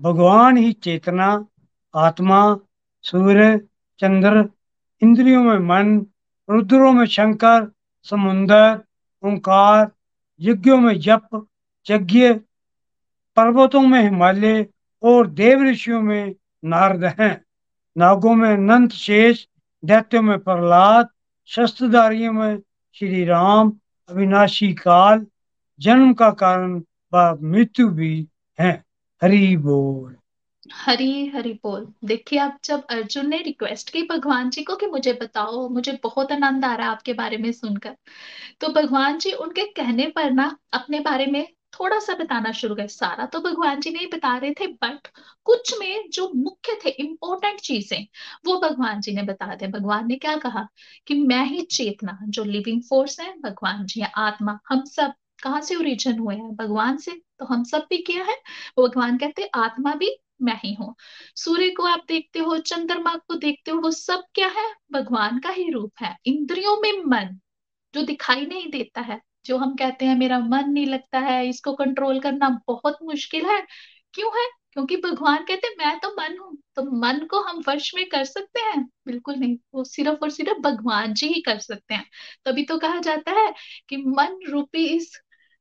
भगवान 0.00 0.56
ही 0.56 0.72
चेतना, 0.72 1.46
आत्मा, 1.94 2.58
सूर्य, 3.02 3.58
चंद्र, 3.98 4.48
इंद्रियों 5.02 5.44
में 5.44 5.58
मन, 5.58 6.06
रुद्रों 6.50 6.92
में 6.92 7.06
शंकर 7.06 7.72
समुन्दर 8.02 8.82
ओंकार, 9.24 9.92
यज्ञों 10.40 10.78
में 10.78 11.00
जप, 11.00 11.46
यज्ञ, 11.90 12.32
पर्वतों 13.36 13.82
में 13.82 14.02
हिमालय 14.02 14.66
और 15.02 15.26
देव 15.26 15.62
ऋषियों 15.62 16.02
में 16.02 16.34
नारद 16.64 17.04
हैं। 17.04 17.44
नागों 17.98 18.34
में 18.34 18.56
नंद 18.56 18.90
शेष, 18.90 19.46
दैत्यों 19.84 20.22
में 20.22 20.38
प्रहलाद, 20.38 21.08
शस्त्रधारियों 21.46 22.32
में 22.32 22.58
श्री 22.94 23.24
राम 23.24 23.72
अविनाशी 24.08 24.74
काल, 24.74 25.26
जन्म 25.80 26.14
का 26.14 26.30
कारण 26.30 26.82
व 27.14 27.38
मृत्यु 27.42 27.88
भी 27.88 28.28
है। 28.60 28.84
हरि 29.22 29.56
बोल। 29.56 30.16
हरी 30.66 31.26
हरी 31.28 31.52
बोल। 31.62 31.86
देखिए 32.04 32.38
अब 32.38 32.58
जब 32.64 32.82
अर्जुन 32.90 33.28
ने 33.28 33.38
रिक्वेस्ट 33.38 33.90
की 33.90 34.02
भगवान 34.08 34.50
जी 34.50 34.62
को 34.64 34.76
कि 34.76 34.86
मुझे 34.86 35.12
बताओ, 35.12 35.68
मुझे 35.68 35.92
बहुत 36.02 36.32
आनंद 36.32 36.64
आ 36.64 36.74
रहा 36.74 36.86
है 36.86 36.92
आपके 36.92 37.12
बारे 37.12 37.36
में 37.36 37.50
सुनकर 37.52 37.96
तो 38.60 38.68
भगवान 38.72 39.18
जी 39.18 39.32
उनके 39.34 39.64
कहने 39.74 40.06
पर 40.10 40.30
ना 40.32 40.56
अपने 40.74 41.00
बारे 41.00 41.26
में 41.28 41.46
थोड़ा 41.72 41.98
सा 42.00 42.14
बताना 42.14 42.52
शुरू 42.52 42.74
कर, 42.74 42.86
सारा 42.88 43.26
तो 43.26 43.40
भगवान 43.42 43.80
जी 43.80 43.90
नहीं 43.90 44.06
बता 44.08 44.36
रहे 44.38 44.52
थे 44.52 44.66
बट 44.74 45.08
कुछ 45.46 45.74
में 45.80 46.10
जो 46.10 46.30
मुख्य 46.36 46.78
थे 46.84 46.90
इंपॉर्टेंट 46.98 47.60
चीज़ें, 47.60 48.06
वो 48.46 48.58
भगवान 48.60 49.00
जी 49.00 49.12
ने 49.14 49.22
बता 49.24 49.54
दिया। 49.54 49.70
भगवान 49.70 50.06
ने 50.08 50.16
क्या 50.16 50.36
कहा 50.38 50.66
कि 51.08 51.14
मैं 51.24 51.44
ही 51.46 51.62
चेतना, 51.62 52.18
जो 52.24 52.44
लिविंग 52.44 52.82
फोर्स 52.82 53.20
है, 53.20 53.32
भगवान 53.40 53.84
जी 53.86 54.00
है, 54.00 54.12
आत्मा, 54.18 54.58
हम 54.70 54.84
सब 54.86 55.14
कहाँ 55.42 55.60
से 55.62 55.76
ओरिजिन 55.76 56.18
हुए 56.18 56.34
हैं? 56.36 56.54
भगवान 56.56 56.96
से 56.98 57.12
तो 57.38 57.44
हम 57.46 57.64
सब 57.64 57.86
भी 57.90 57.98
क्या 58.02 58.24
है। 58.24 58.36
भगवान 58.78 59.18
कहते 59.18 59.50
आत्मा 59.56 59.94
भी 59.96 60.16
मैं 60.40 60.60
ही 60.64 60.72
हूँ। 60.74 60.94
सूर्य 61.36 61.70
को 61.70 61.82
आप 61.82 62.04
देखते 62.08 62.38
हो, 62.38 62.58
चंद्रमा 62.58 63.14
को 63.28 63.34
देखते 63.34 63.70
हो, 63.70 63.80
वो 63.80 63.90
सब 63.90 64.24
क्या 64.34 64.48
है? 64.48 64.72
भगवान 64.92 65.38
का 65.38 65.50
ही 65.50 65.70
रूप 65.70 65.92
है। 66.02 66.16
इंद्रियों 66.26 66.76
में 66.76 66.92
मन, 67.06 67.38
जो 67.94 68.02
दिखाई 68.02 68.46
नहीं 68.46 68.70
देता 68.70 69.00
है, 69.00 69.20
जो 69.46 69.56
हम 69.58 69.74
कहते 69.76 70.04
हैं, 70.04 70.16
मेरा 70.16 70.38
मन 70.38 70.70
नहीं 70.70 70.86
लगता 70.86 71.18
है, 71.18 71.48
इसको 71.48 71.74
कंट्रोल 71.74 72.20
करना 72.20 72.48
बहुत 72.68 72.98
मुश्किल 73.02 73.46
है। 73.46 73.60
क्यों 74.14 74.30
है? 74.40 74.46
क्योंकि 74.72 74.96
भगवान 74.96 75.44
कहते 75.44 75.66
हैं, 75.66 75.74
मैं 75.78 75.98
तो 76.00 76.08
मन 76.10 76.38
हूँ 76.38 76.56
तो 76.76 76.82
मन 77.00 77.20
को 77.30 77.40
हम 77.42 77.62
वश 77.68 77.92
में 77.94 78.08
कर 78.08 78.24
सकते 78.24 78.60
हैं? 78.60 78.82
बिल्कुल 79.06 79.34
नहीं, 79.34 79.58
वो 79.74 79.84
सिर्फ़ 79.84 80.18
और 80.22 80.30
सिर्फ़ 80.30 80.58
भगवान 80.60 81.14
जी 81.14 81.26
ही 81.28 81.40
कर 81.42 81.58
सकते 81.58 81.94
हैं। 81.94 82.04
तभी 82.44 82.64
तो 82.64 82.78
कहा 82.78 83.00
जाता 83.00 83.32
है 83.32 83.52
कि 83.88 83.96
मन 83.96 84.38
रूपी 84.48 84.86
इस 84.86 85.12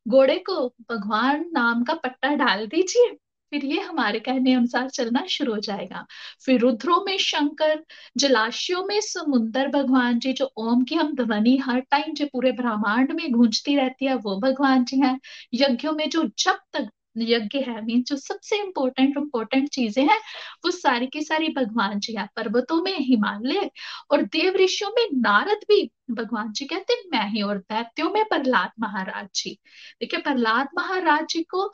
घोड़े 0.06 0.38
को 0.40 0.68
भगवान 0.92 1.46
नाम 1.54 1.84
का 1.84 1.94
पट्टा 1.94 2.36
डाल 2.36 2.68
दीजिए। 2.68 3.18
फिर 3.54 3.66
ये 3.66 3.80
हमारे 3.80 4.20
कहने 4.20 4.54
अनुसार 4.54 4.90
चलना 4.90 5.26
शुरू 5.26 5.54
हो 5.54 5.60
जाएगा। 5.60 6.06
फिर 6.46 6.60
रुद्रों 6.60 7.00
में 7.06 7.18
शंकर, 7.18 7.84
जलाशयों 8.18 8.84
में 8.86 9.00
समुन्दर 9.02 9.68
भगवान 9.68 10.20
जी, 10.20 10.34
जो 10.34 10.52
ओम 10.58 10.84
की 10.84 10.96
हम 10.96 11.14
ध्वनि 11.16 11.58
हर 11.58 11.80
टाइम 11.80 12.14
जो 12.14 12.26
पूरे 12.26 12.52
ब्रह्मांड 12.52 13.12
में 13.12 13.32
गूंजती 13.32 13.76
रहती 13.76 14.06
है, 14.06 14.16
वो 14.16 14.40
भगवान 14.40 14.84
जी 14.84 15.00
हैं। 15.00 15.20
यज्ञों 15.54 15.94
में 15.94 16.10
जो 16.10 16.24
जब 16.40 16.60
तक 16.74 16.90
यज्ञ 17.18 17.60
है 17.60 17.82
मीन 17.86 18.04
जो 18.04 18.16
सबसे 18.18 18.58
इंपॉर्टेंट 18.58 19.18
इंपॉर्टेंट 19.18 19.70
चीज़ें 19.70 20.04
हैं, 20.04 20.18
वो 20.66 20.72
सारी 20.72 21.08
की 21.08 21.22
सारी 21.22 21.50
भगवान 21.50 22.00
जी 22.00 22.14
है। 22.14 22.28
पर्वतों 22.36 22.82
में 22.84 22.98
हिमालय 23.00 23.70
और 24.12 24.22
देव 24.22 24.56
ऋषियों 24.56 24.92
में 24.92 25.08
नारद 25.22 25.66
भी। 25.70 25.92
भगवान 26.12 26.52
जी 26.52 26.66
कहते 26.66 26.94
हैं 26.94 27.04
मैं 27.14 27.30
ही 27.30 27.42
और 27.42 27.58
दैत्यों 27.58 28.10
में 28.12 28.24
प्रहलाद 28.26 28.72
महाराज 28.80 29.28
जी। 29.36 29.58
देखिए, 30.02 30.20
प्रहलाद 30.22 30.68
महाराज 30.78 31.26
जी 31.30 31.44
को 31.44 31.68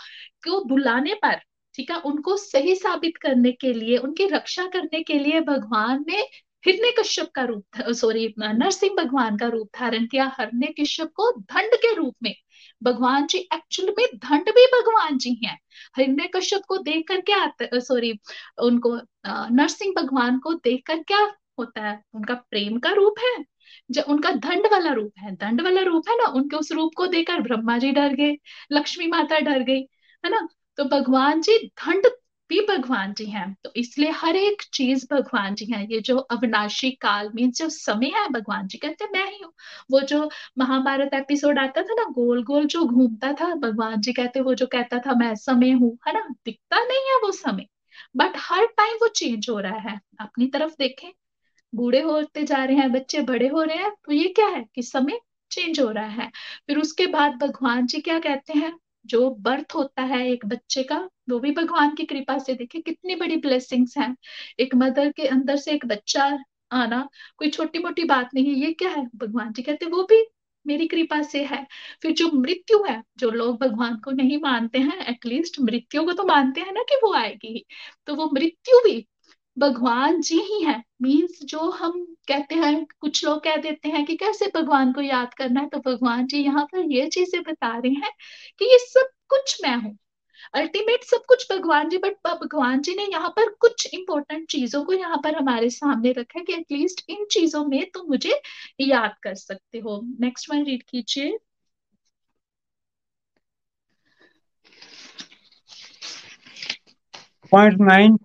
को 0.46 0.64
बुलाने 0.66 1.14
पर 1.14 1.40
ठीक 1.80 1.92
है? 1.92 1.98
उनको 2.00 2.36
सही 2.38 2.76
साबित 2.76 3.18
करने 3.18 3.52
के 3.52 3.72
लिए, 3.74 3.98
उनकी 3.98 4.26
रक्षा 4.28 4.66
करने 4.66 5.02
के 5.04 5.20
लिए 5.20 5.40
भगवान 5.42 6.04
ने 6.08 6.18
हिरण्य 6.66 6.92
कश्यप 7.00 7.30
का 7.36 7.44
रूप 7.44 7.92
सॉरी 7.92 8.34
नरसिंह 8.40 8.96
भगवान 8.96 9.38
का 9.38 9.48
रूप 9.48 9.70
धारण 9.80 10.06
किया 10.06 10.26
हरण्य 10.38 10.74
कश्यप 10.80 11.12
को 11.16 11.32
दंड 11.32 11.76
के 11.76 11.94
रूप 11.96 12.16
में। 12.24 12.34
भगवान 12.84 13.28
जी 13.28 13.38
एक्चुअल 13.54 13.94
में 14.00 14.06
दंड 14.16 14.50
भी 14.50 14.66
भगवान 14.74 15.18
जी 15.18 15.34
हैं। 15.46 15.58
हिरण्य 15.98 16.30
कश्यप 16.36 16.62
को 16.68 16.78
देख 16.80 17.06
कर 17.08 17.22
क्या 17.22 17.52
सॉरी 17.80 18.12
उनको 18.62 18.96
नरसिंह 19.28 19.94
भगवान 19.98 20.40
को 20.40 20.54
देख 20.54 20.84
कर 20.88 21.04
क्या 21.04 21.22
होता 21.60 21.88
है? 21.88 22.00
उनका 22.14 22.34
प्रेम 22.52 22.80
का 22.80 22.92
रूप 22.92 23.16
है? 23.20 23.36
जो 23.92 24.02
उनका 24.10 24.32
दंड 24.32 24.68
वाला 24.72 24.92
रूप 24.94 25.14
है, 25.20 25.36
दंड 25.36 25.62
वाला 25.62 25.82
रूप 25.84 26.10
है 26.10 26.18
ना, 26.18 26.28
उनके 26.32 26.56
उस 26.56 26.72
रूप 26.72 26.92
को 26.98 27.08
देखकर 27.08 27.42
ब्रह्मा 27.42 27.78
जी 27.78 27.92
डर 27.92 28.14
गए, 28.14 28.38
लक्ष्मी 28.72 29.08
माता 29.08 29.40
डर 29.40 29.60
गई, 29.64 29.82
है 30.26 30.30
ना? 30.30 30.48
तो 30.80 30.84
भगवान 30.86 31.42
जी 31.42 31.58
दंड 31.58 32.06
भी 32.50 32.60
भगवान 32.62 33.14
जी 33.14 33.26
हैं। 33.26 33.54
तो 33.64 33.72
इसलिए 33.76 34.10
हर 34.12 34.36
एक 34.36 34.62
चीज़ 34.74 35.06
भगवान 35.12 35.56
जी 35.56 35.66
हैं। 35.66 35.88
ये 35.88 36.00
जो 36.02 36.18
अविनाशी 36.18 36.92
काल 36.92 37.30
में 37.36 37.52
जो 37.52 37.70
समय 37.70 38.12
है 38.16 38.28
भगवान 38.30 38.68
जी, 38.68 38.78
कहते 38.78 39.06
मैं 39.06 39.26
ही 39.32 39.40
हूँ। 39.44 39.52
वो 39.92 40.00
जो 40.02 40.30
महाभारत 40.58 41.14
एपिसोड 41.14 41.60
आता 41.60 41.82
था 41.82 41.94
ना 41.94 42.04
गोल 42.12 42.44
गोल 42.44 42.66
जो 42.66 42.86
घूमता 42.86 43.32
था, 43.34 43.54
भगवान 43.56 44.02
जी 44.02 44.14
कहते, 44.14 44.42
वो 44.42 44.54
जो 44.56 44.66
कहता 44.68 45.00
था, 45.00 45.14
मैं 45.16 45.36
समय 45.36 45.72
हूँ, 45.72 45.98
है 46.08 46.14
ना? 46.14 46.28
दिखता 46.46 46.84
नहीं 46.84 47.12
है 47.12 47.18
वो 47.18 47.32
समय। 47.32 47.68
बट 48.18 48.34
हर 48.38 48.66
टाइम 48.68 48.96
वो 48.96 49.08
चेंज 49.08 49.50
हो 49.50 49.60
रहा 49.60 49.80
है। 49.90 50.00
अपनी 50.22 50.48
तरफ़ 50.48 50.74
देखें, 50.80 51.12
बूढ़े 51.74 52.02
होते 52.02 52.44
जा 52.44 52.64
रहे 52.66 52.78
हैं, 52.78 52.92
बच्चे 52.94 53.22
बड़े 53.24 53.48
हो 53.48 53.64
रहे 53.64 53.78
हैं 53.78 53.92
तो 54.06 54.14
ये 54.14 54.28
क्या 54.30 54.48
है 54.48 54.66
कि 54.76 54.84
समय 54.84 55.20
चेंज 55.52 55.80
हो 55.80 55.90
रहा 55.92 56.06
है। 56.06 56.32
फिर 56.68 56.80
उसके 56.80 57.08
बाद 57.08 57.36
भगवान 57.38 57.86
जी 57.88 58.02
क्या 58.02 58.20
कहते 58.20 58.60
हैं? 58.60 58.74
जो 59.10 59.30
बर्थ 59.40 59.76
होता 59.76 60.02
है 60.04 60.26
एक 60.30 60.46
बच्चे 60.46 60.84
का, 60.84 60.98
वो 61.30 61.40
भी 61.40 61.52
भगवान 61.52 61.96
की 61.96 62.06
कृपा 62.06 62.38
से 62.38 62.54
देखे, 62.54 62.82
कितनी 62.82 63.16
बड़ी 63.16 63.38
ब्लेसिंग्स 63.38 63.98
हैं। 63.98 64.16
एक 64.60 64.76
मदर 64.76 65.12
के 65.12 65.28
अंदर 65.28 65.56
से 65.58 65.72
एक 65.72 65.86
बच्चा 65.86 66.26
आना, 66.72 67.08
कोई 67.38 67.50
छोटी 67.50 67.80
मोटी 67.80 68.04
बात 68.04 68.30
नहीं 68.34 68.46
है 68.46 68.60
ये 68.60 68.74
क्या 68.74 68.90
है? 68.90 69.06
भगवान 69.16 69.52
जी 69.54 69.62
कहते 69.62 69.86
वो 69.86 70.04
भी 70.04 70.24
मेरी 70.66 70.88
कृपा 70.88 71.22
से 71.22 71.44
है। 71.46 71.66
फिर 72.02 72.12
जो 72.12 72.30
मृत्यु 72.34 72.84
है, 72.84 73.02
जो 73.18 73.30
लोग 73.32 73.60
भगवान 73.62 73.96
को 73.98 74.12
नहीं 74.12 74.38
मानते 74.38 74.80
हैं 74.80 75.06
एटलीस्ट 75.08 75.60
मृत्यु 75.62 76.04
को 76.06 76.14
तो 76.14 76.24
मानते 76.24 76.62
हैं 76.62 76.74
ना 76.74 76.84
कि 76.84 76.96
वो 77.04 77.14
आएगी 77.14 77.66
तो 78.06 78.16
वो 78.16 78.30
मृत्यु 78.34 78.80
भी 78.86 79.08
भगवान 79.60 80.20
जी 80.22 80.40
ही 80.44 80.62
है। 80.64 80.76
मीन्स 81.02 81.40
जो 81.46 81.70
हम 81.72 82.04
कहते 82.28 82.56
हैं, 82.56 82.86
कुछ 83.02 83.24
लोग 83.26 83.44
कह 83.44 83.56
देते 83.58 83.90
हैं 83.90 84.06
कि 84.06 84.16
कैसे 84.18 84.52
भगवान 84.56 84.92
को 84.94 85.02
याद 85.02 85.34
करना 85.34 85.62
है 85.62 85.68
तो 85.70 85.80
भगवान 85.86 86.26
जी 86.28 86.38
यहाँ 86.38 86.66
पर 86.66 86.92
ये 86.92 87.08
चीज़ें 87.10 87.42
बता 87.44 87.78
रहे 87.78 87.92
हैं 87.94 88.12
कि 88.60 88.66
ये 88.66 88.78
सब 88.80 89.10
कुछ 89.30 89.58
मैं 89.64 89.76
हूँ। 89.76 89.98
अल्टीमेट 90.54 91.04
सब 91.04 91.24
कुछ 91.28 91.46
भगवान 91.52 91.90
जी 91.90 91.98
बट 91.98 92.16
भगवान 92.28 92.82
जी 92.82 92.96
ने 92.96 93.04
यहाँ 93.06 93.30
पर 93.30 93.50
कुछ 93.62 93.88
इंपॉर्टेंट 93.94 94.48
चीज़ों 94.50 94.84
को 94.86 94.94
यहाँ 94.94 95.18
पर 95.24 95.36
हमारे 95.36 95.70
सामने 95.70 96.12
रखा 96.12 96.40
है 96.40 96.46
कि 96.46 96.54
एटलीस्ट 96.54 97.04
इन 97.10 97.26
चीज़ों 97.32 97.66
में 97.66 97.80
तुम 97.84 98.02
तो 98.02 98.08
मुझे 98.10 98.42
याद 98.82 99.16
कर 99.24 99.36
सकते 99.36 99.80
हो। 99.80 100.00
नेक्स्ट 100.22 100.50
वन 100.52 100.64
रीड 100.66 100.84
कीजिए। 100.84 101.38
पॉइंट 107.52 107.82
नाइन 107.82 108.18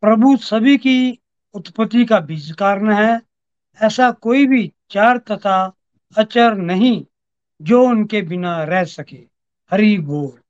प्रभु 0.00 0.36
सभी 0.36 0.76
की 0.78 1.18
उत्पत्ति 1.54 2.04
का 2.04 2.20
बीज 2.20 2.50
कारण 2.52 2.92
है। 2.92 3.22
ऐसा 3.82 4.10
कोई 4.10 4.46
भी 4.46 4.72
चार 4.90 5.18
तथा 5.18 5.72
अचर 6.16 6.54
नहीं 6.54 7.04
जो 7.62 7.82
उनके 7.84 8.22
बिना 8.22 8.64
रह 8.64 8.84
सके। 8.84 9.18
हरि 9.70 9.98
बोल। 9.98 10.40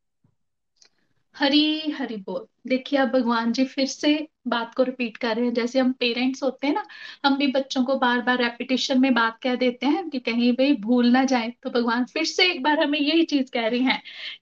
हरी, 1.37 1.91
हरि 1.91 2.17
बोल। 2.17 2.47
देखिए 2.65 2.99
अब 2.99 3.09
भगवान 3.11 3.53
जी 3.53 3.65
फिर 3.65 3.87
से 3.87 4.09
बात 4.49 4.75
को 4.75 4.83
रिपीट 4.83 5.17
कर 5.17 5.37
रहे 5.37 5.45
हैं। 5.47 5.53
जैसे 5.55 5.79
हम 5.79 5.93
पेरेंट्स 5.93 6.43
होते 6.43 6.67
हैं 6.67 6.75
ना, 6.75 6.85
हम 7.25 7.37
भी 7.39 7.47
बच्चों 7.47 7.83
को 7.85 7.97
बार 7.97 8.21
बार 8.23 8.39
रेपिटेशन 8.39 9.01
में 9.01 9.13
बात 9.15 9.39
कह 9.43 9.55
देते 9.55 9.87
हैं 9.87 10.09
कि 10.11 10.19
कहीं 10.21 10.53
भाई 10.53 10.73
भूल 10.81 11.07
ना 11.13 11.25
जाए। 11.25 11.53
तो 11.63 11.71
भगवान 11.71 12.05
फिर 12.05 12.25
से 12.25 12.51
एक 12.53 12.63
बार 12.63 12.83
हमें 12.83 12.99
यही 12.99 13.23
चीज़ 13.25 13.51
कह 13.51 13.67
रही 13.69 13.83
हैं 13.85 14.01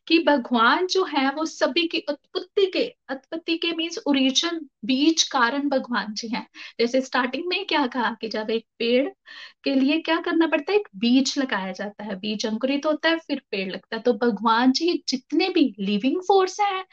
कि 0.09 0.19
भगवान 0.25 0.87
जो 0.87 1.05
है, 1.07 1.29
वो 1.31 1.45
सभी 1.47 1.87
की 1.89 1.99
उत्पत्ति 2.09 2.67
के 2.67 2.85
उत्पत्ति 3.11 3.57
के 3.59 3.73
मीन्स 3.73 3.99
ओरिजिन 4.07 4.61
बीज 4.85 5.23
कारण 5.29 5.69
भगवान 5.69 6.13
जी 6.15 6.29
हैं। 6.29 6.47
जैसे 6.81 7.01
स्टार्टिंग 7.01 7.45
में 7.47 7.65
क्या 7.67 7.87
कहा 7.87 8.11
कि 8.21 8.29
जब 8.29 8.51
एक 8.51 8.65
पेड़ 8.79 9.09
के 9.65 9.75
लिए 9.75 9.99
क्या 10.01 10.17
करना 10.21 10.47
पड़ता 10.47 10.73
है? 10.73 10.79
एक 10.79 10.89
बीज 10.97 11.35
लगाया 11.39 11.73
जाता 11.73 12.05
है। 12.05 12.15
बीज 12.17 12.47
अंकुरित 12.47 12.87
होता 12.87 13.09
है, 13.09 13.17
फिर 13.19 13.43
पेड़ 13.51 13.69
लगता 13.71 13.97
है। 13.97 14.03
तो 14.03 14.13
भगवान 14.15 14.73
जी 14.73 15.03
जितने 15.09 15.49
भी 15.49 15.75
लिविंग 15.81 16.21
फोर्स 16.23 16.61
है 16.61 16.85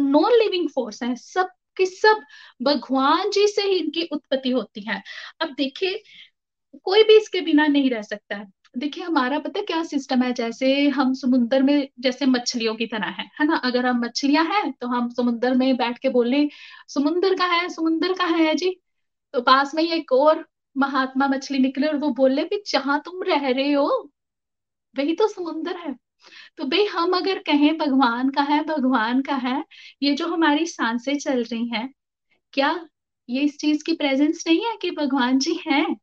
नॉन 0.00 0.32
लिविंग 0.34 0.68
फोर्स 0.68 1.02
है, 1.02 1.14
सब 1.16 1.48
कि 1.76 1.86
सब 1.86 2.22
भगवान 2.62 3.30
जी 3.30 3.46
से 3.48 3.62
ही 3.62 3.76
इनकी 3.76 4.08
उत्पत्ति 4.12 4.50
होती 4.50 4.80
है। 4.88 5.02
अब 5.40 5.54
देखिए, 5.56 6.02
कोई 6.84 7.02
भी 7.04 7.16
इसके 7.16 7.40
बिना 7.40 7.66
नहीं 7.66 7.90
रह 7.90 8.02
सकता 8.02 8.36
है। 8.36 8.46
देखिए, 8.78 9.04
हमारा 9.04 9.38
पता 9.38 9.62
क्या 9.62 9.82
सिस्टम 9.84 10.22
है, 10.22 10.32
जैसे 10.32 10.88
हम 10.88 11.12
समुद्र 11.14 11.62
में, 11.62 11.88
जैसे 12.00 12.26
मछलियों 12.26 12.74
की 12.76 12.86
तरह 12.86 13.06
है 13.06 13.24
है 13.40 13.46
ना? 13.46 13.56
अगर 13.56 13.86
हम 13.86 14.00
मछलियाँ 14.00 14.44
हैं 14.44 14.72
तो 14.72 14.86
हम 14.88 15.08
समुद्र 15.10 15.54
में 15.54 15.76
बैठ 15.76 15.98
के 15.98 16.08
बोले, 16.08 16.48
समुद्र 16.88 17.34
का 17.36 17.46
है? 17.46 17.68
समुद्र 17.68 18.12
का 18.12 18.24
है 18.26 18.54
जी? 18.54 18.70
तो 19.34 19.40
पास 19.42 19.74
में 19.74 19.82
एक 19.84 20.12
और 20.12 20.46
महात्मा 20.76 21.28
मछली 21.28 21.58
निकले 21.58 21.86
और 21.86 21.96
वो 21.96 22.10
बोले, 22.10 22.44
भी 22.44 22.62
जहाँ 22.68 23.00
तुम 23.04 23.22
रह 23.22 23.48
रहे 23.48 23.72
हो, 23.72 24.10
वही 24.98 25.14
तो 25.16 25.28
समुद्र 25.28 25.76
है। 25.76 25.94
तो 26.58 26.64
भाई 26.64 26.84
हम 26.86 27.16
अगर 27.16 27.38
कहें 27.38 27.76
भगवान 27.78 28.30
का 28.30 28.42
है, 28.42 28.62
भगवान 28.64 29.22
का 29.22 29.34
है, 29.36 29.64
ये 30.02 30.14
जो 30.14 30.28
हमारी 30.28 30.66
साँसें 30.66 31.18
चल 31.18 31.42
रही 31.44 31.68
हैं, 31.68 31.88
क्या 32.52 32.86
ये 33.28 33.42
इस 33.42 33.58
चीज़ 33.58 33.84
की 33.84 33.92
प्रेजेंस 33.92 34.44
नहीं 34.46 34.64
है 34.66 34.76
कि 34.82 34.90
भगवान 34.90 35.38
जी 35.38 35.60
हैं? 35.66 35.96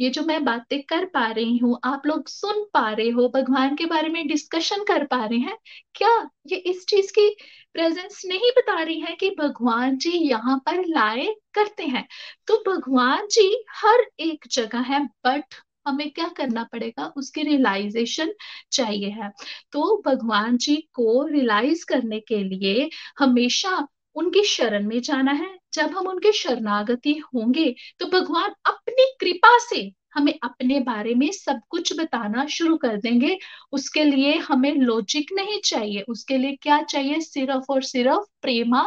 ये 0.00 0.10
जो 0.10 0.22
मैं 0.24 0.44
बातें 0.44 0.82
कर 0.82 1.04
पा 1.04 1.26
रही 1.26 1.56
हूँ, 1.58 1.78
आप 1.84 2.02
लोग 2.06 2.28
सुन 2.28 2.64
पा 2.74 2.90
रहे 2.92 3.10
हो, 3.10 3.28
भगवान 3.28 3.76
के 3.76 3.86
बारे 3.86 4.08
में 4.08 4.26
डिस्कशन 4.28 4.84
कर 4.84 5.04
पा 5.06 5.24
रहे 5.26 5.38
हैं, 5.38 5.56
क्या 5.94 6.10
ये 6.46 6.56
इस 6.56 6.86
चीज़ 6.86 7.12
की 7.12 7.28
प्रेजेंस 7.74 8.22
नहीं 8.26 8.50
बता 8.58 8.82
रही 8.82 9.00
है 9.00 9.14
कि 9.16 9.30
भगवान 9.38 9.96
जी 9.98 10.10
यहाँ 10.28 10.58
पर 10.66 10.84
लाए 10.88 11.26
करते 11.54 11.84
हैं? 11.84 12.06
तो 12.46 12.62
भगवान 12.68 13.26
जी 13.26 13.48
हर 13.76 14.06
एक 14.20 14.44
जगह 14.52 14.80
है 14.92 15.04
बट 15.26 15.54
हमें 15.86 16.10
क्या 16.10 16.28
करना 16.36 16.62
पड़ेगा? 16.72 17.06
उसकी 17.16 17.42
रियलाइजेशन 17.42 18.32
चाहिए 18.72 19.08
है। 19.12 19.30
तो 19.72 20.02
भगवान 20.06 20.56
जी 20.56 20.76
को 20.94 21.26
रियलाइज़ 21.26 21.84
करने 21.88 22.20
के 22.20 22.42
लिए 22.44 22.88
हमेशा 23.18 23.86
उनकी 24.16 24.42
शरण 24.46 24.86
में 24.88 25.00
जाना 25.00 25.32
है। 25.32 25.48
जब 25.74 25.90
हम 25.90 26.06
उनके 26.08 26.32
शरणागति 26.32 27.12
होंगे 27.34 27.74
तो 28.00 28.06
भगवान 28.08 28.50
अपनी 28.66 29.06
कृपा 29.20 29.58
से 29.60 29.80
हमें 30.14 30.32
अपने 30.42 30.78
बारे 30.80 31.14
में 31.14 31.30
सब 31.32 31.60
कुछ 31.70 31.92
बताना 32.00 32.46
शुरू 32.48 32.76
कर 32.76 32.96
देंगे। 32.96 33.38
उसके 33.72 34.04
लिए 34.04 34.36
हमें 34.40 34.72
लॉजिक 34.74 35.32
नहीं 35.32 35.60
चाहिए। 35.64 36.02
उसके 36.08 36.38
लिए 36.38 36.56
क्या 36.62 36.80
चाहिए? 36.82 37.20
सिर्फ़ 37.20 37.72
और 37.72 37.82
सिर्फ़ 37.82 38.26
प्रेमा 38.42 38.84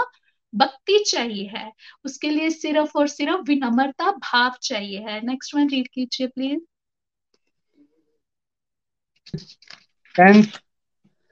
भक्ति 0.53 1.03
चाहिए 1.07 1.47
है। 1.47 1.71
उसके 2.05 2.29
लिए 2.29 2.49
सिर्फ़ 2.49 2.97
और 2.97 3.07
सिर्फ़ 3.07 3.41
विनम्रता 3.41 4.11
भाव 4.13 4.53
चाहिए 4.63 4.99
है। 4.99 5.19
नेक्स्ट 5.25 5.55
वन 5.55 5.69
रीड 5.69 5.87
कीजिए 5.87 6.27
प्लीज़ 6.27 6.59
टेंथ 10.15 10.43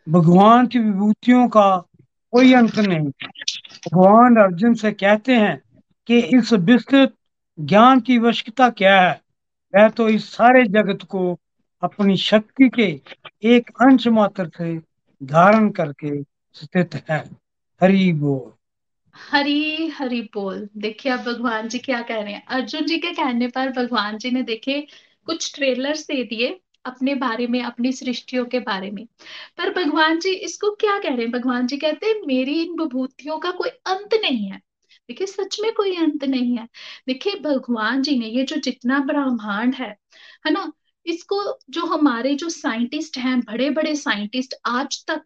भगवान 0.10 0.68
की 0.68 0.80
विभूतियों 0.80 1.48
का 1.48 1.78
कोई 2.32 2.54
अंत 2.54 2.76
नहीं। 2.76 3.08
भगवान 3.94 4.36
अर्जुन 4.36 4.74
से 4.74 4.92
कहते 4.92 5.36
हैं 5.36 5.62
कि 6.08 6.20
इस 6.20 6.54
विस्तृत 6.54 7.14
ज्ञान 7.60 8.00
की 8.00 8.18
आवश्यकता 8.18 8.70
क्या 8.70 9.02
है? 9.02 9.22
वह 9.76 9.90
तो 9.90 10.10
इस 10.10 10.32
सारे 10.32 10.64
जगत 10.64 11.00
को 11.10 11.40
अपनी 11.84 12.18
शक्ति 12.18 12.70
के 12.70 13.02
एक 13.44 13.70
अंश 13.70 14.08
मात्र 14.08 14.52
से 14.58 14.78
धारण 15.24 15.70
करके 15.70 16.24
स्थित 16.54 17.04
है। 17.10 17.30
हरि 17.84 18.14
बोल। 18.14 18.52
हरी 19.32 19.88
हरी 19.88 20.22
बोल। 20.22 20.70
देखिए 20.78 21.12
अब 21.12 21.20
भगवान 21.20 21.68
जी 21.68 21.80
क्या 21.80 22.02
कह 22.02 22.22
रहे 22.22 22.34
हैं। 22.34 22.46
अर्जुन 22.46 22.86
जी 22.86 22.98
के 22.98 23.12
कहने 23.12 23.48
पर 23.48 23.70
भगवान 23.70 24.18
जी 24.18 24.32
ने 24.32 24.44
देखे, 24.44 24.88
कुछ 25.26 25.56
ट्रेलर्स 25.56 26.04
दे 26.04 26.24
दिए। 26.24 26.60
अपने 26.86 27.16
बारे 27.16 27.48
में, 27.48 27.62
अपनी 27.64 27.92
सृष्टियों 27.92 28.46
के 28.46 28.60
बारे 28.60 28.92
में। 28.92 29.06
पर 29.58 29.74
भगवान 29.74 30.20
जी 30.20 30.32
इसको 30.32 30.72
क्या 30.72 31.00
कह 31.00 31.10
रहे 31.10 31.22
हैं? 31.22 31.32
भगवान 31.32 31.68
जी 31.68 31.78
कहते 31.78 32.06
हैं, 32.06 32.16
मेरी 32.28 32.62
इन 32.64 32.72
विभूतियों 32.72 33.40
का 33.40 33.52
कोई 33.52 33.70
अंत 33.70 34.14
नहीं 34.14 34.52
है। 34.52 34.62
देखिए, 35.10 35.28
सच 35.28 35.60
में 35.62 35.74
कोई 35.74 35.96
अंत 35.96 36.24
नहीं 36.24 36.58
है। 36.58 36.68
देखिए, 37.08 37.36
भगवान 37.36 38.02
जी 38.02 38.20
ने 38.20 38.26
ये 38.26 38.44
जो 38.44 38.56
जितना 38.56 39.00
ब्रह्मांड 39.00 39.76
है 39.76 39.98
है 40.46 40.52
ना, 40.52 40.72
इसको 41.06 41.60
जो 41.70 41.86
हमारे 41.86 42.36
जो 42.36 42.50
साइंटिस्ट 42.50 43.18
हैं 43.18 43.40
बड़े 43.40 43.70
बड़े 43.70 43.96
साइंटिस्ट 43.96 44.56
आज 44.66 45.06
तक, 45.08 45.22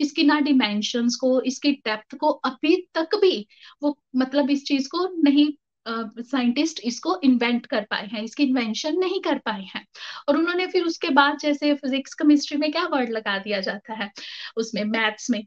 इसकी 0.00 0.24
ना 0.24 0.40
डिमेंशंस 0.40 1.16
को, 1.16 1.40
इसकी 1.40 1.72
डेप्थ 1.72 2.16
को, 2.16 2.28
अभी 2.28 2.88
तक 2.94 3.08
भी 3.14 3.46
वो 3.82 3.98
मतलब 4.16 4.50
इस 4.50 4.64
चीज़ 4.64 4.88
को 4.88 5.22
नहीं 5.22 5.52
साइंटिस्ट 5.88 6.80
इसको 6.84 7.18
इन्वेंट 7.24 7.66
कर 7.66 7.84
पाए 7.90 8.06
हैं, 8.06 8.22
इसकी 8.22 8.42
इन्वेंशन 8.42 8.98
नहीं 8.98 9.20
कर 9.20 9.38
पाए 9.38 9.62
हैं। 9.74 9.84
और 10.28 10.36
उन्होंने 10.36 10.66
फिर 10.66 10.84
उसके 10.84 11.10
बाद 11.10 11.38
जैसे 11.38 11.74
फिजिक्स 11.74 12.14
केमिस्ट्री 12.14 12.58
में 12.58 12.70
क्या 12.72 12.84
वर्ड 12.86 13.10
लगा 13.10 13.38
दिया 13.38 13.60
जाता 13.60 13.94
है? 13.94 14.10
उसमें 14.56 14.84
मैथ्स 14.84 15.30
में 15.30 15.42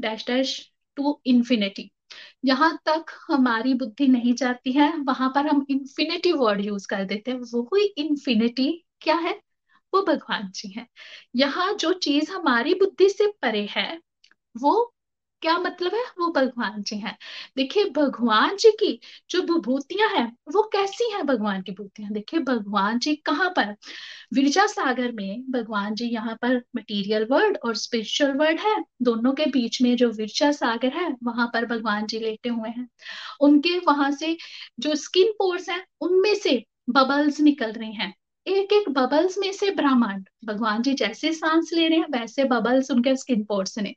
डैश 0.00 0.26
डैश 0.26 0.70
टू 0.96 1.20
इंफिनिटी 1.26 1.90
यहाँ 2.44 2.76
तक 2.86 3.04
हमारी 3.30 3.74
बुद्धि 3.74 4.06
नहीं 4.08 4.34
जाती 4.34 4.72
है, 4.72 4.92
वहाँ 4.98 5.28
पर 5.34 5.46
हम 5.46 5.64
इंफिनिटी 5.70 6.32
वर्ड 6.32 6.60
यूज़ 6.60 6.86
कर 6.88 7.04
देते 7.04 7.30
हैं। 7.30 7.38
वो 7.52 7.62
कोई 7.62 7.84
इंफिनिटी 7.98 8.84
क्या 9.00 9.14
है? 9.16 9.40
वो 9.94 10.02
भगवान 10.02 10.50
जी 10.50 10.68
हैं। 10.70 10.86
यहाँ 11.36 11.72
जो 11.74 11.92
चीज़ 11.92 12.30
हमारी 12.32 12.74
बुद्धि 12.74 13.08
से 13.08 13.26
परे 13.42 13.66
है, 13.70 14.00
वो 14.56 14.94
क्या 15.42 15.56
मतलब 15.58 15.94
है? 15.94 16.02
वो 16.18 16.30
भगवान 16.32 16.82
जी 16.82 16.96
हैं। 16.96 17.16
देखिए, 17.56 17.84
भगवान 17.84 18.56
जी 18.56 18.70
की 18.70 19.00
जो 19.30 19.42
विभूतियाँ 19.42 20.08
हैं, 20.10 20.26
वो 20.54 20.62
कैसी 20.62 21.10
हैं 21.12 21.26
भगवान 21.26 21.62
की 21.62 21.72
विभूतियाँ? 21.72 22.10
देखिए, 22.12 22.40
भगवान 22.40 22.98
जी 22.98 23.14
कहाँ 23.16 23.50
पर? 23.50 23.74
विरजा 24.34 24.66
सागर 24.66 25.12
में 25.12 25.44
भगवान 25.50 25.94
जी 25.94 26.06
यहाँ 26.06 26.36
पर 26.42 26.56
मटेरियल 26.76 27.26
वर्ल्ड 27.30 27.58
और 27.64 27.76
स्पिरिचुअल 27.76 28.32
वर्ल्ड 28.32 28.60
है। 28.60 28.84
दोनों 29.02 29.32
के 29.32 29.46
बीच 29.46 29.82
में 29.82 29.96
जो 29.96 30.10
विरजा 30.10 30.52
सागर 30.52 30.92
है, 30.92 31.16
वहाँ 31.24 31.50
पर 31.54 31.66
भगवान 31.66 32.06
जी 32.06 32.18
लेटे 32.18 32.48
हुए 32.48 32.70
हैं। 32.70 32.88
उनके 33.40 33.78
वहाँ 33.78 34.10
से 34.12 34.36
जो 34.80 34.94
स्किन 34.94 35.32
पोर्स 35.32 35.68
हैं, 35.68 35.84
उनमें 36.00 36.34
से 36.34 36.64
बबल्स 36.90 37.40
निकल 37.40 37.72
रहे 37.72 37.92
हैं। 37.92 38.14
एक 38.46 38.72
एक 38.72 38.88
बबल्स 38.88 39.38
में 39.38 39.52
से 39.52 39.70
ब्रह्मांड। 39.70 40.28
भगवान 40.44 40.82
जी 40.82 40.92
जैसे 40.94 41.32
सांस 41.32 41.70
ले 41.72 41.88
रहे 41.88 41.98
हैं, 41.98 42.06
वैसे 42.10 42.44
बबल्स 42.44 42.90
उनके 42.90 43.16
स्किन 43.16 43.44
पोर्स 43.44 43.78
ने। 43.78 43.94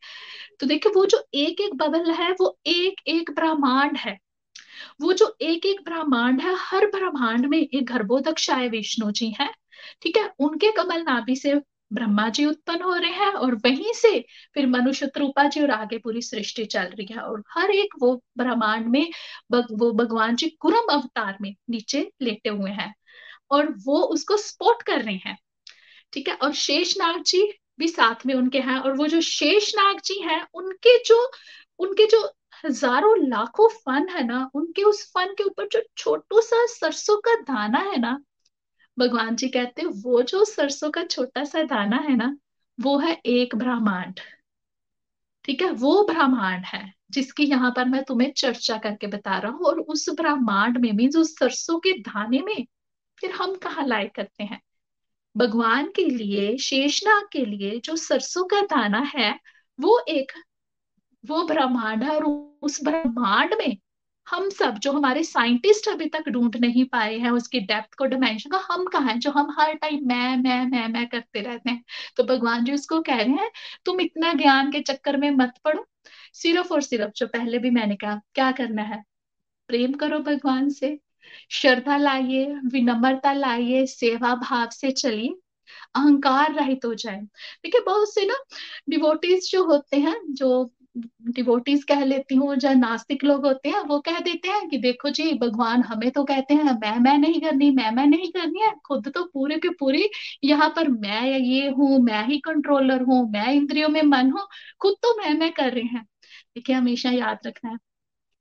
तो 0.59 0.67
देखिए, 0.67 0.91
वो 0.95 1.05
जो 1.05 1.23
एक 1.33 1.61
एक 1.61 1.75
बबल 1.75 2.11
है, 2.11 2.31
वो 2.31 2.57
एक 2.67 3.01
एक 3.07 3.31
ब्रह्मांड 3.31 3.97
है। 3.97 4.17
वो 5.01 5.13
जो 5.13 5.35
एक 5.41 5.65
एक 5.65 5.81
ब्रह्मांड 5.85 6.41
है, 6.41 6.55
हर 6.59 6.87
ब्रह्मांड 6.87 7.45
में 7.45 7.57
एक 7.59 7.85
गर्भोदक्षाय 7.85 8.67
विष्णु 8.69 9.11
जी 9.11 9.35
है, 9.41 9.49
ठीक 10.01 10.17
है? 10.17 10.31
उनके 10.39 10.71
कमल 10.71 11.01
नाभि 11.01 11.35
से 11.35 11.55
ब्रह्मा 11.93 12.27
जी 12.29 12.45
उत्पन्न 12.45 12.81
हो 12.81 12.93
रहे 12.95 13.11
हैं 13.11 13.31
और 13.31 13.55
वहीं 13.55 13.93
से 13.93 14.19
फिर 14.53 14.67
मनुष्य 14.67 15.09
रूपा 15.17 15.43
जी 15.47 15.61
और 15.61 15.71
आगे 15.71 15.97
पूरी 15.97 16.21
सृष्टि 16.21 16.65
चल 16.65 16.85
रही 16.89 17.07
है 17.11 17.19
और 17.19 17.43
हर 17.51 17.71
एक 17.71 17.93
वो 17.99 18.15
ब्रह्मांड 18.37 18.87
में 18.87 19.07
वो 19.51 19.91
भगवान 19.93 20.35
जी 20.35 20.49
कुरम 20.59 20.93
अवतार 20.93 21.37
में 21.41 21.55
नीचे 21.69 22.11
लेटे 22.21 22.49
हुए 22.49 22.71
हैं। 22.71 22.93
और 23.51 23.73
वो 23.85 24.01
उसको 24.01 24.37
स्पॉट 24.37 24.81
कर 24.81 25.01
रहे 25.01 25.15
हैं। 25.15 25.37
ठीक 26.13 26.27
है? 26.27 26.35
और 26.35 26.53
शेषनाग 26.53 27.23
जी 27.23 27.53
भी 27.79 27.87
साथ 27.87 28.25
में 28.25 28.33
उनके 28.35 28.59
हैं 28.59 28.77
और 28.79 28.97
वो 28.97 29.07
जो 29.07 29.21
शेषनाग 29.21 29.99
जी 29.99 30.21
हैं, 30.21 30.47
उनके 30.53 31.03
जो 31.03 31.31
उनके 31.79 32.05
जो 32.07 32.33
हज़ारों 32.65 33.27
लाखों 33.27 33.69
फन 33.69 34.07
है 34.09 34.23
ना, 34.27 34.49
उनके 34.55 34.83
उस 34.83 35.11
फन 35.11 35.33
के 35.37 35.43
ऊपर 35.43 35.67
जो 35.67 35.81
छोटू 35.97 36.41
सा 36.41 36.65
सरसों 36.67 37.17
का 37.17 37.35
दाना 37.41 37.79
है 37.79 37.99
ना, 37.99 38.19
भगवान 38.99 39.35
जी 39.35 39.47
कहते 39.47 39.81
हैं, 39.81 39.89
वो 39.89 40.21
जो 40.21 40.45
सरसों 40.45 40.91
का 40.91 41.03
छोटा 41.03 41.43
सा 41.43 41.63
दाना 41.63 41.97
है 41.97 42.15
ना, 42.15 42.37
वो 42.79 42.97
है 42.97 43.21
एक 43.25 43.55
ब्रह्मांड। 43.55 44.19
ठीक 45.45 45.61
है? 45.61 45.69
वो 45.71 46.03
ब्रह्मांड 46.03 46.65
है, 46.65 46.93
जिसकी 47.11 47.43
यहाँ 47.43 47.71
पर 47.71 47.85
मैं 47.85 48.03
तुम्हें 48.03 48.31
चर्चा 48.33 48.77
करके 48.77 49.07
बता 49.07 49.37
रहा 49.37 49.51
हूँ 49.51 49.65
और 49.65 49.79
उस 49.79 50.09
ब्रह्मांड 50.09 50.77
में 50.77 50.91
मीन्स 50.91 51.15
उस 51.15 51.37
सरसों 51.39 51.79
के 51.79 51.93
दाने 51.93 52.41
में 52.41 52.65
फिर 53.19 53.31
हम 53.31 53.55
कहाँ 53.55 53.87
लाए 53.87 54.11
करते 54.15 54.43
हैं? 54.43 54.61
भगवान 55.37 55.93
के 55.95 56.05
लिए, 56.05 56.57
शेषनाग 56.57 57.27
के 57.31 57.45
लिए 57.45 57.79
जो 57.79 57.95
सरसों 57.95 58.43
का 58.43 58.61
दाना 58.61 58.99
है, 58.99 59.39
वो 59.79 60.05
एक, 60.09 60.31
वो 61.25 61.43
ब्रह्मांड 61.43 62.03
है 62.03 62.09
और 62.09 62.25
उस 62.61 62.83
ब्रह्मांड 62.83 63.53
में 63.53 63.77
हम 64.29 64.49
सब 64.49 64.77
जो 64.77 64.91
हमारे 64.91 65.23
साइंटिस्ट 65.23 65.89
अभी 65.89 66.05
तक 66.05 66.29
ढूंढ 66.29 66.55
नहीं 66.55 66.85
पाए 66.85 67.17
हैं, 67.17 67.29
उसकी 67.29 67.59
डेप्थ 67.59 67.93
को 67.93 68.05
डिमेंशन 68.05 68.49
का, 68.49 68.67
हम 68.71 68.85
कहा 68.85 69.05
है? 69.05 69.19
जो 69.19 69.31
हम 69.31 69.55
हर 69.59 69.73
टाइम 69.73 70.07
मैं 70.07 70.37
मैं 70.37 70.65
मैं 70.65 70.87
मैं 70.87 71.07
करते 71.07 71.41
रहते 71.41 71.69
हैं। 71.69 71.83
तो 72.17 72.23
भगवान 72.23 72.65
जी 72.65 72.73
उसको 72.73 73.01
कह 73.01 73.15
रहे 73.15 73.33
हैं, 73.33 73.51
तुम 73.85 74.01
इतना 74.01 74.33
ज्ञान 74.33 74.71
के 74.71 74.79
चक्कर 74.79 75.17
में 75.17 75.31
मत 75.31 75.53
पड़ो। 75.63 75.87
सिर्फ़ 76.33 76.73
और 76.73 76.81
सिर्फ़ 76.81 77.11
जो 77.15 77.27
पहले 77.27 77.57
भी 77.59 77.69
मैंने 77.69 77.95
कहा, 77.95 78.21
क्या 78.33 78.51
करना 78.51 78.81
है? 78.81 79.03
प्रेम 79.67 79.93
करो 79.93 80.19
भगवान 80.19 80.69
से। 80.69 80.99
श्रद्धा 81.51 81.97
लाइए, 81.97 82.45
विनम्रता 82.73 83.33
लाइए, 83.33 83.85
सेवा 83.87 84.33
भाव 84.35 84.69
से 84.71 84.91
चलिए, 84.91 85.35
अहंकार 85.95 86.53
रहित 86.53 86.85
हो 86.85 86.93
जाए। 86.95 87.21
देखिए, 87.21 87.81
बहुत 87.81 88.13
से 88.13 88.25
ना 88.25 88.35
डिवोटीज 88.89 89.51
जो 89.51 89.63
होते 89.65 89.97
हैं, 89.97 90.15
जो 90.29 90.71
डिवोटीज 91.31 91.83
कह 91.83 92.03
लेती 92.05 92.35
हूँ, 92.35 92.55
जो 92.55 92.73
नास्तिक 92.73 93.23
लोग 93.23 93.45
होते 93.45 93.69
हैं, 93.69 93.79
वो 93.81 93.99
कह 93.99 94.19
देते 94.19 94.47
हैं 94.47 94.67
कि 94.69 94.77
देखो 94.77 95.09
जी, 95.09 95.33
भगवान 95.39 95.81
हमें 95.83 96.09
तो 96.11 96.23
कहते 96.23 96.53
हैं, 96.53 96.63
मैं 96.81 96.97
मैं 96.99 97.17
नहीं 97.17 97.41
करनी, 97.41 97.69
मैं 97.71 97.91
मैं 97.91 98.05
नहीं 98.07 98.31
करनी 98.31 98.61
है, 98.61 98.73
खुद 98.85 99.09
तो 99.15 99.23
पूरे 99.25 99.57
के 99.59 99.69
पूरे 99.69 100.09
यहाँ 100.43 100.69
पर 100.69 100.87
मैं 100.89 101.21
ये 101.39 101.69
हूँ, 101.69 101.99
मैं 101.99 102.25
ही 102.27 102.37
कंट्रोलर 102.39 103.01
हूँ, 103.03 103.23
मैं 103.31 103.51
इंद्रियों 103.53 103.89
में 103.89 104.01
मन 104.03 104.31
हूँ, 104.31 104.47
खुद 104.81 104.95
तो 105.03 105.15
मैं 105.17 105.33
मैं 105.39 105.51
कर 105.53 105.71
रहे 105.73 105.83
हैं। 105.85 106.03
देखिए, 106.55 106.75
हमेशा 106.75 107.11
याद 107.11 107.39
रखना 107.47 107.71
है। 107.71 107.77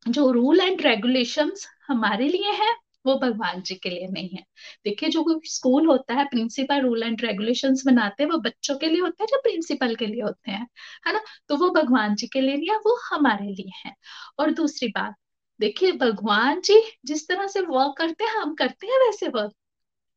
जो 0.06 0.30
रूल 0.32 0.60
एंड 0.60 0.82
रेगुलेशंस 0.82 1.66
हमारे 1.88 2.28
लिए 2.28 2.50
है, 2.50 2.74
वो 3.06 3.18
भगवान 3.18 3.62
जी 3.62 3.74
के 3.74 3.90
लिए 3.90 4.08
नहीं 4.08 4.28
है। 4.28 4.46
देखिए, 4.84 5.08
जो 5.08 5.40
स्कूल 5.44 5.86
होता 5.86 6.14
है 6.14 6.24
प्रिंसिपल 6.24 6.80
रूल 6.80 7.02
एंड 7.02 7.20
रेगुलेशंस 7.22 7.82
बनाते 7.86 8.22
हैं, 8.22 8.30
वो 8.30 8.38
बच्चों 8.38 8.76
के 8.76 8.86
लिए 8.86 9.00
होते 9.00 9.22
हैं 9.22 9.26
जो 9.26 9.38
प्रिंसिपल 9.38 9.94
के 9.94 10.06
लिए 10.06 10.22
होते 10.22 10.50
हैं? 10.50 10.68
है 11.06 11.12
ना? 11.12 11.20
तो 11.48 11.56
वो 11.56 11.70
भगवान 11.70 12.14
जी 12.14 12.26
के 12.26 12.40
लिए 12.40 12.56
नहीं 12.56 12.68
है, 12.70 12.76
वो 12.76 13.16
हमारे 13.16 13.46
लिए 13.46 13.88
है। 13.88 13.94
और 14.38 14.50
दूसरी 14.50 14.88
बात, 14.88 15.14
देखिए, 15.60 15.92
भगवान 15.92 16.60
जी 16.60 16.82
जिस 17.04 17.28
तरह 17.28 17.46
से 17.46 17.60
वर्क 17.60 17.94
करते 17.98 18.24
हैं, 18.24 18.30
हम 18.30 18.54
करते 18.54 18.86
हैं 18.86 19.06
वैसे 19.06 19.28
वर्क 19.28 19.52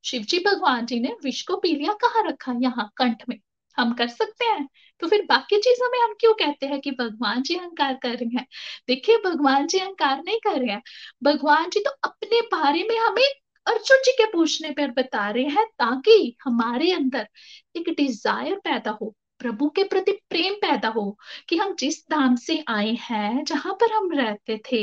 शिव 0.05 0.21
जी, 0.21 0.39
भगवान 0.39 0.85
जी 0.85 0.99
ने 0.99 1.15
विष 1.23 1.41
को 1.41 1.57
पी 1.57 1.75
लिया 1.75 1.93
कहाँ 1.93 2.27
रखा? 2.27 2.53
यहाँ, 2.61 2.91
कंठ 2.97 3.23
में। 3.29 3.39
हम 3.77 3.93
कर 3.93 4.07
सकते 4.07 4.45
हैं? 4.45 4.69
तो 5.01 5.07
फिर 5.07 5.21
बाकी 5.29 5.57
चीज़ों 5.61 5.89
में 5.91 5.99
हम 5.99 6.13
क्यों 6.19 6.33
कहते 6.35 6.65
हैं 6.67 6.79
कि 6.81 6.91
भगवान 6.91 7.41
जी 7.41 7.55
अहंकार 7.55 7.93
कर 8.03 8.13
रहे 8.13 8.37
हैं? 8.37 8.45
देखिए 8.87 9.17
भगवान 9.25 9.67
जी 9.67 9.79
अहंकार 9.79 10.21
नहीं 10.23 10.39
कर 10.43 10.59
रहे 10.59 10.71
हैं। 10.71 10.81
भगवान 11.23 11.69
जी 11.69 11.79
तो 11.79 11.91
अपने 12.05 12.41
बारे 12.53 12.83
में 12.89 12.97
हमें 12.99 13.27
अर्जुन 13.65 13.97
जी 14.05 14.11
के 14.17 14.25
पूछने 14.31 14.69
पर 14.71 14.91
बता 14.97 15.29
रहे 15.29 15.43
हैं 15.49 15.65
ताकि 15.79 16.35
हमारे 16.43 16.91
अंदर 16.93 17.27
एक 17.75 17.89
डिज़ायर 17.97 18.55
पैदा 18.63 18.91
हो 19.01 19.13
प्रभु 19.39 19.67
के 19.69 19.83
प्रति 19.83 20.11
प्रेम 20.29 20.53
पैदा 20.61 20.87
हो 20.89 21.01
कि 21.49 21.57
हम 21.57 21.75
जिस 21.79 21.99
धाम 22.11 22.35
से 22.35 22.63
आए 22.69 22.91
हैं 23.01 23.43
जहाँ 23.45 23.73
पर 23.81 23.93
हम 23.93 24.11
रहते 24.13 24.57
थे 24.71 24.81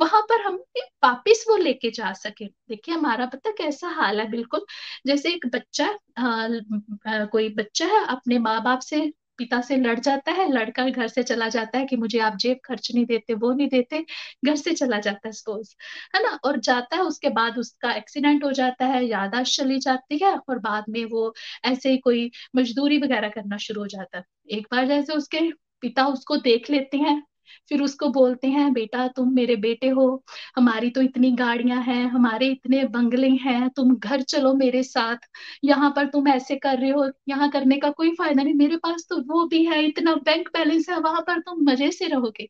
वहाँ 0.00 0.20
पर 0.30 0.40
हम 0.42 0.56
वापिस 1.04 1.44
वो 1.48 1.56
लेके 1.56 1.90
जा 1.90 2.12
सके। 2.14 2.44
देखिए 2.46 2.94
हमारा 2.94 3.26
पता 3.26 3.50
कैसा 3.58 3.88
हाल 3.92 4.20
है? 4.20 4.28
बिल्कुल 4.30 4.64
जैसे 5.06 5.32
एक 5.34 5.46
बच्चा 5.54 5.86
आ, 6.18 7.24
कोई 7.26 7.48
बच्चा 7.54 7.86
है 7.86 8.04
अपने 8.08 8.38
माँ 8.38 8.62
बाप 8.64 8.80
से 8.82 9.00
पिता 9.38 9.60
से 9.60 9.76
लड़ 9.76 9.98
जाता 10.00 10.32
है, 10.32 10.48
लड़का 10.52 10.84
घर 10.88 11.08
से 11.08 11.22
चला 11.22 11.48
जाता 11.48 11.78
है 11.78 11.86
कि 11.86 11.96
मुझे 11.96 12.18
आप 12.20 12.36
जेब 12.36 12.58
खर्च 12.64 12.90
नहीं 12.94 13.04
देते, 13.06 13.34
वो 13.34 13.52
नहीं 13.52 13.68
देते, 13.68 14.04
घर 14.44 14.56
से 14.56 14.72
चला 14.74 14.98
जाता 15.00 15.28
है 15.28 15.32
सपोज़ 15.32 15.74
है 16.14 16.22
ना? 16.22 16.38
और 16.44 16.58
जाता 16.60 16.96
है, 16.96 17.02
उसके 17.02 17.28
बाद 17.30 17.58
उसका 17.58 17.92
एक्सीडेंट 17.92 18.44
हो 18.44 18.52
जाता 18.52 18.86
है 18.86 19.04
यादाश्त 19.06 19.56
चली 19.56 19.78
जाती 19.78 20.18
है 20.18 20.34
और 20.48 20.58
बाद 20.58 20.84
में 20.88 21.04
वो 21.04 21.32
ऐसे 21.64 21.90
ही 21.90 21.98
कोई 21.98 22.30
मजदूरी 22.56 22.98
वगैरह 22.98 23.28
करना 23.28 23.56
शुरू 23.58 23.80
हो 23.80 23.86
जाता 23.88 24.18
है। 24.18 24.24
एक 24.50 24.66
बार 24.72 24.86
जैसे 24.86 25.12
उसके 25.12 25.40
पिता 25.82 26.06
उसको 26.06 26.36
देख 26.36 26.70
लेते 26.70 26.96
हैं 26.98 27.22
फिर 27.68 27.82
उसको 27.82 28.08
बोलते 28.08 28.48
हैं, 28.48 28.72
बेटा, 28.72 29.08
तुम 29.08 29.34
मेरे 29.34 29.56
बेटे 29.56 29.88
हो। 29.88 30.24
हमारी 30.56 30.90
तो 30.90 31.02
इतनी 31.02 31.32
गाड़ियाँ 31.32 31.82
हैं, 31.82 32.04
हमारे 32.06 32.46
इतने 32.46 32.84
बंगले 32.84 33.28
हैं, 33.28 33.68
तुम 33.70 33.94
घर 33.96 34.22
चलो 34.22 34.54
मेरे 34.54 34.82
साथ। 34.82 35.16
यहाँ 35.64 35.92
पर 35.96 36.06
तुम 36.06 36.28
ऐसे 36.28 36.56
कर 36.56 36.78
रहे 36.78 36.90
हो, 36.90 37.10
यहाँ 37.28 37.50
करने 37.50 37.78
का 37.78 37.90
कोई 37.90 38.14
फ़ायदा 38.14 38.42
नहीं। 38.42 38.54
मेरे 38.54 38.76
पास 38.76 39.06
तो 39.10 39.20
वो 39.34 39.46
भी 39.46 39.64
है, 39.64 39.84
इतना 39.84 40.14
बैंक 40.14 40.48
बैलेंस 40.48 40.90
है, 40.90 40.98
वहाँ 41.00 41.20
पर 41.20 41.40
तुम 41.40 41.64
मज़े 41.70 41.90
से 41.90 42.06
रहोगे। 42.06 42.48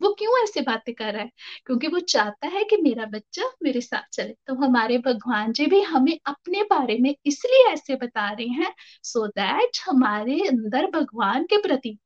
वो 0.00 0.12
क्यों 0.12 0.42
ऐसे 0.42 0.60
बातें 0.60 0.94
कर 0.94 1.12
रहा 1.12 1.22
है? 1.22 1.30
क्योंकि 1.66 1.86
वो 1.88 1.98
चाहता 1.98 2.48
है 2.48 2.64
कि 2.64 2.76
मेरा 2.76 3.04
बच्चा 3.06 3.42
मेरे 3.62 3.80
साथ 3.80 4.02
चले। 4.12 4.34
तो 4.46 4.54
हमारे 4.54 4.98
भगवान 4.98 5.52
जी 5.52 5.66
भी 5.66 5.80
हमें 5.82 6.18
अपने 6.26 6.62
बारे 6.62 6.98
में 6.98 7.14
इसलिए 7.26 7.72
ऐसे 7.72 7.96
बता 7.96 8.30
रहे 8.32 8.46
हैं 8.46 8.72
सो 9.02 9.26
so 9.26 9.32
दैट 9.32 9.78
हमारे 9.86 10.40
अंदर 10.48 10.90
भगवान 10.90 11.44
के 11.44 11.58
प्रति 11.62 11.98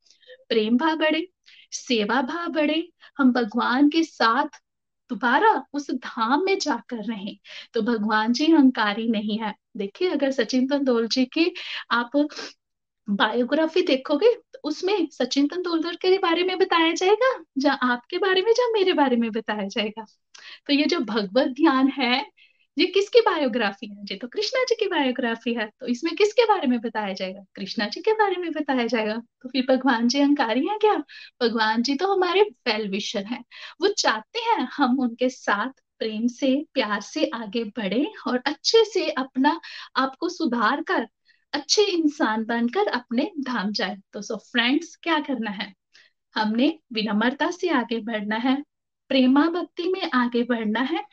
प्रेम 0.49 0.77
भाव 0.77 0.97
बढ़े। 0.97 1.27
सेवा 1.73 2.21
भाव 2.23 2.49
बढ़े, 2.51 2.83
हम 3.19 3.33
भगवान 3.33 3.89
के 3.91 4.03
साथ 4.05 4.61
दोबारा 5.11 5.51
उस 5.73 5.91
धाम 5.93 6.45
में 6.45 6.59
जाकर 6.59 7.05
रहे। 7.05 7.37
तो 7.75 7.83
भगवान 7.83 8.33
जी 8.33 8.47
अहंकारी 8.53 9.09
नहीं 9.09 9.39
है। 9.39 9.55
देखिए, 9.77 10.09
अगर 10.11 10.31
सचिन 10.33 10.67
तेंदुलकर 10.69 11.07
जी 11.09 11.25
की 11.29 11.53
आप 11.93 12.11
बायोग्राफी 13.09 13.83
देखोगे 13.83 14.33
तो 14.55 14.61
उसमें 14.65 15.07
सचिन 15.13 15.47
तेंदुलकर 15.49 15.97
के 15.97 16.19
बारे 16.19 16.45
में 16.45 16.57
बताया 16.59 16.93
जाएगा, 16.93 17.29
या 17.61 17.73
आपके 17.85 18.19
बारे 18.19 18.43
में, 18.43 18.51
या 18.53 18.69
मेरे 18.75 18.93
बारे 18.95 19.17
में 19.17 19.31
बताया 19.33 19.69
जाएगा? 19.69 20.05
तो 20.67 20.73
ये 20.73 20.85
जो 20.87 20.99
भगवत 21.01 21.49
ध्यान 21.53 21.89
है 21.91 22.25
ये 22.77 22.87
किसकी 22.87 23.21
बायोग्राफी 23.21 23.87
है? 23.87 24.03
ये 24.11 24.17
तो 24.17 24.29
कृष्णा 24.29 24.63
जी 24.65 24.75
की 24.75 24.87
बायोग्राफी 24.89 25.55
है 25.55 25.69
तो 25.81 25.87
इसमें 25.87 26.15
किसके 26.17 26.45
बारे 26.45 26.67
में 26.67 26.81
बताया 26.81 27.13
जाएगा? 27.13 27.45
कृष्णा 27.55 27.87
जी 27.89 28.01
के 28.01 28.13
बारे 28.13 28.37
में 28.37 28.51
बताया 28.53 28.87
जाएगा। 28.87 29.17
तो 29.43 29.49
फिर 29.49 29.67
भगवान 29.69 30.09
जी 30.09 30.21
अहंकारी 30.21 30.67
है 30.69 30.77
क्या? 30.79 30.95
भगवान 31.43 31.83
जी 31.83 31.95
तो 31.95 32.13
हमारे 32.15 32.43
वेल 32.69 32.89
विशर 32.91 33.25
हैं। 33.25 33.43
वो 33.81 33.89
चाहते 33.89 34.41
हैं 34.41 34.69
हम 34.73 34.99
उनके 35.01 35.29
साथ 35.31 35.81
प्रेम 35.99 36.27
से, 36.27 36.55
प्यार 36.75 37.01
से 37.01 37.31
आगे 37.35 37.65
बढ़े 37.77 38.05
और 38.29 38.43
अच्छे 38.47 38.85
से 38.85 39.09
अपना 39.11 39.61
आपको 39.97 40.29
सुधार 40.29 40.83
कर, 40.83 41.07
अच्छे 41.53 41.83
इंसान 41.85 42.45
बनकर 42.45 42.89
अपने 42.91 43.31
धाम 43.41 43.73
जाए। 43.73 43.97
तो 44.13 44.23
सो 44.23 44.37
फ्रेंड्स 44.53 44.97
क्या 44.97 45.19
करना 45.21 45.51
है? 45.53 45.73
हमने 46.35 46.69
विनम्रता 46.93 47.51
से 47.51 47.69
आगे 47.71 48.01
बढ़ना 48.01 48.37
है 48.39 48.57
प्रेमा 49.11 49.47
भक्ति 49.51 49.89
में 49.89 50.11
आगे 50.15 50.43
बढ़ना 50.43 50.81
है 50.83 51.05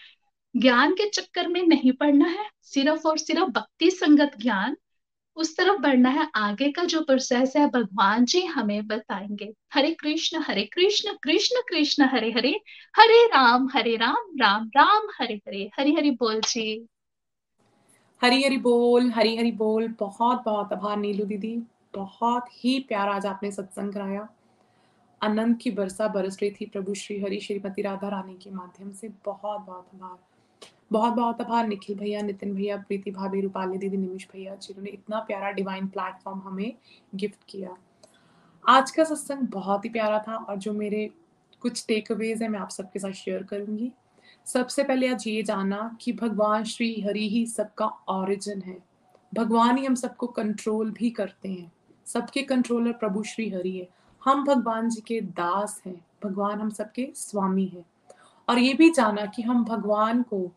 ज्ञान 0.55 0.93
के 0.93 1.09
चक्कर 1.09 1.47
में 1.47 1.63
नहीं 1.63 1.91
पढ़ना 1.91 2.25
है, 2.25 2.49
सिर्फ़ 2.61 3.07
और 3.07 3.17
सिर्फ़ 3.17 3.43
भक्ति 3.43 3.91
संगत 3.91 4.31
ज्ञान, 4.41 4.77
उस 5.35 5.57
तरफ़ 5.57 5.77
बढ़ना 5.79 6.09
है, 6.09 6.27
आगे 6.35 6.71
का 6.71 6.83
जो 6.83 7.01
प्रोसेस 7.01 7.53
है, 7.55 7.67
भगवान 7.67 8.25
जी 8.25 8.41
हमें 8.41 8.87
बताएँगे। 8.87 9.53
हरे 9.73 9.91
कृष्ण 9.91 10.41
हरे 10.41 10.63
कृष्ण 10.63 11.13
कृष्ण 11.23 11.61
कृष्ण, 11.69 12.03
हरे 12.03 12.31
हरे 12.31 12.59
हरे 12.95 13.25
राम 13.25 13.69
हरे 13.73 13.95
राम 13.95 14.15
राम 14.41 14.67
राम, 14.67 15.07
हरे 15.21 15.35
हरे 15.35 15.71
हरे 15.79 15.91
हरि 15.91 16.11
बोल 16.11 16.41
जी। 16.41 16.87
हरी 18.21 18.43
हरी 18.43 18.57
बोल, 18.57 19.11
हरी 19.11 19.37
हरी 19.37 19.51
बोल, 19.51 19.87
बहुत 19.99 20.43
बहुत 20.45 20.73
आभार 20.73 20.97
नीलू 20.97 21.25
दीदी, 21.25 21.57
बहुत 21.95 22.45
ही 22.51 22.79
प्यारा 22.79 23.13
आज 23.13 23.25
आपने 23.25 23.51
सत्संग 23.51 23.93
कराया। 23.93 24.29
आनंद 25.23 25.57
की 25.57 25.71
बरसा 25.71 26.07
बरस 26.07 26.37
रही 26.41 26.51
थी 26.51 26.65
प्रभु 26.65 26.93
श्री 26.93 27.21
हरि, 27.21 27.39
श्रीमती 27.39 27.81
राधा 27.81 28.09
रानी 28.09 28.33
के 28.33 28.51
माध्यम 28.51 28.91
से, 28.91 29.09
बहुत 29.25 29.61
बहुत 29.61 29.89
आभार। 29.95 30.32
बहुत 30.93 31.13
बहुत 31.13 31.41
आभार 31.41 31.67
निखिल 31.67 31.97
भैया, 31.97 32.21
नितिन 32.21 32.55
भैया, 32.55 32.77
प्रीति 32.77 33.11
भाभी, 33.11 33.41
रूपाली 33.41 33.77
दीदी, 33.77 33.97
निमिष 33.97 34.27
भैया, 34.33 34.55
जिन्होंने 34.55 34.89
इतना 34.89 35.19
प्यारा 35.19 35.51
डिवाइन 35.51 35.87
प्लेटफॉर्म 35.87 36.39
हमें 36.39 36.73
गिफ्ट 37.15 37.39
किया। 37.49 37.77
आज 38.69 38.91
का 38.91 39.03
सत्संग 39.03 39.37
बहुत 39.37 39.85
ही 39.85 39.89
प्यारा 39.89 40.19
था 40.19 40.35
और 40.35 40.55
जो 40.55 40.73
मेरे 40.73 41.11
कुछ 41.59 41.85
टेक 41.87 42.11
अवेज 42.11 42.43
है 42.43 42.49
मैं 42.49 42.59
आप 42.59 42.69
सबके 42.69 42.99
साथ 42.99 43.11
शेयर 43.11 43.43
करूँगी। 43.43 43.91
सबसे 44.45 44.83
पहले 44.83 45.07
आज 45.07 45.27
ये 45.27 45.43
जाना 45.43 45.97
कि 46.01 46.13
भगवान 46.13 46.63
श्री 46.63 47.01
हरि 47.01 47.29
ही 47.29 47.45
सबका 47.45 47.85
ओरिजिन 48.09 48.61
है। 48.61 48.77
भगवान 49.33 49.77
ही 49.77 49.85
हम 49.85 49.95
सबको 49.95 50.27
कंट्रोल 50.27 50.91
भी 50.91 51.09
करते 51.09 51.49
हैं। 51.49 51.71
सबके 52.05 52.41
कंट्रोलर 52.41 52.93
प्रभु 52.93 53.23
श्री 53.23 53.49
हरि 53.49 53.71
है। 53.71 53.87
हम 54.25 54.45
भगवान 54.45 54.89
जी 54.89 55.01
के 55.01 55.21
दास 55.21 55.81
हैं। 55.85 56.05
भगवान 56.23 56.59
हम 56.59 56.69
सबके 56.69 57.11
स्वामी 57.15 57.65
हैं। 57.65 57.85
और 58.49 58.59
ये 58.59 58.73
भी 58.73 58.89
जाना 58.89 59.25
कि 59.25 59.41
हम 59.41 59.65
भगवान 59.65 60.21
को 60.21 60.51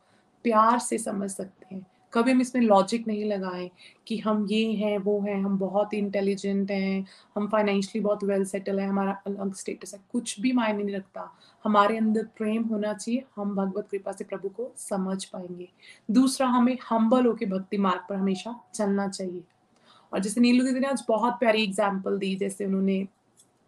प्यार 0.46 0.78
से 0.78 0.98
समझ 0.98 1.30
सकते 1.30 1.74
हैं। 1.74 1.86
कभी 2.12 2.32
हम 2.32 2.40
इसमें 2.40 2.62
लॉजिक 2.62 3.06
नहीं 3.08 3.24
लगाए 3.24 3.70
कि 4.06 4.18
हम 4.18 4.46
ये 4.50 4.72
हैं, 4.72 4.98
वो 4.98 5.20
हैं, 5.20 5.34
हम 5.42 5.58
बहुत 5.58 5.94
इंटेलिजेंट 5.94 6.70
हैं, 6.70 7.06
हम 7.36 7.48
फाइनेंशियली 7.48 8.02
बहुत 8.04 8.24
वेल 8.24 8.44
सेटल 8.44 8.80
है, 8.80 8.86
हमारा 8.88 9.12
अलग 9.26 9.54
स्टेटस 9.54 9.94
है। 9.94 10.00
कुछ 10.12 10.40
भी 10.40 10.52
मायने 10.52 10.82
नहीं 10.82 10.96
रखता। 10.96 11.28
हमारे 11.64 11.96
अंदर 11.96 12.24
प्रेम 12.38 12.62
होना 12.62 12.92
चाहिए, 12.94 13.24
हम 13.36 13.54
भगवत 13.56 13.88
कृपा 13.90 14.12
से 14.12 14.24
प्रभु 14.24 14.48
को 14.48 14.72
समझ 14.78 15.24
पाएँगे। 15.24 15.68
दूसरा, 16.10 16.46
हमें 16.46 16.78
हम्बल 16.90 17.26
होकर 17.26 17.46
भक्ति 17.46 17.78
मार्ग 17.78 18.06
पर 18.08 18.14
हमेशा 18.14 18.54
चलना 18.74 19.08
चाहिए। 19.08 19.42
और 20.12 20.20
जैसे 20.20 20.40
नीलू 20.40 20.64
दीदी 20.64 20.80
ने 20.80 20.86
आज 20.86 21.04
बहुत 21.08 21.32
प्यारी 21.32 21.62
एग्ज़ाम्पल 21.62 22.18
दी, 22.18 22.34
जैसे 22.36 22.64
उन्होंने 22.64 23.06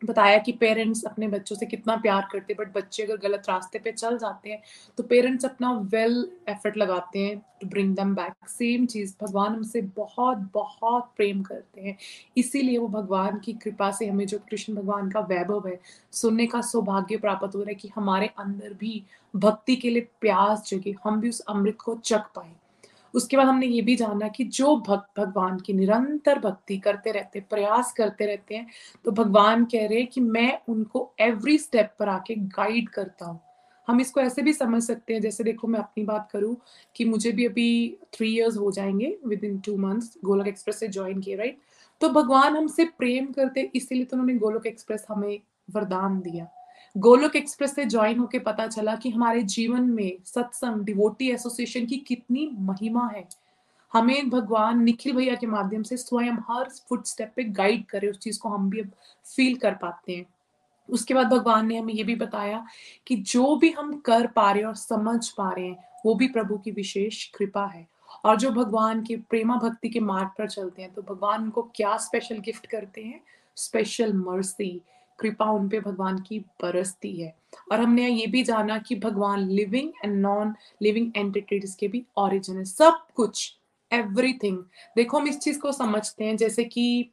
बताया 0.03 0.39
कि 0.39 0.53
पेरेंट्स 0.53 1.03
अपने 1.05 1.29
बच्चों 1.29 1.57
से 1.57 1.67
कितना 1.67 1.97
प्यार 1.97 2.29
करते 2.33 2.53
हैं 2.53 2.57
बट 2.59 2.73
बच्चे 2.75 3.03
अगर 3.03 3.17
गलत 3.19 3.49
रास्ते 3.49 3.79
पे 3.79 3.93
चल 3.93 4.19
जाते 4.19 4.51
हैं 4.51 4.63
तो 4.99 5.03
पेरेंट्स 5.03 5.45
अपना 5.45 5.73
वेल 5.93 6.31
एफर्ट 6.49 6.77
लगाते 6.77 7.19
हैं 7.19 7.37
to 7.61 7.69
bring 7.69 7.95
them 7.97 8.15
back 8.15 8.49
same 8.49 8.87
चीज़, 8.87 9.15
भगवान 9.23 9.55
हमसे 9.55 9.81
बहुत 9.97 10.39
बहुत 10.55 11.11
प्रेम 11.17 11.43
करते 11.43 11.81
हैं। 11.81 11.97
इसीलिए 12.37 12.79
वो 12.79 12.89
भगवान 12.89 13.39
की 13.39 13.53
कृपा 13.55 13.91
से 13.91 14.07
हमें, 14.07 14.27
जो 14.27 14.39
कृष्ण 14.51 14.75
भगवान 14.75 15.11
का 15.11 15.21
वैभव 15.21 15.69
है, 15.69 15.79
सुनने 16.13 16.47
का 16.47 16.61
सौभाग्य 16.63 17.17
प्राप्त 17.17 17.55
हो 17.55 17.61
रहा 17.61 17.69
है 17.69 17.75
कि 17.75 17.91
हमारे 17.97 18.31
अंदर 18.39 18.75
भी 18.75 19.03
भक्ति 19.35 19.77
के 19.77 19.91
लिए 19.91 20.09
प्यास 20.21 20.69
जगे, 20.71 20.95
हम 21.05 21.21
भी 21.21 21.29
उस 21.29 21.41
अमृत 21.41 21.79
को 21.85 21.95
चख 21.95 22.31
पाए। 22.35 22.53
उसके 23.15 23.37
बाद 23.37 23.47
हमने 23.47 23.67
ये 23.67 23.83
भी 23.83 23.97
जाना 23.97 24.29
कि 24.29 24.45
जो 24.45 24.77
भक्त 24.79 25.21
भगवान 25.21 25.59
की 25.59 25.73
निरंतर 25.73 26.39
भक्ति 26.39 26.79
करते 26.79 27.13
रहते, 27.13 27.41
प्रयास 27.41 27.93
करते 27.93 28.27
रहते 28.27 28.55
हैं 28.55 28.67
तो 29.05 29.11
भगवान 29.13 29.65
कह 29.65 29.87
रहे 29.87 29.99
हैं 29.99 30.07
कि 30.07 30.21
मैं 30.21 30.59
उनको 30.69 31.11
एवरी 31.21 31.59
स्टेप 31.59 31.95
पर 31.99 32.09
आके 32.09 32.35
गाइड 32.35 32.89
करता 32.89 33.27
हूँ। 33.27 33.41
हम 33.89 34.01
इसको 34.01 34.21
ऐसे 34.21 34.43
भी 34.43 34.53
समझ 34.53 34.83
सकते 34.83 35.15
हैं, 35.15 35.21
जैसे 35.21 35.45
देखो 35.45 35.69
मैं 35.69 35.79
अपनी 35.81 36.05
बात 36.05 36.29
करूँ 36.33 36.57
कि 36.97 37.05
मुझे 37.05 37.33
भी 37.33 37.47
अभी 37.47 37.97
थ्री 38.15 38.35
इयर्स 38.35 38.57
हो 38.57 38.71
जाएँगे 38.73 39.17
within 39.45 39.59
two 39.59 39.77
months 39.79 40.15
Golok 40.25 40.47
express 40.47 40.79
से 40.81 40.89
ज्वाइन 40.89 41.21
किए 41.21 41.37
राइट 41.37 41.59
तो 42.01 42.09
भगवान 42.11 42.57
हमसे 42.57 42.85
प्रेम 42.99 43.27
करते, 43.33 43.71
इसीलिए 43.75 44.05
तो 44.05 44.17
उन्होंने 44.17 44.35
गोलक 44.39 44.67
एक्सप्रेस 44.67 45.07
हमें 45.09 45.41
वरदान 45.71 46.21
दिया। 46.21 46.47
गोलोक 46.97 47.37
एक्सप्रेस 47.37 47.75
से 47.75 47.85
ज्वाइन 47.85 48.19
होके 48.19 48.39
पता 48.39 48.67
चला 48.67 48.97
कि 48.97 49.11
हमारे 49.11 49.43
जीवन 49.43 49.83
में 49.83 50.19
सत्संग 50.25 50.85
डिवोटी 50.85 51.31
एसोसिएशन 51.31 51.87
की 51.87 51.97
कितनी 51.97 52.51
महिमा 52.53 53.09
है। 53.09 53.29
हमें 53.93 54.31
भगवान 54.31 54.83
निखिल 54.83 55.17
भैया 55.17 55.35
के 55.35 55.47
माध्यम 55.47 55.83
से 55.83 55.97
स्वयं 55.97 56.33
हर 56.33 56.69
फुट 56.89 57.07
स्टेप 57.07 57.33
पे 57.37 57.45
गाइड 57.45 57.87
करे, 57.87 58.09
उस 58.09 58.19
चीज़ 58.19 58.41
को 58.41 58.49
हम 58.49 58.71
भी 58.71 58.81
अब 58.81 58.91
फील 59.37 59.57
कर 59.57 59.75
पाते 59.75 60.17
हैं। 60.17 60.27
उसके 60.89 61.15
बाद 61.15 61.27
भगवान 61.27 61.67
ने 61.67 61.79
हमें 61.79 61.95
ये 61.95 62.05
भी 62.05 62.15
बताया 62.15 62.67
कि 63.07 63.17
जो 63.17 63.57
भी 63.57 63.71
हम 63.71 63.99
कर 63.99 64.27
पा 64.27 64.51
रहे 64.51 64.61
हैं 64.61 64.69
और 64.69 64.75
समझ 64.75 65.29
पा 65.29 65.53
रहे 65.53 65.67
हैं, 65.67 65.85
वो 66.07 66.15
भी 66.15 66.29
प्रभु 66.29 66.59
की 66.59 66.71
विशेष 66.71 67.25
कृपा 67.25 67.67
है। 67.67 67.89
और 68.25 68.37
जो 68.37 68.51
भगवान 68.51 69.03
के 69.03 69.17
प्रेमा 69.17 69.57
भक्ति 69.57 69.89
के 69.89 70.01
मार्ग 70.01 70.29
पर 70.39 70.49
चलते 70.49 70.83
हैं 70.83 70.93
तो 70.95 71.03
भगवान 71.03 71.43
उनको 71.43 71.63
क्या 71.63 71.97
स्पेशल 71.97 72.39
गिफ्ट 72.39 72.67
करते 72.67 73.05
हैं? 73.05 73.21
स्पेशल 73.57 74.13
मर्सी 74.13 74.81
कृपा 75.19 75.51
उन 75.51 75.69
पे 75.69 75.81
भगवान 75.81 76.19
की 76.19 76.39
बरसती 76.63 77.13
है। 77.13 77.35
और 77.73 77.81
हमने 77.81 78.09
ये 78.09 78.27
भी 78.27 78.43
जाना 78.43 78.79
कि 78.79 78.95
भगवान 78.97 79.49
living 79.49 79.91
and 80.05 80.17
non 80.17 80.55
living 80.83 81.13
entities 81.17 81.75
के 81.75 81.89
भी 81.89 82.05
ओरिजिन 82.19 82.57
है। 82.57 82.65
सब 82.65 83.07
कुछ 83.15 83.53
एवरीथिंग 83.91 84.59
देखो 84.97 85.19
हम 85.19 85.29
इस 85.29 85.39
चीज़ 85.41 85.59
को 85.61 85.73
समझते 85.73 86.25
हैं 86.25 86.37
जैसे 86.37 86.65
कि 86.67 87.11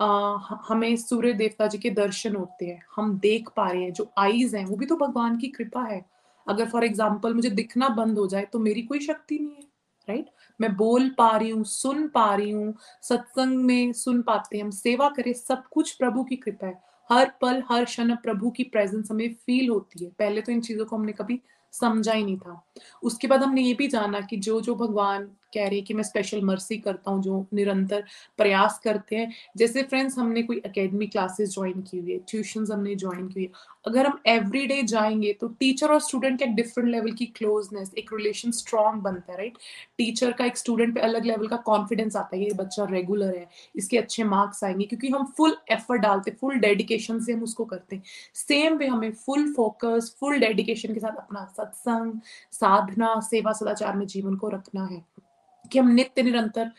आ, 0.00 0.36
हमें 0.68 0.96
सूर्य 0.96 1.32
देवता 1.32 1.66
जी 1.66 1.78
के 1.78 1.90
दर्शन 1.92 2.36
होते 2.36 2.66
हैं। 2.66 2.82
हम 2.96 3.18
देख 3.18 3.48
पा 3.56 3.68
रहे 3.70 3.82
हैं 3.82 3.92
जो 3.92 4.10
आईज 4.18 4.54
हैं 4.54 4.64
वो 4.66 4.76
भी 4.76 4.86
तो 4.86 4.96
भगवान 4.96 5.36
की 5.38 5.48
कृपा 5.48 5.82
है। 5.82 6.04
अगर 6.46 6.68
फॉर 6.68 6.84
एग्ज़ाम्पल 6.84 7.34
मुझे 7.34 7.50
दिखना 7.50 7.88
बंद 7.90 8.18
हो 8.18 8.26
जाए 8.26 8.46
तो 8.52 8.58
मेरी 8.58 8.82
कोई 8.82 9.00
शक्ति 9.00 9.38
नहीं 9.38 9.54
है 9.54 9.70
राइट 10.08 10.20
right? 10.20 10.32
मैं 10.60 10.74
बोल 10.76 11.08
पा 11.18 11.28
रही 11.36 11.50
हूँ 11.50 11.64
सुन 11.64 12.06
पा 12.08 12.34
रही 12.34 12.50
हूँ 12.50 12.74
सत्संग 13.02 13.64
में 13.64 13.92
सुन 13.92 14.22
पाते 14.22 14.56
हैं 14.56 14.64
हम 14.64 14.70
सेवा 14.70 15.08
करें 15.08 15.32
सब 15.32 15.62
कुछ 15.72 15.92
प्रभु 15.92 16.24
की 16.24 16.36
कृपा 16.36 16.66
है। 16.66 16.80
हर 17.12 17.32
पल, 17.40 17.62
हर 17.70 17.84
क्षण 17.84 18.14
प्रभु 18.14 18.50
की 18.50 18.64
प्रेजेंस 18.64 19.10
हमें 19.10 19.34
फील 19.34 19.68
होती 19.68 20.04
है। 20.04 20.10
पहले 20.10 20.40
तो 20.40 20.52
इन 20.52 20.60
चीज़ों 20.60 20.84
को 20.84 20.96
हमने 20.96 21.12
कभी 21.12 21.40
समझा 21.72 22.12
ही 22.12 22.24
नहीं 22.24 22.36
था। 22.36 22.66
उसके 23.02 23.26
बाद 23.26 23.42
हमने 23.42 23.62
ये 23.62 23.74
भी 23.74 23.88
जाना 23.88 24.20
कि 24.20 24.36
जो 24.36 24.60
जो 24.60 24.74
भगवान 24.74 25.30
कह 25.54 25.68
रही 25.68 25.78
है 25.78 25.84
कि 25.84 25.94
मैं 25.94 26.02
स्पेशल 26.02 26.42
मर्सी 26.44 26.76
करता 26.78 27.10
हूँ, 27.10 27.22
जो 27.22 27.46
निरंतर 27.54 28.04
प्रयास 28.38 28.80
करते 28.84 29.16
हैं। 29.16 29.30
जैसे 29.56 29.82
फ्रेंड्स 29.82 30.18
हमने 30.18 30.42
कोई 30.42 30.60
अकेडमी 30.66 31.06
क्लासेस 31.08 31.54
ज्वाइन 31.54 31.80
की 31.82 31.98
हुई 31.98 32.12
है 32.12 32.18
ट्यूशन 32.28 32.66
हमने 32.72 32.94
ज्वाइन 32.96 33.26
की 33.28 33.34
हुई 33.34 33.44
है। 33.44 33.70
अगर 33.86 34.06
हम 34.06 34.20
एवरी 34.28 34.66
डे 34.66 34.82
जाएँगे 34.82 35.32
तो 35.32 35.48
टीचर 35.60 35.92
और 35.92 36.00
स्टूडेंट 36.00 36.38
का 36.40 36.46
डिफरेंट 36.54 36.88
लेवल 36.90 37.12
की 37.12 37.26
क्लोजनेस 37.36 37.92
एक 37.98 38.10
रिलेशन 38.12 38.50
स्ट्रॉन्ग 38.52 39.02
बनता 39.02 39.32
है 39.32 39.38
राइट 39.38 39.56
टीचर 39.98 40.32
का 40.32 40.44
एक 40.44 40.56
स्टूडेंट 40.58 40.94
पे 40.94 41.00
अलग 41.00 41.24
लेवल 41.26 41.46
का 41.48 41.56
कॉन्फिडेंस 41.66 42.16
आता 42.16 42.36
है 42.36 42.42
ये 42.42 42.52
बच्चा 42.54 42.84
रेगुलर 42.90 43.36
है, 43.36 43.46
इसके 43.76 43.98
अच्छे 43.98 44.24
मार्क्स 44.24 44.64
आएँगे, 44.64 44.84
क्योंकि 44.84 45.08
हम 45.08 45.24
फुल 45.36 45.56
एफर्ट 45.72 46.02
डालते 46.02 46.30
फुल 46.40 46.58
डेडिकेशन 46.58 47.20
से 47.20 47.32
हम 47.32 47.42
उसको 47.42 47.64
करते 47.64 47.96
हैं। 47.96 48.02
सेम 48.36 48.76
वे 48.76 48.86
हमें 48.86 49.10
फुल 49.16 49.52
फोकस 49.54 50.14
फुल 50.20 50.38
डेडिकेशन 50.38 50.94
के 50.94 51.00
साथ 51.00 51.16
अपना 51.18 51.44
सत्संग, 51.56 52.20
साधना, 52.52 53.18
सेवा 53.22 53.52
सदाचार 53.52 53.96
में 53.96 54.06
जीवन 54.06 54.36
को 54.36 54.48
रखना 54.48 54.84
है। 54.86 55.11
कि 55.72 55.78
हम 55.78 55.88
नित्य 55.88 56.22
निरंतर 56.22 56.70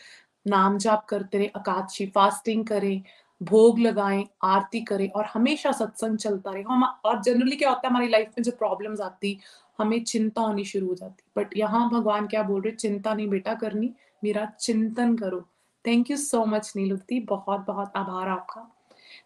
नाम 0.48 0.78
जाप 0.78 1.06
करते 1.06 1.38
रहे 1.38 1.48
अकादशी 1.48 2.06
फास्टिंग 2.06 2.66
करें, 2.66 3.02
भोग 3.41 3.80
लगाएँ, 3.80 4.26
आरती 4.44 4.82
करें 4.82 5.10
और 5.10 5.26
हमेशा 5.26 5.72
सत्संग 5.72 6.18
चलता 6.18 6.52
रहे। 6.52 6.64
हम, 6.64 6.84
और 6.84 7.22
जनरली 7.22 7.56
क्या 7.56 7.70
होता 7.70 7.88
है 7.88 7.89
हमारी 7.89 8.08
लाइफ 8.08 8.28
में 8.30 8.44
जो 8.44 8.52
प्रॉब्लम्स 8.52 9.02
आती, 9.02 9.38
हमें 9.80 10.04
चिंता 10.04 10.41
होनी 10.41 10.66
शुरू 10.66 10.88
हो 10.88 10.96
जाती। 10.96 11.24
बट 11.38 11.58
यहाँ 11.58 11.89
भगवान 11.89 12.28
क्या 12.28 12.44
बोल 12.44 12.62
रहे, 12.62 12.72
चिंता 12.72 13.14
नहीं 13.14 13.28
बेटा 13.28 13.54
करनी, 13.54 13.94
मेरा 14.24 14.46
चिंतन 14.60 15.16
करो। 15.16 15.41
Thank 15.86 16.12
you 16.12 16.18
so 16.18 16.46
much 16.46 16.74
Nilukti 16.76 17.20
बहुत 17.20 17.66
बहुत 17.68 17.94
आभार 17.96 18.28
आपका। 18.30 18.70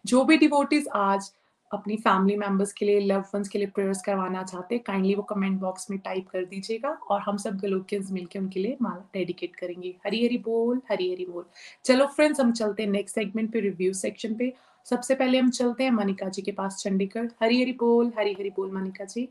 जो 0.06 0.24
भी 0.24 0.36
डिवोटीज 0.36 0.88
आज 0.94 1.32
अपनी 1.72 1.96
फैमिली 1.96 2.36
मेंबर्स 2.36 2.72
के 2.72 2.86
लिए 2.86 3.00
लव 3.00 3.24
वंस 3.34 3.48
के 3.48 3.58
लिए 3.58 3.66
प्रेयर्स 3.66 4.02
करवाना 4.02 4.42
चाहते 4.42 4.74
हैं 4.74 4.84
काइंडली 4.84 5.14
वो 5.14 5.22
कमेंट 5.22 5.58
बॉक्स 5.60 5.90
में 5.90 5.98
टाइप 5.98 6.28
कर 6.28 6.44
दीजिएगा 6.44 6.90
और 7.10 7.20
हम 7.20 7.36
सब 7.36 7.58
गलोकियंस 7.58 8.10
मिलके 8.12 8.38
उनके 8.38 8.60
लिए 8.60 8.76
माला 8.82 9.08
डेडिकेट 9.14 9.56
करेंगे। 9.56 9.94
हरी 10.06 10.24
हरी 10.24 10.38
बोल, 10.38 10.80
हरी 10.90 11.12
हरी 11.12 11.26
बोल। 11.26 11.44
चलो 11.84 12.06
फ्रेंड्स 12.06 12.40
हम 12.40 12.52
चलते 12.52 12.82
हैं 12.82 12.90
नेक्स्ट 12.90 13.14
सेगमेंट 13.14 13.52
पे 13.52 13.60
रिव्यू 13.60 13.92
सेक्शन 13.92 14.34
पे। 14.34 14.52
सबसे 14.86 15.14
पहले 15.14 15.38
हम 15.38 15.50
चलते 15.50 15.84
हैं 15.84 15.90
मनिका 15.90 16.28
जी 16.28 16.42
के 16.42 16.52
पास, 16.52 16.82
चंडीगढ़। 16.84 17.28
हरी 17.42 17.60
हरी 17.62 17.72
बोल, 17.72 18.12
हरी 18.18 18.32
हरी 18.32 18.50
बोल 18.50 18.70
मनिका 18.72 19.04
जी। 19.04 19.28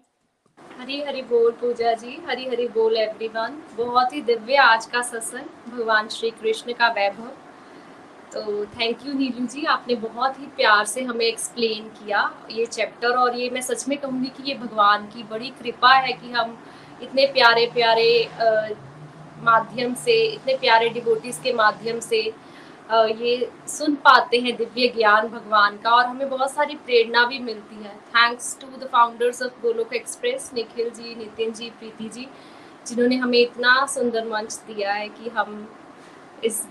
हरी 0.60 1.02
हरी 1.02 1.22
बोल 1.22 1.52
पूजा 1.52 1.94
जी, 1.94 2.18
हरी 2.28 2.46
हरी 2.46 2.68
बोल 2.68 2.98
एवरीवन 2.98 3.62
बहुत 3.78 4.14
ही 4.14 4.22
दिव्य 4.22 4.56
आज 4.58 4.86
का 4.86 5.02
सत्संग, 5.02 5.72
भगवान 5.72 6.08
श्री 6.08 6.30
कृष्ण 6.32 6.74
का 6.74 6.88
वैभव। 6.88 7.32
तो 8.34 8.65
थैंक 8.65 9.05
यू 9.05 9.13
नीलू 9.13 9.45
जी 9.45 9.63
आपने 9.65 9.95
बहुत 9.95 10.39
ही 10.39 10.45
प्यार 10.55 10.86
से 10.86 11.03
हमें 11.03 11.25
एक्सप्लेन 11.25 11.88
किया 11.89 12.21
ये 12.51 12.65
चैप्टर 12.65 13.15
और 13.17 13.38
ये 13.38 13.49
मैं 13.49 13.61
सच 13.61 13.88
में 13.88 13.97
कहूँगी 13.97 14.30
कि 14.38 14.43
ये 14.49 14.57
भगवान 14.57 15.05
की 15.07 15.23
बड़ी 15.23 15.49
कृपा 15.61 15.93
है 15.95 16.13
कि 16.13 16.32
हम 16.32 16.57
इतने 17.01 17.25
प्यारे 17.34 17.65
प्यारे 17.73 18.09
माध्यम 19.43 19.93
से 19.95 20.21
इतने 20.25 20.57
प्यारे 20.57 20.89
डिवोटीज 20.89 21.39
के 21.43 21.53
माध्यम 21.53 21.99
से 21.99 22.21
आ, 22.91 23.03
ये 23.03 23.49
सुन 23.67 23.95
पाते 24.03 24.38
हैं 24.39 24.55
दिव्य 24.57 24.88
ज्ञान 24.88 25.28
भगवान 25.28 25.78
का 25.78 25.91
और 25.91 26.05
हमें 26.05 26.30
बहुत 26.30 26.51
सारी 26.51 26.75
प्रेरणा 26.86 27.25
भी 27.25 27.39
मिलती 27.39 27.84
है। 27.84 27.95
Thanks 28.15 28.57
to 28.61 28.67
the 28.78 28.89
founders 28.91 29.41
of 29.43 29.61
Golok 29.61 29.93
express 29.93 30.49
Nikhil 30.53 30.89
ji 30.89 31.15
Nitin 31.15 31.51
ji 31.53 31.69
Preeti 31.80 32.09
ji 32.09 32.28
जिन्होंने 32.88 33.15
हमें 33.15 33.39
इतना 33.39 33.86
सुंदर 33.95 34.28
मंच 34.28 34.53
दिया 34.67 34.93
है 34.93 35.07
कि 35.09 35.30
हम 35.30 35.67
इस 36.43 36.65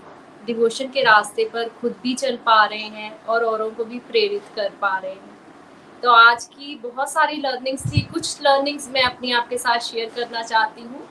डिवोशन 0.47 0.87
के 0.87 1.01
रास्ते 1.03 1.45
पर 1.53 1.69
खुद 1.81 1.95
भी 2.03 2.13
चल 2.15 2.35
पा 2.45 2.63
रहे 2.65 2.79
हैं 2.79 3.11
और 3.25 3.43
औरों 3.45 3.69
को 3.71 3.85
भी 3.85 3.99
प्रेरित 4.01 4.43
कर 4.55 4.69
पा 4.81 4.97
रहे 4.97 5.11
हैं। 5.11 5.35
तो 6.03 6.11
आज 6.11 6.45
की 6.45 6.75
बहुत 6.83 7.11
सारी 7.11 7.37
लर्निंग्स 7.37 7.85
थी। 7.85 8.01
कुछ 8.03 8.41
लर्निंग्स 8.41 8.89
मैं 8.89 9.03
अपनी 9.03 9.31
आपके 9.33 9.57
साथ 9.57 9.79
शेयर 9.81 10.11
करना 10.15 10.41
चाहती 10.43 10.81
हूँ। 10.81 11.07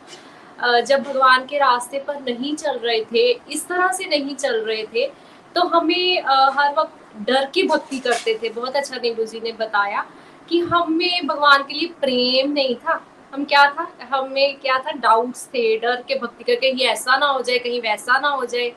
जब 0.83 1.03
भगवान 1.03 1.47
के 1.47 1.59
रास्ते 1.59 1.99
पर 1.99 2.21
नहीं 2.21 2.55
चल 2.57 2.79
रहे 2.79 3.01
थे, 3.05 3.31
इस 3.31 3.67
तरह 3.69 3.93
से 3.93 4.07
नहीं 4.09 4.35
चल 4.37 4.61
रहे 4.65 4.85
थे 4.87 5.07
तो 5.55 5.63
हमें 5.69 6.23
हर 6.53 6.75
वक्त 6.79 7.21
डर 7.27 7.45
की 7.55 7.63
भक्ति 7.65 7.99
करते 7.99 8.39
थे। 8.43 8.49
बहुत 8.51 8.77
अच्छा 8.77 8.97
नीलू 8.97 9.25
जी 9.25 9.41
ने 9.41 9.53
बताया 9.55 10.05
कि 10.49 10.59
हमें 10.63 11.27
भगवान 11.27 11.63
के 11.63 11.75
लिए 11.75 11.89
प्रेम 12.01 12.53
नहीं 12.53 12.75
था। 12.77 13.01
हम 13.33 13.45
क्या 13.45 13.65
था? 13.71 13.87
हमें 14.11 14.59
क्या 14.59 14.79
था? 14.79 14.93
डाउट्स 14.93 15.47
थे, 15.47 15.77
डर 15.79 16.03
के 16.09 16.19
भक्ति 16.19 16.45
करके, 16.45 16.71
ये 16.73 16.89
ऐसा 16.89 17.17
ना 17.17 17.27
हो 17.27 17.41
जाए, 17.41 17.59
कहीं 17.59 17.81
वैसा 17.81 18.19
ना 18.19 18.29
हो 18.29 18.45
जाए। 18.45 18.73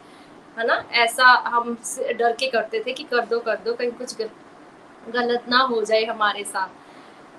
है 0.60 0.66
ना? 0.68 0.84
ऐसा 0.92 1.26
हम 1.46 1.78
डर 2.18 2.32
के 2.32 2.48
करते 2.48 2.84
थे 2.88 2.94
कि 2.94 3.04
कर 3.04 3.26
दो 3.26 3.40
कर 3.40 3.56
दो, 3.56 3.74
कहीं 3.74 3.92
कुछ 3.92 4.16
गलत 5.10 5.46
ना 5.50 5.58
हो 5.58 5.82
जाए 5.82 6.04
हमारे 6.06 6.44
साथ। 6.44 6.68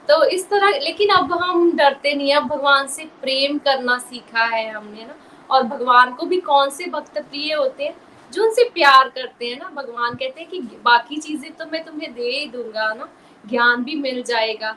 तो 0.08 0.24
इस 0.24 0.48
तरह, 0.50 0.68
लेकिन 0.68 1.08
अब 1.08 1.32
हम 1.32 1.76
डरते 1.76 2.14
नहीं 2.14 2.34
अब 2.34 2.46
भगवान 2.46 2.86
से 2.86 3.04
प्रेम 3.04 3.58
करना 3.58 3.98
सीखा 3.98 4.44
है 4.44 4.70
हमने 4.70 5.04
ना। 5.04 5.14
और 5.50 5.62
भगवान 5.62 6.14
को 6.14 6.26
भी 6.26 6.40
कौन 6.40 6.70
से 6.70 6.86
भक्त 6.86 7.18
प्रिय 7.18 7.54
होते 7.54 7.84
हैं? 7.84 7.94
जो 8.32 8.44
उनसे 8.44 8.64
प्यार 8.64 9.08
करते 9.08 9.46
हैं 9.46 9.58
ना। 9.58 9.68
भगवान 9.74 10.14
कहते 10.14 10.40
हैं 10.40 10.50
कि 10.50 10.60
बाकी 10.60 11.16
चीज़ें 11.16 11.52
तो 11.52 11.66
मैं 11.66 11.84
तुम्हें 11.84 12.12
दे 12.14 12.28
ही 12.28 12.46
दूँगा 12.46 12.92
ना। 12.94 13.08
ज्ञान 13.46 13.84
भी 13.84 13.94
मिल 13.94 14.22
जाएगा। 14.22 14.76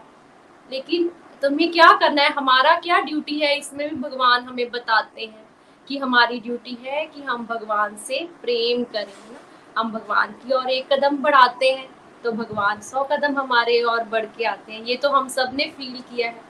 लेकिन 0.72 1.08
तुम्हें 1.42 1.72
क्या 1.72 1.92
करना 1.94 2.22
है? 2.22 2.30
हमारा 2.30 2.76
क्या 2.76 3.00
ड्यूटी 3.00 3.40
है? 3.40 3.58
इसमें 3.58 3.90
भी 3.90 3.96
भगवान 3.96 4.44
हमें 4.44 4.70
बताते 4.72 5.22
हैं। 5.22 5.43
कि 5.88 5.98
हमारी 5.98 6.40
ड्यूटी 6.40 6.78
है 6.84 7.06
कि 7.06 7.22
हम 7.22 7.46
भगवान 7.46 7.96
से 7.98 8.20
प्रेम 8.42 8.84
करें 8.84 9.32
ना? 9.32 9.40
हम 9.78 9.92
भगवान 9.92 10.32
की 10.34 10.52
और 10.52 10.70
एक 10.70 10.92
कदम 10.94 11.18
बढ़ाते 11.18 11.72
हैं 11.72 11.90
तो 12.24 12.32
भगवान 12.32 12.82
सौ 12.82 13.04
कदम 13.04 13.38
हमारे 13.38 13.80
और 13.82 14.04
बढ़ 14.04 14.26
के 14.38 14.44
आते 14.46 14.74
हैं। 14.74 14.84
ये 14.84 14.96
तो 14.96 15.10
हम 15.10 15.28
सबने 15.30 15.66
फील 15.78 16.02
किया 16.02 16.28
है। 16.28 16.42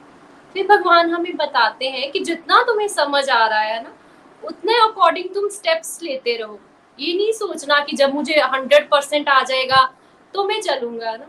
फिर 0.55 0.67
भगवान 0.67 1.09
हमें 1.09 1.36
बताते 1.36 1.89
हैं 1.89 2.11
कि 2.11 2.19
जितना 2.19 2.61
तुम्हें 2.63 2.88
समझ 2.88 3.29
आ 3.29 3.45
रहा 3.47 3.59
है 3.59 3.81
ना, 3.84 3.93
उतने 4.43 4.75
अकॉर्डिंग 4.81 5.34
तुम 5.34 5.47
स्टेप्स 5.49 6.01
लेते 6.03 6.36
रहो। 6.38 6.59
ये 6.99 7.13
नहीं 7.13 7.31
सोचना 7.31 7.79
कि 7.79 7.95
जब 7.95 8.13
मुझे 8.13 8.39
हंड्रेड 8.43 8.89
परसेंट 8.89 9.29
आ 9.29 9.41
जाएगा 9.43 9.81
तो 10.34 10.43
मैं 10.43 10.61
चलूँगा 10.61 11.11
ना? 11.11 11.25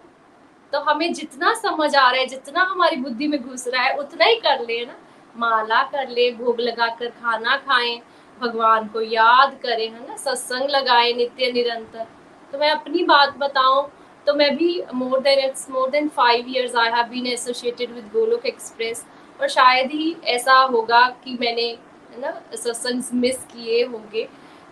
तो 0.73 0.81
हमें 0.81 1.13
जितना 1.13 1.55
समझ 1.55 1.95
आ 1.97 2.11
रहा 2.11 2.21
है, 2.21 2.27
जितना 2.27 2.63
हमारी 2.63 2.97
बुद्धि 2.97 3.27
में 3.29 3.41
घुस 3.43 3.67
रहा 3.69 3.83
है, 3.83 3.97
उतना 3.97 4.25
ही 4.25 4.35
कर 4.37 4.61
ले 4.61 4.85
ना? 4.87 4.95
माला 5.35 5.83
कर 5.85 6.09
ले, 6.09 6.31
भोग 6.33 6.61
लगाकर 6.61 7.09
खाना 7.11 7.57
खाएँ, 7.59 8.01
भगवान 8.39 8.89
को 8.89 9.01
याद 9.03 9.59
करें, 9.63 9.89
है 9.89 10.07
ना? 10.07 10.17
सत्संग 10.17 10.71
लगाए 10.71 11.13
नित्य, 11.13 11.51
निरंतर। 11.53 12.07
तो 12.53 12.59
मैं 12.59 12.71
अपनी 12.71 13.03
बात 13.05 13.37
बताऊँ 13.39 13.91
तो 14.27 14.35
मैं 14.35 14.57
भी 14.57 14.83
more 14.95 15.21
than 15.21 15.39
it's 15.41 15.69
more 15.71 15.89
than 15.91 16.09
five 16.11 16.47
years 16.49 16.75
I 16.77 16.91
have 16.91 17.07
been 17.07 17.27
associated 17.27 17.91
with 17.93 18.05
Golok 18.13 18.47
express 18.47 19.05
और 19.41 19.49
शायद 19.51 19.91
ही 19.93 20.15
ऐसा 20.27 20.55
होगा 20.55 21.01
कि 21.25 21.37
मैंने, 21.41 21.67
है 22.13 22.21
ना, 22.21 22.31
सत्संग 22.55 23.03
मिस 23.15 23.45
किए 23.47 23.83
होंगे। 23.85 24.29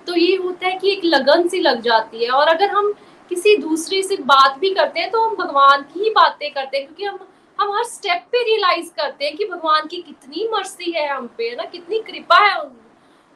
तो 0.07 0.15
ये 0.17 0.37
होता 0.37 0.67
है 0.67 0.79
कि 0.79 0.93
एक 0.93 1.05
लगन 1.05 1.47
सी 1.49 1.61
लग 1.61 1.81
जाती 1.83 2.25
है 2.25 2.31
और 2.31 2.49
अगर 2.49 2.71
हम 2.71 2.93
किसी 3.31 3.57
दूसरे 3.59 4.03
से 4.03 4.17
बात 4.25 4.59
भी 4.59 4.73
करते 4.75 5.01
हैं 5.01 5.11
तो 5.11 5.21
हम 5.21 5.35
भगवान 5.37 5.83
की 5.85 6.01
ही 6.01 6.11
बातें 6.13 6.51
करते 6.51 6.77
हैं, 6.77 6.87
क्योंकि 6.87 7.05
हम 7.05 7.19
हम 7.63 7.73
हर 7.73 7.85
स्टेप 7.85 8.23
पे 8.33 8.43
रियलाइज़ 8.45 8.89
करते 8.93 9.25
हैं 9.25 9.37
कि 9.37 9.45
भगवान 9.45 9.87
की 9.87 9.97
कितनी 10.03 10.49
मर्सी 10.53 10.91
है 10.93 11.09
हम 11.09 11.27
पे 11.39 11.55
ना? 11.57 11.65
कितनी 11.65 11.99
कृपा 12.01 12.39
है 12.39 12.57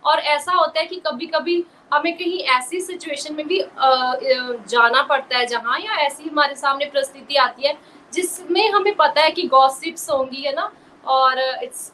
और 0.05 0.19
ऐसा 0.21 0.53
होता 0.53 0.81
है 0.81 0.87
कि 0.87 0.97
कभी 1.07 1.27
कभी 1.27 1.65
हमें 1.95 2.17
कहीं 2.17 2.39
ऐसी 2.57 2.81
सिचुएशन 2.81 3.35
में 3.35 3.47
भी 3.47 3.61
जाना 4.71 5.03
पड़ता 5.03 5.39
है 5.39 5.47
जहाँ, 5.47 5.79
या 5.81 5.97
ऐसी 6.07 6.29
हमारे 6.29 6.55
सामने 6.57 6.85
परिस्थिति 6.87 7.37
आती 7.37 7.67
है, 7.67 7.77
जिसमें 8.13 8.71
हमें 8.71 8.95
पता 8.97 9.23
है 9.23 9.31
कि 9.31 9.43
गॉसिप्स 9.49 10.11
होंगी, 10.11 10.43
है 10.43 10.55
ना? 10.55 10.71
और 11.05 11.39
इट्स 11.63 11.93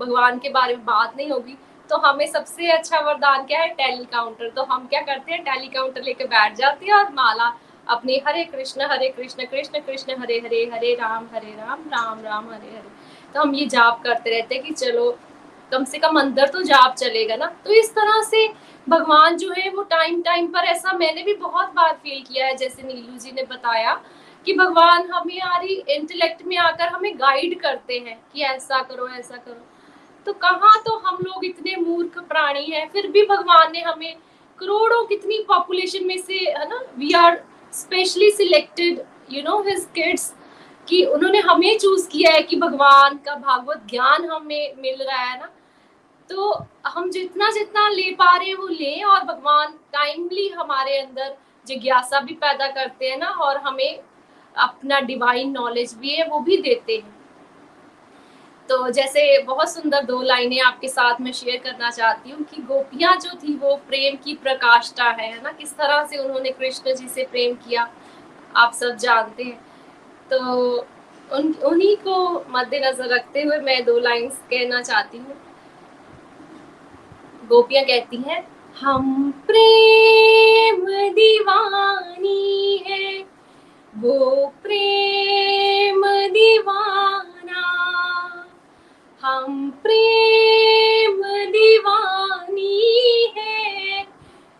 भगवान 0.00 0.38
के 0.38 0.50
बारे 0.50 0.76
में 0.76 0.84
बात 0.84 1.16
नहीं 1.16 1.30
होगी। 1.30 1.56
तो 1.90 1.96
हमें 1.98 2.26
सबसे 2.26 2.70
अच्छा 2.72 3.00
वरदान 3.00 3.44
क्या 3.46 3.60
है? 3.60 3.68
टेली 3.70 4.04
काउंटर 4.12 4.50
तो 4.50 4.62
हम 4.64 4.86
क्या 4.86 5.00
करते 5.02 5.32
हैं? 5.32 5.42
टेली 5.44 5.68
काउंटर 5.68 6.02
लेके 6.02 6.24
बैठ 6.26 6.56
जाते 6.56 6.86
हैं 6.86 6.94
और 6.94 7.12
माला 7.14 7.52
अपने 7.86 8.20
हरे 8.26 8.44
कृष्ण 8.44 8.86
हरे 8.90 9.08
कृष्ण 9.08 9.44
कृष्ण 9.44 9.80
कृष्ण, 9.80 10.12
हरे 10.12 10.38
हरे 10.38 10.64
हरे, 10.72 10.94
राम 10.94 11.26
हरे, 11.34 11.50
राम 11.50 11.80
राम 11.88 12.20
राम, 12.20 12.48
हरे 12.50 12.70
हरे। 12.70 12.90
तो 13.34 13.40
हम 13.40 13.54
ये 13.54 13.66
जाप 13.66 14.02
करते 14.04 14.30
रहते 14.30 14.54
हैं 14.54 14.64
कि 14.64 14.74
चलो, 14.74 15.10
कम 15.72 15.84
से 15.84 15.98
कम 15.98 16.18
अंदर 16.20 16.48
तो 16.48 16.62
जाप 16.62 16.94
चलेगा 16.94 17.36
ना? 17.36 17.46
तो 17.64 17.72
इस 17.72 17.90
तरह 17.90 18.20
से 18.22 18.46
भगवान 18.86 19.36
जो 19.36 19.52
है, 19.52 19.68
वो 19.70 19.82
टाइम 19.82 20.22
टाइम 20.22 20.46
पर 20.46 20.64
ऐसा 20.64 20.92
मैंने 20.92 21.22
भी 21.22 21.34
बहुत 21.34 21.72
बार 21.74 21.92
फील 22.02 22.22
किया 22.22 22.46
है, 22.46 22.56
जैसे 22.56 22.82
नीलू 22.82 23.18
जी 23.18 23.32
ने 23.32 23.42
बताया 23.42 24.00
कि 24.46 24.54
भगवान 24.54 25.10
हमें 25.10 25.38
हमारी 25.40 25.74
इंटेलेक्ट 25.88 26.42
में 26.46 26.56
आकर 26.56 26.88
हमें 26.88 27.14
गाइड 27.16 27.60
करते 27.60 27.98
हैं 27.98 28.18
कि 28.32 28.42
ऐसा 28.42 28.82
करो 28.82 29.08
ऐसा 29.08 29.36
करो। 29.36 29.66
तो 30.26 30.32
कहाँ 30.32 30.82
तो 30.86 30.96
हम 30.98 31.18
लोग 31.22 31.44
इतने 31.44 31.76
मूर्ख 31.76 32.18
प्राणी 32.18 32.64
हैं, 32.64 32.88
फिर 32.88 33.06
भी 33.06 33.24
भगवान 33.26 33.72
ने 33.72 33.80
हमें 33.80 34.14
करोड़ों 34.58 35.04
कितनी 35.06 35.44
पॉपुलेशन 35.48 36.06
में 36.06 36.18
से, 36.18 36.34
है 36.34 36.68
ना? 36.68 36.80
We 36.98 37.12
are 37.12 37.42
specially 37.72 38.30
selected 38.30 39.00
you 39.32 39.42
know 39.42 39.60
his 39.62 39.86
kids 39.94 40.32
कि 40.88 41.04
उन्होंने 41.06 41.38
हमें 41.40 41.78
चूज़ 41.78 42.08
किया 42.08 42.32
है 42.32 42.42
कि 42.42 42.56
भगवान 42.56 43.16
का 43.26 43.34
भागवत 43.36 43.82
ज्ञान 43.90 44.24
हमें 44.30 44.74
मिल 44.78 45.02
रहा 45.02 45.22
है 45.22 45.38
ना। 45.40 45.48
तो 46.30 46.52
हम 46.86 47.10
जितना 47.10 47.50
जितना 47.50 47.88
ले 47.88 48.10
पा 48.14 48.36
रहे 48.36 48.48
हैं 48.48 48.56
वो 48.56 48.66
ले 48.68 49.00
और 49.02 49.24
भगवान 49.24 49.72
टाइमली 49.92 50.48
हमारे 50.48 50.98
अंदर 50.98 51.34
जिज्ञासा 51.66 52.20
भी 52.20 52.34
पैदा 52.34 52.68
करते 52.68 53.10
हैं 53.10 53.16
ना 53.18 53.28
और 53.40 53.56
हमें 53.56 53.98
अपना 54.54 55.00
डिवाइन 55.00 55.50
नॉलेज 55.50 55.94
भी 55.94 56.10
है 56.10 56.26
वो 56.28 56.40
भी 56.40 56.56
देते 56.62 56.96
हैं। 56.96 57.21
तो 58.68 58.88
जैसे 58.90 59.42
बहुत 59.42 59.72
सुंदर 59.72 60.04
दो 60.04 60.20
लाइनें 60.22 60.60
आपके 60.62 60.88
साथ 60.88 61.20
में 61.20 61.30
शेयर 61.32 61.56
करना 61.64 61.90
चाहती 61.90 62.30
हूँ 62.30 62.44
कि 62.44 62.62
गोपियाँ 62.62 63.14
जो 63.16 63.30
थी 63.38 63.54
वो 63.56 63.74
प्रेम 63.88 64.16
की 64.24 64.34
प्रकाष्ठा 64.34 65.08
है 65.10 65.42
ना? 65.42 65.52
किस 65.52 65.72
तरह 65.76 66.04
से 66.06 66.18
उन्होंने 66.18 66.50
कृष्ण 66.50 66.94
जी 66.94 67.08
से 67.08 67.24
प्रेम 67.30 67.54
किया, 67.58 67.88
आप 68.56 68.72
सब 68.72 68.96
जानते 68.96 69.42
हैं। 69.42 69.60
तो 70.30 70.38
उन, 71.30 71.52
उन्हीं 71.64 71.96
को 71.96 72.44
मद्देनजर 72.50 73.08
रखते 73.08 73.42
हुए 73.42 73.58
मैं 73.58 73.84
दो 73.84 73.98
लाइंस 73.98 74.38
कहना 74.50 74.80
चाहती 74.82 75.18
हूँ। 75.18 75.36
गोपियाँ 77.48 77.84
कहती 77.84 78.16
हैं, 78.18 78.42
हम 78.76 79.30
प्रेम 79.46 80.84
दीवानी 81.12 82.76
है, 82.86 83.24
वो 83.92 84.46
प्रेम 84.62 86.06
दीवाना 86.30 87.30
हम 89.24 89.70
प्रेम 89.70 91.22
दीवानी 91.50 93.34
है। 93.38 94.02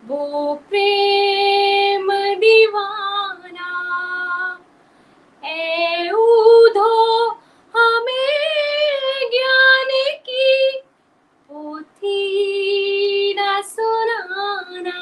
वो 0.07 0.55
प्रेम 0.55 2.11
दीवाना। 2.33 3.69
ए 5.45 6.09
उधो 6.09 7.27
हमें 7.75 9.29
ज्ञान 9.31 10.17
की 10.29 10.81
पोथी 11.49 12.23
न 13.39 13.61
सुनाना। 13.61 14.99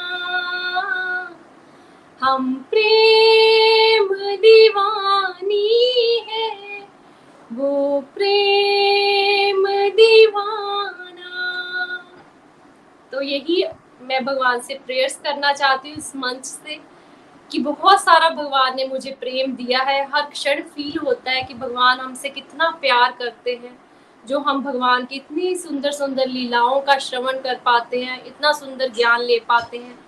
हम 2.24 2.68
प्रेम 2.70 4.14
दीवानी 4.36 6.20
है। 6.30 6.71
वो 7.52 8.02
प्रेम 8.02 9.66
दीवाना। 9.90 11.32
तो 13.12 13.22
यही 13.22 13.64
मैं 14.02 14.26
भगवान 14.26 14.60
से 14.60 14.74
प्रेयर्स 14.86 15.16
करना 15.16 15.52
चाहती 15.54 15.90
हूँ 15.90 15.98
इस 15.98 16.16
मंच 16.16 16.46
से 16.46 16.80
कि 17.52 17.60
बहुत 17.60 18.02
सारा 18.02 18.30
भगवान 18.30 18.76
ने 18.76 18.88
मुझे 18.88 19.12
प्रेम 19.12 19.56
दिया 19.56 19.80
है। 19.80 20.04
हर 20.06 20.22
क्षण 20.22 20.62
फील 20.62 20.98
होता 20.98 21.32
है 21.32 21.44
कि 21.44 21.54
भगवान 21.54 22.00
हमसे 22.00 22.30
कितना 22.30 22.70
प्यार 22.82 23.12
करते 23.12 23.52
हैं, 23.52 23.78
जो 24.28 24.40
हम 24.40 24.64
भगवान 24.64 25.06
की 25.06 25.16
इतनी 25.16 25.56
सुंदर 25.56 25.92
सुंदर 25.92 26.28
लीलाओं 26.28 26.80
का 26.82 26.98
श्रवण 26.98 27.42
कर 27.42 27.56
पाते 27.56 28.04
हैं, 28.04 28.26
इतना 28.26 28.52
सुंदर 28.52 28.90
ज्ञान 28.90 29.22
ले 29.22 29.40
पाते 29.40 29.78
हैं। 29.78 30.00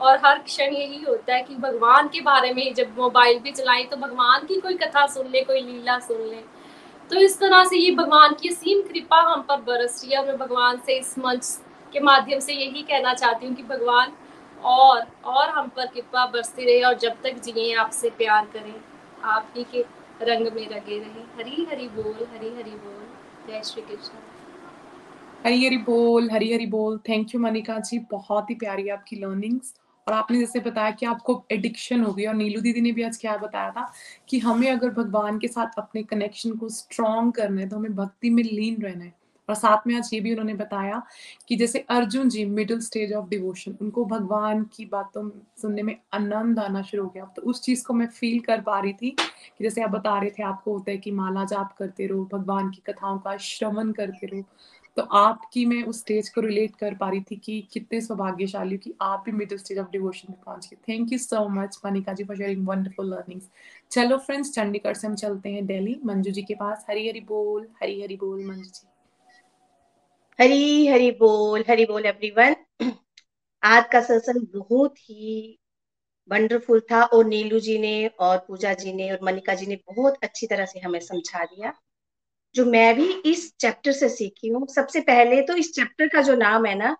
और 0.00 0.20
हर 0.24 0.38
क्षण 0.38 0.72
यही 0.72 1.02
होता 1.02 1.34
है 1.34 1.42
कि 1.42 1.54
भगवान 1.54 2.08
के 2.08 2.20
बारे 2.20 2.52
में 2.52 2.74
जब 2.74 2.98
मोबाइल 2.98 3.38
भी 3.38 3.52
चलाएँ 3.52 3.84
तो 3.84 3.96
भगवान 3.96 4.46
की 4.46 4.60
कोई 4.60 4.74
कथा 4.74 5.06
सुन 5.06 5.26
ले, 5.26 5.40
कोई 5.40 5.60
लीला 5.60 5.98
सुन 5.98 6.20
ले। 6.20 6.61
तो 7.10 7.20
इस 7.20 7.38
तरह 7.38 7.64
से 7.64 7.76
ये 7.76 7.90
भगवान 7.94 8.34
की 8.34 8.48
असीम 8.48 8.80
कृपा 8.82 9.20
हम 9.22 9.42
पर 9.42 9.60
बरस 9.62 10.00
रही 10.04 10.12
है। 10.12 10.20
और 10.20 10.26
मैं 10.26 10.36
भगवान 10.38 10.80
से 10.86 10.98
इस 10.98 11.18
मंच 11.18 11.46
के 11.92 12.00
माध्यम 12.00 12.38
से 12.38 12.52
यही 12.54 12.82
कहना 12.82 13.14
चाहती 13.14 13.46
हूँ 13.46 13.54
कि 13.54 13.62
भगवान, 13.64 14.12
और 14.58 15.06
और 15.26 15.48
हम 15.48 15.68
पर 15.68 15.86
कृपा 15.86 16.24
बरसती 16.26 16.64
रहे 16.64 16.82
और 16.82 16.98
जब 16.98 17.16
तक 17.24 17.40
जिए 17.44 17.72
आपसे 17.74 18.10
प्यार 18.18 18.46
करें, 18.52 18.74
आप 19.24 19.48
ही 19.56 19.64
के 19.72 19.84
रंग 20.22 20.52
में 20.54 20.68
रगे 20.68 20.98
रहे। 20.98 21.22
हरी 21.36 21.66
हरी 21.70 21.88
बोल, 21.88 22.26
हरी 22.26 22.54
हरी 22.56 22.70
बोल। 22.72 23.02
जय 23.48 23.62
श्री 23.64 23.82
कृष्ण। 23.82 24.18
हरी 25.44 25.64
हरी 25.66 25.76
बोल, 25.78 26.30
हरी 26.30 26.52
हरी 26.52 26.66
बोल। 26.66 26.98
Thank 27.08 27.34
you 27.34 27.40
Manika 27.40 27.78
ji. 27.80 27.98
बहुत 28.10 28.50
ही 28.50 28.54
प्यारी 28.54 28.88
आपकी 28.88 29.16
लर्निंग्स 29.16 29.74
और 30.06 30.14
आपने 30.14 30.38
जैसे 30.38 30.60
बताया 30.60 30.90
कि 30.90 31.06
आपको 31.06 31.42
एडिक्शन 31.52 32.04
हो 32.04 32.12
गई, 32.12 32.24
और 32.26 32.34
नीलू 32.34 32.60
दीदी 32.60 32.80
ने 32.80 32.92
भी 32.92 33.02
आज 33.02 33.16
क्या 33.16 33.36
बताया 33.36 33.70
था 33.70 33.90
कि 34.28 34.38
हमें 34.38 34.70
अगर 34.70 34.90
भगवान 34.92 35.38
के 35.38 35.48
साथ 35.48 35.78
अपने 35.78 36.02
कनेक्शन 36.04 36.56
को 36.56 36.68
स्ट्रॉन्ग 36.70 37.32
करना 37.34 37.60
है 37.60 37.68
तो 37.68 37.76
हमें 37.76 37.94
भक्ति 37.96 38.30
में 38.30 38.42
लीन 38.44 38.82
रहना 38.82 39.04
है। 39.04 39.20
और 39.48 39.54
साथ 39.54 39.86
में 39.86 39.94
आज 39.96 40.10
ये 40.12 40.18
भी 40.20 40.30
उन्होंने 40.32 40.54
बताया 40.54 41.00
कि 41.48 41.56
जैसे 41.56 41.78
Arjun 41.90 42.28
ji 42.28 42.44
middle 42.44 42.80
stage 42.80 43.12
of 43.12 43.28
devotion 43.28 43.74
उनको 43.82 44.04
भगवान 44.04 44.62
की 44.74 44.84
बातों 44.84 45.28
सुनने 45.62 45.82
में 45.82 45.96
आनंद 46.14 46.58
आना 46.58 46.82
शुरू 46.82 47.04
हो 47.04 47.10
गया। 47.14 47.24
तो 47.36 47.42
उस 47.42 47.62
चीज़ 47.62 47.84
को 47.86 47.94
मैं 47.94 48.06
फील 48.08 48.38
कर 48.40 48.60
पा 48.60 48.78
रही 48.80 48.92
थी 48.92 49.10
कि 49.10 49.64
जैसे 49.64 49.82
आप 49.82 49.90
बता 49.90 50.18
रहे 50.18 50.30
थे, 50.30 50.42
आपको 50.42 50.72
होता 50.72 50.90
है 50.90 50.96
कि 50.98 51.10
माला 51.12 51.44
जाप 51.44 51.74
करते 51.78 52.06
रहो, 52.06 52.28
भगवान 52.32 52.70
की 52.70 52.82
कथाओं 52.86 53.18
का 53.18 53.36
श्रवण 53.38 53.92
करते 53.92 54.26
रहो। 54.26 54.44
तो 54.96 55.02
आपकी 55.16 55.64
मैं 55.66 55.82
उस 55.84 56.00
स्टेज 56.00 56.28
को 56.28 56.40
रिलेट 56.40 56.74
कर 56.76 56.94
पा 56.94 57.08
रही 57.10 57.20
थी 57.30 57.36
कि 57.36 57.60
कितने 57.72 58.00
सौभाग्यशाली 58.00 58.76
कि 58.78 58.92
आप 59.02 59.22
भी 59.26 59.32
मिडिल 59.32 59.58
स्टेज 59.58 59.78
ऑफ़ 59.78 59.90
डिवोशन 59.92 60.32
में 60.32 60.38
पहुँच 60.40 60.66
गए। 60.66 60.76
Thank 60.88 61.12
you 61.12 61.18
so 61.18 61.46
much 61.48 61.78
Manika 61.86 62.12
ji 62.12 62.24
for 62.24 62.36
sharing 62.36 62.66
wonderful 62.68 63.10
learnings 63.10 63.48
चलो 63.90 64.18
फ्रेंड्स 64.18 64.52
चंडीगढ़ 64.54 64.94
से 64.94 65.06
हम 65.06 65.14
चलते 65.14 65.48
हैं 65.48 65.64
दिल्ली 65.66 65.98
मंजू 66.04 66.30
जी 66.30 66.42
के 66.42 66.54
पास 66.54 66.84
हरी 66.90 67.08
हरी 67.08 67.20
बोल 67.20 67.66
हरी 67.82 68.00
हरी 68.02 68.16
बोल, 68.16 68.44
मंजू 68.46 68.62
जी। 68.64 68.88
हरी 70.38 70.86
हरी 70.86 71.10
बोल 71.10 71.64
हरी 71.68 71.84
बोल 71.84 72.06
एवरीवन 72.06 72.54
आज 73.62 73.84
का 73.92 74.00
सत्संग 74.00 74.46
बहुत 74.54 74.98
ही 75.00 75.58
वंडरफुल 76.30 76.80
था 76.90 77.02
और 77.04 77.24
नीलू 77.26 77.58
जी 77.60 77.78
ने 77.78 78.06
और 78.20 78.38
पूजा 78.38 78.72
जी 78.74 78.92
ने 78.92 79.10
और 79.12 79.18
मनिका 79.22 79.54
जी 79.54 79.66
ने 79.66 79.76
बहुत 79.88 80.18
अच्छी 80.22 80.46
तरह 80.46 80.66
से 80.66 80.80
हमें 80.80 80.98
समझा 81.00 81.44
दिया। 81.44 81.72
जो 82.54 82.64
मैं 82.66 82.94
भी 82.96 83.08
इस 83.26 83.52
चैप्टर 83.60 83.92
से 83.92 84.08
सीखी 84.08 84.48
हूँ, 84.48 84.66
सबसे 84.68 85.00
पहले 85.02 85.40
तो 85.42 85.54
इस 85.56 85.72
चैप्टर 85.74 86.08
का 86.08 86.22
जो 86.22 86.36
नाम 86.36 86.66
है 86.66 86.74
ना, 86.78 86.96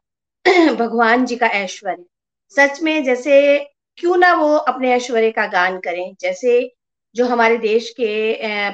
भगवान 0.77 1.25
जी 1.27 1.37
का 1.37 1.47
ऐश्वर्य। 1.49 2.05
सच 2.55 2.81
में 2.83 3.05
जैसे 3.05 3.59
क्यों 3.99 4.17
ना 4.17 4.33
वो 4.37 4.55
अपने 4.57 4.93
ऐश्वर्य 4.95 5.31
का 5.33 5.47
गान 5.49 5.79
करें, 5.81 6.15
जैसे 6.21 6.61
जो 7.15 7.27
हमारे 7.27 7.57
देश 7.59 7.91
के 7.91 8.11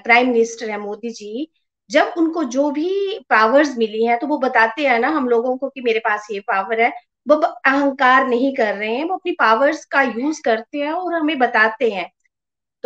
प्राइम 0.05 0.29
मिनिस्टर 0.29 0.71
है 0.71 0.79
मोदी 0.81 1.11
जी, 1.11 1.49
जब 1.91 2.13
उनको 2.19 2.45
जो 2.47 2.71
भी 2.71 3.19
पावर्स 3.31 3.77
मिली 3.79 4.05
हैं 4.07 4.19
तो 4.19 4.27
वो 4.27 4.39
बताते 4.39 4.87
हैं 4.87 4.99
ना 5.01 5.09
हम 5.09 5.29
लोगों 5.29 5.57
को 5.59 5.69
कि 5.71 5.81
मेरे 5.81 5.99
पास 6.01 6.27
ये 6.33 6.41
पावर 6.49 6.81
है। 6.81 6.93
वो 7.27 7.37
अहंकार 7.37 8.27
नहीं 8.29 8.55
कर 8.57 8.75
रहे 8.75 8.95
हैं, 8.95 9.05
वो 9.05 9.15
अपनी 9.17 9.33
पावर्स 9.41 9.85
का 9.87 10.03
यूज़ 10.03 10.41
करते 10.45 10.79
हैं 10.79 10.93
और 10.93 11.15
हमें 11.15 11.39
बताते 11.39 11.91
हैं। 11.91 12.11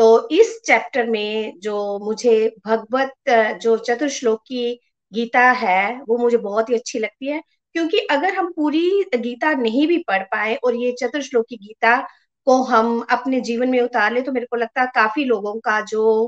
तो 0.02 0.28
इस 0.32 0.48
चैप्टर 0.66 1.06
में 1.06 1.52
जो 1.60 1.74
मुझे 2.04 2.32
भगवत, 2.66 3.12
जो 3.62 3.76
चतुर्श्लोक 3.78 4.40
की 4.40 4.72
गीता 5.12 5.40
है, 5.52 6.00
वो 6.08 6.16
मुझे 6.18 6.36
बहुत 6.38 6.70
ही 6.70 6.74
अच्छी 6.74 6.98
लगती 6.98 7.28
है। 7.28 7.40
क्योंकि 7.74 7.98
अगर 8.10 8.34
हम 8.34 8.50
पूरी 8.52 8.80
गीता 9.16 9.52
नहीं 9.54 9.86
भी 9.88 9.98
पढ़ 10.08 10.22
पाए 10.24 10.54
और 10.64 10.76
ये 10.76 10.92
चतुर्श्लोक 11.00 11.46
की 11.48 11.56
गीता 11.58 11.96
को 12.46 12.56
हम 12.64 13.00
अपने 13.10 13.40
जीवन 13.40 13.68
में 13.68 13.80
उतार 13.80 14.12
ले 14.12 14.22
तो 14.22 14.32
मेरे 14.32 14.46
को 14.46 14.56
लगता 14.56 14.80
है 14.80 14.86
काफ़ी 14.94 15.24
लोगों 15.24 15.54
का 15.60 15.80
जो 15.86 16.26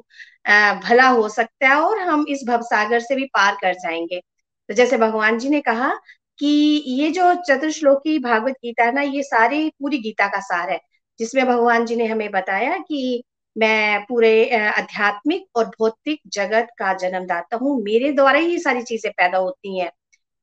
भला 0.84 1.08
हो 1.08 1.28
सकता 1.28 1.68
है 1.68 1.76
और 1.80 1.98
हम 2.00 2.24
इस 2.28 2.44
भवसागर 2.48 3.00
से 3.00 3.16
भी 3.16 3.24
पार 3.34 3.56
कर 3.62 3.74
जाएँगे। 3.74 4.20
तो 4.68 4.74
जैसे 4.74 4.96
भगवान 4.98 5.38
जी 5.38 5.48
ने 5.48 5.60
कहा 5.60 5.92
कि 6.40 6.46
ये 6.88 7.10
जो 7.10 7.34
चतुर्श्लोकी 7.48 8.18
भागवत 8.18 8.54
गीता 8.64 8.84
है 8.84 8.92
ना, 8.94 9.02
ये 9.02 9.22
सारी 9.22 9.68
पूरी 9.70 9.98
गीता 9.98 10.26
का 10.28 10.40
सार 10.42 10.70
है, 10.70 10.78
जिसमें 11.18 11.46
भगवान 11.46 11.86
जी 11.86 11.96
ने 11.96 12.06
हमें 12.06 12.30
बताया 12.30 12.76
कि 12.78 13.22
मैं 13.56 14.00
पूरे 14.06 14.30
आध्यात्मिक 14.58 15.46
और 15.56 15.64
भौतिक 15.78 16.20
जगत 16.34 16.68
का 16.78 16.92
जन्मदाता 16.96 17.56
हूँ। 17.56 17.76
मेरे 17.82 18.12
द्वारा 18.12 18.38
ही 18.40 18.58
सारी 18.60 18.82
चीज़ें 18.84 19.10
पैदा 19.12 19.38
होती 19.38 19.78
हैं। 19.80 19.90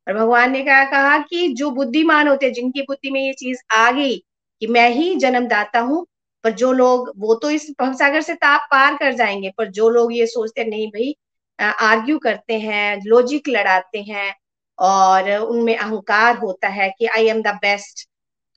और 0.07 0.14
भगवान 0.16 0.51
ने 0.51 0.62
क्या 0.64 0.84
कहा 0.91 1.18
कि 1.22 1.47
जो 1.55 1.72
बुद्धिमान 1.72 2.28
होते 2.28 2.45
हैं, 2.45 2.53
जिनकी 2.53 2.82
बुद्धि 2.84 3.12
में 3.12 3.22
ये 3.22 3.34
चीज़ 3.36 3.62
आ 3.74 3.91
गई 3.91 4.18
कि 4.62 4.68
मैं 4.70 4.89
ही 4.91 5.16
जन्मदाता 5.18 5.80
हूँ, 5.82 6.05
पर 6.43 6.51
जो 6.53 6.72
लोग, 6.74 7.12
वो 7.18 7.36
तो 7.36 7.49
इस 7.51 7.70
भवसागर 7.82 8.22
से 8.24 8.34
ताप 8.36 8.68
पार 8.72 8.95
कर 8.97 9.14
जाएँगे, 9.16 9.51
पर 9.57 9.72
जो 9.72 9.89
लोग 9.91 10.14
ये 10.16 10.28
सोचते 10.28 10.64
नहीं 10.66 10.88
भाई 10.89 11.16
आर्ग्यू 11.59 12.18
करते 12.20 12.59
हैं, 12.59 12.99
लॉजिक 13.05 13.49
लड़ाते 13.49 14.01
हैं 14.03 14.34
और 14.80 15.32
उनमें 15.34 15.76
अहंकार 15.78 16.38
होता 16.38 16.68
है 16.70 16.89
कि 16.99 17.07
आई 17.07 17.28
एम 17.30 17.41
द 17.43 17.47
बेस्ट 17.62 18.07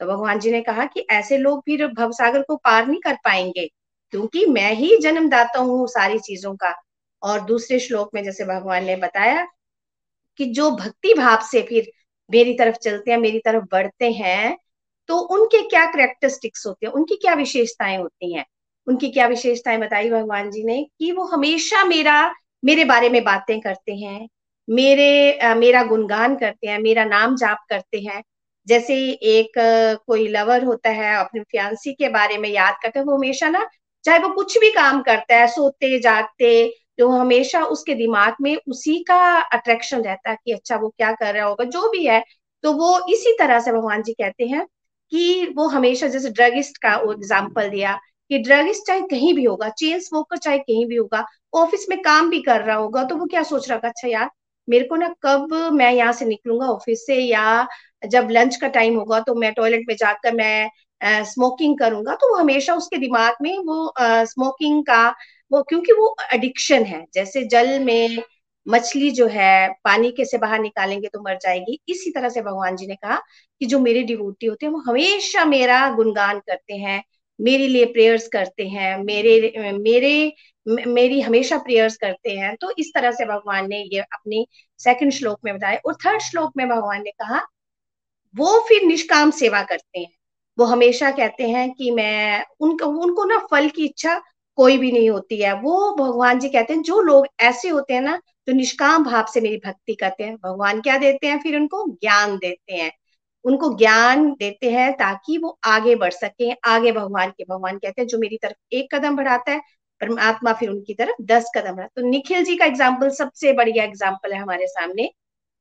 तो 0.00 0.06
भगवान 0.08 0.38
जी 0.40 0.50
ने 0.52 0.60
कहा 0.62 0.84
कि 0.86 1.06
ऐसे 1.12 1.38
लोग 1.38 1.60
फिर 1.62 1.86
भवसागर 1.90 2.42
को 2.42 2.56
पार 2.58 2.86
नहीं 2.88 3.00
कर 3.02 3.14
पाएँगे। 3.24 3.68
क्योंकि 4.14 4.44
मैं 4.46 4.72
ही 4.74 4.96
जन्मदाता 4.98 5.60
हूँ 5.60 5.86
सारी 5.88 6.18
चीज़ों 6.18 6.54
का। 6.56 6.74
और 7.22 7.40
दूसरे 7.40 7.78
श्लोक 7.80 8.10
में 8.14 8.22
जैसे 8.24 8.44
भगवान 8.44 8.84
ने 8.84 8.96
बताया 8.96 9.46
कि 10.40 10.44
जो 10.54 10.70
भक्ति 10.72 11.14
भाव 11.14 11.42
से 11.42 11.62
फिर 11.62 11.90
मेरी 12.30 12.54
तरफ़ 12.54 12.76
चलते 12.76 13.10
हैं 13.10 13.18
मेरी 13.18 13.38
तरफ़ 13.38 13.64
बढ़ते 13.72 14.10
हैं 14.12 14.56
तो 15.08 15.18
उनके 15.36 15.60
क्या 15.68 15.84
करेक्टरिस्टिक्स 15.86 16.66
होते 16.66 16.86
हैं? 16.86 16.92
उनकी 16.92 17.16
क्या 17.16 17.34
विशेषताएँ 17.34 17.96
होती 17.98 18.32
हैं? 18.34 18.44
उनकी 18.86 19.10
क्या 19.10 19.26
विशेषताएँ 19.28 19.78
बताई 19.78 20.10
भगवान 20.10 20.50
जी 20.50 20.64
ने 20.64 20.82
कि 20.98 21.12
वो 21.12 21.24
हमेशा 21.26 21.84
मेरा 21.84 22.16
मेरे 22.62 22.84
बारे 22.84 23.08
में 23.10 23.22
बातें 23.24 23.60
करते 23.60 23.94
हैं 23.96 24.28
मेरे 24.68 25.38
आ, 25.38 25.54
मेरा 25.54 25.82
गुणगान 25.84 26.36
करते 26.36 26.66
हैं 26.68 26.78
मेरा 26.80 27.04
नाम 27.04 27.36
जाप 27.36 27.64
करते 27.70 28.00
हैं। 28.00 28.22
जैसे 28.68 28.94
एक 29.12 29.52
कोई 30.06 30.28
लवर 30.28 30.64
होता 30.64 30.90
है 30.90 31.14
अपने 31.16 31.40
फियांसी 31.42 31.92
के 31.94 32.08
बारे 32.10 32.38
में 32.38 32.48
याद 32.50 32.76
करते 32.82 32.98
हैं 32.98 33.06
वो 33.06 33.16
हमेशा 33.16 33.48
ना 33.50 33.66
चाहे 34.04 34.18
वो 34.18 34.28
कुछ 34.34 34.58
भी 34.60 34.70
काम 34.72 35.02
करता 35.02 35.36
है, 35.36 35.46
सोते, 35.48 35.98
जागते 36.00 36.68
तो 36.98 37.08
हमेशा 37.10 37.62
उसके 37.66 37.94
दिमाग 37.94 38.34
में 38.42 38.56
उसी 38.68 38.98
का 39.04 39.16
अट्रैक्शन 39.42 40.02
रहता 40.02 40.30
है 40.30 40.36
कि 40.44 40.52
अच्छा 40.52 40.76
वो 40.78 40.88
क्या 40.90 41.12
कर 41.14 41.34
रहा 41.34 41.46
होगा, 41.46 41.64
जो 41.64 41.88
भी 41.90 42.06
है 42.06 42.22
तो 42.64 42.72
वो 42.74 42.98
इसी 43.10 43.36
तरह 43.38 43.60
से 43.60 43.72
भगवान 43.72 44.02
जी 44.02 44.12
कहते 44.14 44.46
हैं 44.46 44.64
कि 45.12 45.52
वो 45.56 45.66
हमेशा 45.68 46.06
जैसे 46.08 46.30
ड्रगिस्ट 46.30 46.76
का 46.82 46.94
एग्ज़ाम्पल 47.12 47.68
दिया 47.70 47.98
कि 48.30 48.38
ड्रगिस्ट 48.40 48.86
चाहे 48.86 49.00
कहीं 49.08 49.32
भी 49.34 49.44
होगा 49.44 49.68
चेन 49.70 50.00
स्मोकर 50.00 50.36
चाहे 50.38 50.58
कहीं 50.58 50.86
भी 50.88 50.96
होगा 50.96 51.24
ऑफ़िस 51.54 51.86
में 51.90 52.00
काम 52.02 52.30
भी 52.30 52.40
कर 52.42 52.62
रहा 52.62 52.76
होगा 52.76 53.02
तो 53.04 53.16
वो 53.16 53.26
क्या 53.26 53.42
सोच 53.42 53.68
रहा 53.68 53.76
होगा 53.76 53.88
अच्छा 53.88 54.08
यार, 54.08 54.30
मेरे 54.68 54.84
को 54.88 54.96
ना 54.96 55.08
कब 55.22 55.52
मैं 55.74 55.90
यहाँ 55.92 56.12
से 56.12 56.24
निकलूँगा 56.24 56.66
ऑफ़िस 56.68 57.06
से 57.06 57.16
या 57.16 57.66
जब 58.02 58.28
लंच 58.30 58.56
का 58.56 58.68
टाइम 58.70 58.96
होगा 58.96 59.20
तो 59.20 59.34
मैं 59.34 59.52
टॉयलेट 59.54 59.84
में 59.88 59.94
जाकर 59.96 60.34
मैं 60.34 60.68
स्मोकिंग 61.00 61.78
करूँगा 61.78 62.14
तो 62.14 62.30
वो 62.30 62.40
हमेशा 62.40 62.74
उसके 62.74 62.98
दिमाग 62.98 63.36
में 63.42 63.56
वो 63.58 63.92
स्मोकिंग 64.00 64.84
का 64.86 65.08
वो, 65.52 65.62
क्योंकि 65.62 65.92
वो 65.92 66.14
एडिक्शन 66.32 66.84
है। 66.84 67.04
जैसे 67.14 67.44
जल 67.46 67.78
में 67.80 68.22
मछली 68.66 69.10
जो 69.10 69.26
है, 69.28 69.68
पानी 69.84 70.10
कैसे 70.12 70.38
बाहर 70.38 70.60
निकालेंगे 70.60 71.08
तो 71.08 71.20
मर 71.22 71.38
जाएगी। 71.42 71.78
इसी 71.88 72.10
तरह 72.10 72.28
से 72.28 72.42
भगवान 72.42 72.76
जी 72.76 72.86
ने 72.86 72.94
कहा 72.94 73.16
कि 73.60 73.66
जो 73.66 73.78
मेरे 73.80 74.02
डिवोटी 74.02 74.46
होते 74.46 74.66
हैं, 74.66 74.72
वो 74.72 74.80
हमेशा 74.80 75.44
मेरा 75.44 75.88
गुणगान 75.96 76.38
करते 76.40 76.74
हैं, 76.74 77.02
मेरे 77.38 77.66
लिए 77.68 77.84
प्रेयर्स 77.84 78.28
करते 78.28 78.66
हैं, 78.68 78.96
मेरे 78.98 79.72
मेरे, 79.74 80.32
मेरी 80.66 81.20
हमेशा 81.20 81.56
प्रेयर्स 81.58 81.96
करते 81.96 82.30
हैं। 82.30 82.54
तो 82.56 82.72
इस 82.78 82.90
तरह 82.94 83.10
से 83.12 83.24
भगवान 83.26 83.68
ने 83.68 83.82
ये 83.84 84.00
अपने 84.02 84.44
सेकंड 84.80 85.12
श्लोक 85.12 85.38
में 85.44 85.54
बताया। 85.56 85.78
और 85.86 85.94
थर्ड 85.96 86.20
श्लोक 86.22 86.52
में 86.56 86.68
भगवान 86.68 87.02
ने 87.02 87.10
कहा, 87.12 87.40
वो 88.34 88.58
फिर 88.68 88.82
निष्काम 88.82 89.30
सेवा 89.32 89.62
करते 89.62 89.98
हैं। 90.00 90.08
वो 90.58 90.64
हमेशा 90.64 91.10
कहते 91.10 91.48
हैं 91.48 91.70
कि 91.74 91.90
मैं 91.90 92.44
उनको 92.60 92.86
उनको 93.02 93.24
ना 93.24 93.38
फल 93.50 93.68
की 93.68 93.84
इच्छा 93.84 94.20
कोई 94.58 94.76
भी 94.78 94.90
नहीं 94.92 95.08
होती 95.10 95.40
है। 95.40 95.52
वो 95.62 95.94
भगवान 95.96 96.38
जी 96.38 96.48
कहते 96.48 96.74
हैं, 96.74 96.82
जो 96.82 97.00
लोग 97.02 97.26
ऐसे 97.40 97.68
होते 97.68 97.94
हैं 97.94 98.00
ना, 98.00 98.16
जो 98.48 98.52
निष्काम 98.54 99.04
भाव 99.04 99.26
से 99.34 99.40
मेरी 99.40 99.56
भक्ति 99.66 99.94
करते 99.94 100.24
हैं, 100.24 100.36
भगवान 100.36 100.80
क्या 100.80 100.98
देते 100.98 101.26
हैं? 101.26 101.38
फिर 101.40 101.56
उनको 101.56 101.86
ज्ञान 101.92 102.36
देते 102.36 102.74
हैं। 102.74 102.90
उनको 103.44 103.72
ज्ञान 103.76 104.28
देते 104.32 104.70
हैं 104.70 104.92
ताकि 104.92 105.38
वो 105.38 105.58
आगे 105.64 105.94
बढ़ 105.96 106.12
सके, 106.12 106.50
आगे 106.52 106.92
भगवान 106.92 107.30
के, 107.30 107.44
भगवान 107.44 107.78
कहते 107.78 108.00
हैं, 108.02 108.08
जो 108.08 108.18
मेरी 108.18 108.38
तरफ़ 108.42 108.74
एक 108.74 108.94
कदम 108.94 109.16
बढ़ाता 109.16 109.52
है, 109.52 109.60
परमात्मा 110.00 110.52
फिर 110.52 110.70
उनकी 110.70 110.94
तरफ़ 110.94 111.22
दस 111.22 111.50
कदम 111.56 111.76
बढ़ा 111.76 111.86
तो 111.96 112.02
निखिल 112.02 112.44
जी 112.44 112.56
का 112.56 112.64
एग्ज़ाम्पल 112.64 113.10
सबसे 113.10 113.52
बढ़िया 113.52 113.84
एग्ज़ाम्पल 113.84 114.32
है 114.32 114.38
हमारे 114.40 114.66
सामने। 114.66 115.10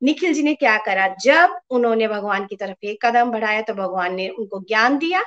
निखिल 0.04 0.34
जी 0.34 0.44
ने 0.44 0.54
क्या 0.56 0.78
करा? 0.86 1.08
जब 1.24 1.58
उन्होंने 1.72 2.08
भगवान 2.08 2.46
की 2.46 2.56
तरफ़ 2.56 2.86
एक 2.86 3.06
कदम 3.06 3.32
बढ़ाया 3.32 3.62
तो 3.64 3.74
भगवान 3.74 4.16
ने 4.16 4.28
उनको 4.30 4.60
ज्ञान 4.62 4.98
दिया 4.98 5.22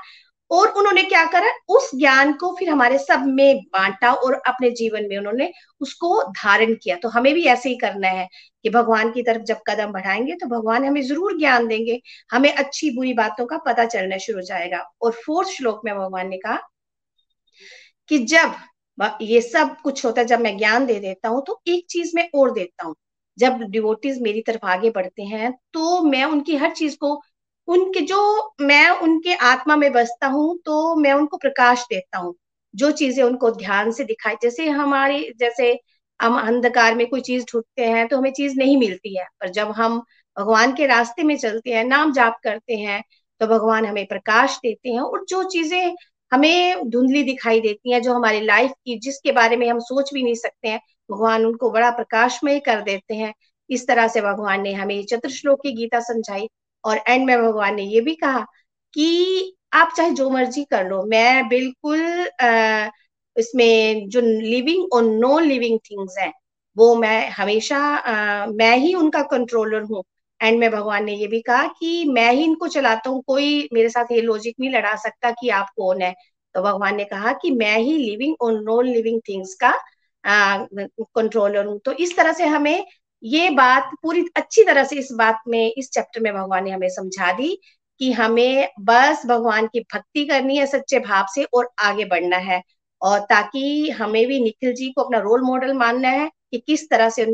और 0.50 0.68
उन्होंने 0.70 1.02
क्या 1.04 1.24
करा? 1.26 1.48
उस 1.68 1.90
ज्ञान 1.94 2.32
को 2.34 2.54
फिर 2.58 2.68
हमारे 2.70 2.98
सब 2.98 3.24
में 3.28 3.60
बांटा 3.72 4.12
और 4.14 4.34
अपने 4.48 4.70
जीवन 4.72 5.06
में 5.08 5.16
उन्होंने 5.18 5.50
उसको 5.80 6.22
धारण 6.24 6.74
किया। 6.74 6.96
तो 6.96 7.08
हमें 7.08 7.32
भी 7.34 7.44
ऐसे 7.46 7.68
ही 7.68 7.76
करना 7.78 8.08
है 8.10 8.26
कि 8.64 8.70
भगवान 8.70 9.10
की 9.12 9.22
तरफ़ 9.22 9.42
जब 9.44 9.60
कदम 9.68 9.92
बढ़ाएँगे 9.92 10.34
तो 10.34 10.46
भगवान 10.48 10.84
हमें 10.84 11.02
ज़रूर 11.02 11.38
ज्ञान 11.38 11.66
देंगे। 11.68 12.00
हमें 12.30 12.52
अच्छी 12.54 12.90
बुरी 12.96 13.12
बातों 13.14 13.46
का 13.46 13.58
पता 13.66 13.84
चलना 13.86 14.18
शुरू 14.18 14.38
हो 14.38 14.44
जाएगा। 14.44 14.84
और 15.02 15.12
फोर्थ 15.26 15.48
श्लोक 15.50 15.80
में 15.84 15.94
भगवान 15.96 16.28
ने 16.28 16.38
कहा 16.38 16.58
कि 18.08 18.18
जब 18.26 18.54
ये 19.22 19.40
सब 19.42 19.76
कुछ 19.84 20.04
होता 20.04 20.20
है, 20.20 20.26
जब 20.26 20.40
मैं 20.40 20.56
ज्ञान 20.58 20.86
दे 20.86 20.98
देता 21.00 21.28
हूँ 21.28 21.42
तो 21.46 21.60
एक 21.68 21.86
चीज़ 21.90 22.12
मैं 22.16 22.28
और 22.34 22.52
देता 22.52 22.86
हूँ। 22.86 22.94
जब 23.38 23.62
डिवोटीज 23.70 24.20
मेरी 24.22 24.40
तरफ़ 24.42 24.66
आगे 24.68 24.90
बढ़ते 24.90 25.22
हैं 25.24 25.52
तो 25.74 26.00
मैं 26.04 26.24
उनकी 26.24 26.56
हर 26.56 26.70
चीज़ 26.72 26.96
को, 26.98 27.20
उनके 27.68 28.00
जो 28.02 28.18
मैं 28.62 28.88
उनके 29.00 29.34
आत्मा 29.44 29.76
में 29.76 29.90
बसता 29.92 30.26
हूँ 30.28 30.56
तो 30.66 30.94
मैं 30.96 31.12
उनको 31.14 31.36
प्रकाश 31.36 31.84
देता 31.90 32.18
हूँ। 32.18 32.34
जो 32.74 32.90
चीज़ें 32.92 33.22
उनको 33.24 33.50
ध्यान 33.52 33.90
से 33.92 34.04
दिखाई, 34.04 34.34
जैसे 34.42 34.68
हमारी, 34.70 35.20
जैसे 35.40 35.78
हम 36.20 36.38
अंधकार 36.40 36.94
में 36.94 37.06
कोई 37.08 37.20
चीज़ 37.22 37.44
ढूंढते 37.52 37.84
हैं 37.86 38.06
तो 38.08 38.16
हमें 38.18 38.32
चीज़ 38.32 38.56
नहीं 38.58 38.76
मिलती 38.78 39.16
है। 39.18 39.24
पर 39.40 39.48
जब 39.50 39.70
हम 39.72 39.98
भगवान 40.36 40.72
के 40.76 40.86
रास्ते 40.86 41.22
में 41.24 41.36
चलते 41.38 41.70
हैं, 41.70 41.84
नाम 41.84 42.12
जाप 42.12 42.38
करते 42.44 42.76
हैं 42.76 43.02
तो 43.40 43.46
भगवान 43.46 43.86
हमें 43.86 44.06
प्रकाश 44.06 44.58
देते 44.58 44.88
हैं 44.90 45.00
और 45.00 45.24
जो 45.28 45.42
चीज़ें 45.50 45.94
हमें 46.32 46.88
धुंधली 46.90 47.22
दिखाई 47.24 47.60
देती 47.60 47.92
हैं, 47.92 48.00
जो 48.02 48.12
हमारी 48.14 48.40
लाइफ 48.42 48.70
की, 48.84 48.98
जिसके 49.00 49.32
बारे 49.32 49.56
में 49.56 49.68
हम 49.70 49.78
सोच 49.80 50.12
भी 50.14 50.22
नहीं 50.22 50.34
सकते 50.36 50.68
हैं 50.68 50.80
भगवान 51.10 51.44
उनको 51.46 51.70
बड़ा 51.70 51.90
प्रकाशमय 51.90 52.58
कर 52.60 52.80
देते 52.82 53.14
हैं। 53.14 53.32
इस 53.70 53.86
तरह 53.88 54.08
से 54.08 54.20
भगवान 54.20 54.62
ने 54.62 54.72
हमें 54.72 55.04
चतुर्श्लोक 55.06 55.60
की 55.62 55.72
गीता 55.72 56.00
समझाई 56.00 56.48
और 56.84 57.00
एंड 57.08 57.26
में 57.26 57.38
भगवान 57.38 57.74
ने 57.74 57.82
ये 57.84 58.00
भी 58.00 58.14
कहा 58.14 58.40
कि 58.94 59.56
आप 59.74 59.92
चाहे 59.96 60.10
जो 60.10 60.28
मर्ज़ी 60.30 60.64
कर 60.64 60.88
लो 60.88 61.02
मैं 61.06 61.48
बिल्कुल 61.48 62.00
आ, 62.42 62.88
इसमें 63.36 64.08
जो 64.08 64.20
लिविंग 64.20 64.92
और 64.92 65.02
नॉन 65.04 65.44
लिविंग 65.44 65.78
थिंग्स 65.80 66.18
हैं 66.18 66.32
वो 66.76 66.94
मैं 66.96 67.28
हमेशा 67.30 67.78
आ, 67.78 68.46
मैं 68.46 68.76
ही 68.76 68.94
उनका 68.94 69.22
कंट्रोलर 69.22 69.82
हूँ। 69.82 70.02
एंड 70.40 70.58
में 70.60 70.70
भगवान 70.70 71.04
ने 71.04 71.14
ये 71.14 71.26
भी 71.26 71.40
कहा 71.40 71.66
कि 71.80 72.04
मैं 72.08 72.32
ही 72.32 72.44
इनको 72.44 72.68
चलाता 72.68 73.10
हूँ 73.10 73.22
कोई 73.26 73.68
मेरे 73.72 73.88
साथ 73.88 74.12
ये 74.12 74.20
लॉजिक 74.22 74.54
नहीं 74.60 74.70
लड़ा 74.70 74.94
सकता 74.96 75.30
कि 75.30 75.48
आप 75.50 75.70
कौन 75.76 76.02
है। 76.02 76.12
तो 76.54 76.62
भगवान 76.62 76.96
ने 76.96 77.04
कहा 77.04 77.32
कि 77.32 77.50
मैं 77.50 77.76
ही 77.78 77.96
लिविंग 77.98 78.34
और 78.40 78.60
नॉन 78.62 78.86
लिविंग 78.86 79.20
थिंग्स 79.28 79.54
का 79.54 79.72
कंट्रोलर 80.28 81.66
हूँ। 81.66 81.78
तो 81.84 81.92
इस 81.92 82.16
तरह 82.16 82.32
से 82.32 82.46
हमें 82.46 82.86
ये 83.22 83.50
बात 83.50 83.90
पूरी 84.02 84.24
अच्छी 84.36 84.64
तरह 84.64 84.84
से 84.84 84.96
इस 84.96 85.08
बात 85.12 85.38
में, 85.48 85.72
इस 85.78 85.90
चैप्टर 85.90 86.20
में 86.20 86.32
भगवान 86.34 86.64
ने 86.64 86.70
हमें 86.70 86.88
समझा 86.88 87.32
दी 87.32 87.58
कि 88.00 88.12
हमें 88.12 88.68
बस 88.80 89.22
भगवान 89.26 89.66
की 89.66 89.80
भक्ति 89.80 90.24
करनी 90.26 90.56
है 90.56 90.66
सच्चे 90.66 90.98
भाव 90.98 91.26
से 91.34 91.44
और 91.44 91.70
आगे 91.78 92.04
बढ़ना 92.04 92.36
है। 92.36 92.62
और 93.02 93.20
ताकि 93.20 93.90
हमें 93.90 94.26
भी 94.26 94.40
निखिल 94.40 94.72
जी 94.74 94.90
को 94.92 95.02
अपना 95.02 95.18
रोल 95.18 95.42
मॉडल 95.42 95.72
मानना 95.72 96.08
है 96.08 96.28
कि 96.50 96.58
किस 96.58 96.90
तरह 96.90 97.08
से 97.10 97.26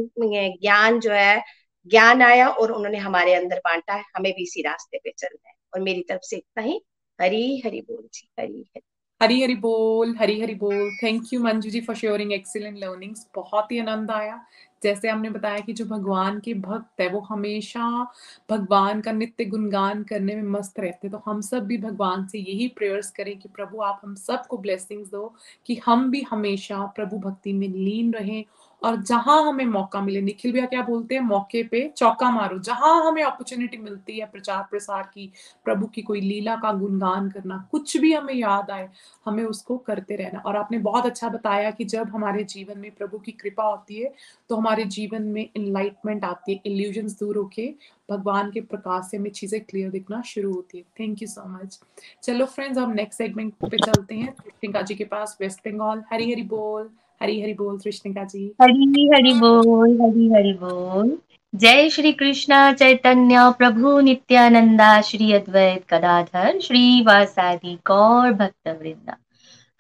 ज्ञान 0.61 1.01
जो 1.01 1.11
है, 1.13 1.43
ज्ञान 1.87 2.23
आया 2.23 2.49
और 2.49 2.73
उन्होंने 2.73 2.99
हमारे 2.99 3.35
अंदर 3.35 3.59
बांटा 3.59 3.95
है। 3.95 4.05
हमें 4.17 4.33
भी 4.33 4.43
इसी 4.43 4.63
रास्ते 4.63 4.99
पे 4.99 5.13
चलना 5.19 5.49
है। 5.49 5.55
और 5.75 5.81
मेरी 5.81 6.03
तरफ़ 6.09 6.23
से 6.23 6.37
इतना 6.37 6.63
ही। 6.65 6.81
हरी 7.21 7.63
हरी 7.67 7.81
बोल 7.81 8.09
जी, 8.15 8.29
हरी 8.41 8.53
हरी। 8.53 8.83
हरी 9.23 9.43
हरी 9.43 9.55
बोल, 9.55 10.15
हरी 10.19 10.41
हरी 10.41 10.55
बोल। 10.55 10.91
Thank 11.03 11.33
you 11.33 11.41
Manju 11.41 11.71
ji 11.71 11.81
for 11.81 11.97
sharing 11.97 12.33
excellent 12.33 12.79
learnings 12.79 13.27
बहुत 13.35 13.71
ही 13.73 13.79
आनंद 13.79 14.11
आया। 14.11 14.41
जैसे 14.83 15.09
हमने 15.09 15.31
बताया 15.31 15.59
कि 15.59 15.73
जो 15.73 15.85
भगवान 15.85 16.39
के 16.41 16.55
भक्त 16.55 17.01
है, 17.01 17.09
वो 17.09 17.21
हमेशा 17.21 18.07
भगवान 18.51 19.01
का 19.01 19.13
नित्य 19.13 19.45
गुणगान 19.45 20.03
करने 20.05 20.35
में 20.37 20.51
मस्त 20.51 20.81
रहते 20.81 21.09
तो 21.09 21.23
हम 21.27 21.41
सब 21.41 21.67
भी 21.67 21.79
भगवान 21.79 22.27
से 22.27 22.39
यही 22.39 22.67
प्रेयर्स 22.69 23.11
करें 23.11 23.39
कि 23.39 23.49
प्रभु 23.49 23.83
आप 23.83 24.01
हम 24.05 24.15
सबको 24.15 24.59
ब्लेसिंग्स 24.59 25.11
दो, 25.11 25.35
कि 25.67 25.81
हम 25.87 26.11
भी 26.11 26.23
हमेशा 26.31 26.85
प्रभु 26.97 27.19
भक्ति 27.19 27.53
में 27.53 27.69
लीन 27.69 28.13
रहें 28.13 28.45
और 28.83 28.97
जहाँ 29.03 29.43
हमें 29.45 29.65
मौका 29.67 30.01
मिले, 30.01 30.21
निखिल 30.23 30.53
भैया 30.53 30.67
क्या 30.67 30.83
बोलते 30.83 31.15
हैं, 31.15 31.23
मौके 31.23 31.63
पे 31.63 31.89
चौका 31.97 32.31
मारो। 32.31 32.59
जहाँ 32.61 32.95
हमें 33.07 33.23
अपॉर्चुनिटी 33.23 33.77
मिलती 33.79 34.19
है 34.19 34.27
प्रचार 34.27 34.63
प्रसार 34.71 35.03
की, 35.05 35.31
प्रभु 35.65 35.87
की 35.87 36.03
कोई 36.03 36.21
लीला 36.21 36.57
का 36.57 36.73
गुणगान 36.75 37.29
करना, 37.31 37.57
कुछ 37.73 37.97
भी 37.97 38.13
हमें 38.13 38.35
याद 38.35 38.71
आए, 38.71 38.89
हमें 39.27 39.45
उसको 39.45 39.77
करते 39.79 40.17
रहना। 40.17 40.39
और 40.41 40.57
आपने 40.57 40.79
बहुत 40.81 41.07
अच्छा 41.07 41.29
बताया 41.29 41.71
कि 41.71 41.85
जब 41.87 42.09
हमारे 42.15 42.45
जीवन 42.47 42.79
में 42.79 42.91
प्रभु 42.93 43.19
की 43.19 43.33
कृपा 43.33 43.65
होती 43.65 44.01
है 44.01 44.13
तो 44.51 44.57
हमारे 44.57 44.85
जीवन 44.87 45.23
में 45.25 45.43
इनलाइटमेंट 45.47 46.25
आती 46.25 46.53
है 46.53 46.61
इल्यूजन 46.67 47.07
दूर 47.21 47.37
होके, 47.37 47.67
भगवान 48.09 48.51
के 48.51 48.61
प्रकाश 48.63 49.11
से 49.11 49.17
हमें 49.17 49.31
चीज़ें 49.31 49.61
क्लियर 49.61 49.91
दिखना 49.91 50.21
शुरू 50.25 50.53
होती 50.55 50.79
है। 50.79 50.85
थैंक 51.01 51.23
यू 51.23 51.29
सो 51.29 51.49
मच 51.49 51.79
चलो 52.23 52.47
फ्रेंड्स 52.47 52.79
हम 52.79 52.93
नेक्स्ट 52.93 53.19
सेगमेंट 53.19 53.55
पे 53.63 53.77
चलते 53.79 54.15
हैं। 54.15 54.83
जी 54.83 54.95
के 54.95 55.05
पास 55.05 55.37
वेस्ट 55.41 55.69
बंगाल 55.69 56.03
हरी 56.13 56.31
हरी 56.33 56.43
बोल। 56.45 56.91
हरी 57.23 57.43
हरी 57.43 57.55
बोल 57.55 57.79
कृष्णिका 57.79 58.25
जी। 58.25 58.47
हरी 58.63 59.09
हरी 59.09 59.33
बोल, 59.35 60.01
हरी 60.03 60.29
हरी 60.29 60.53
बोल। 60.53 61.19
जय 61.55 61.89
श्री 61.91 62.13
कृष्ण 62.13 62.73
चैतन्य 62.75 63.37
प्रभु 63.59 64.01
नित्यानंदा, 64.01 65.01
श्री 65.01 65.33
अद्वैत 65.33 65.85
कदाधर 65.91 66.61
श्री 66.61 67.03
वासादि 67.03 67.79
गौर 67.87 68.33
भक्त 68.33 68.69
वृंदा 68.69 69.17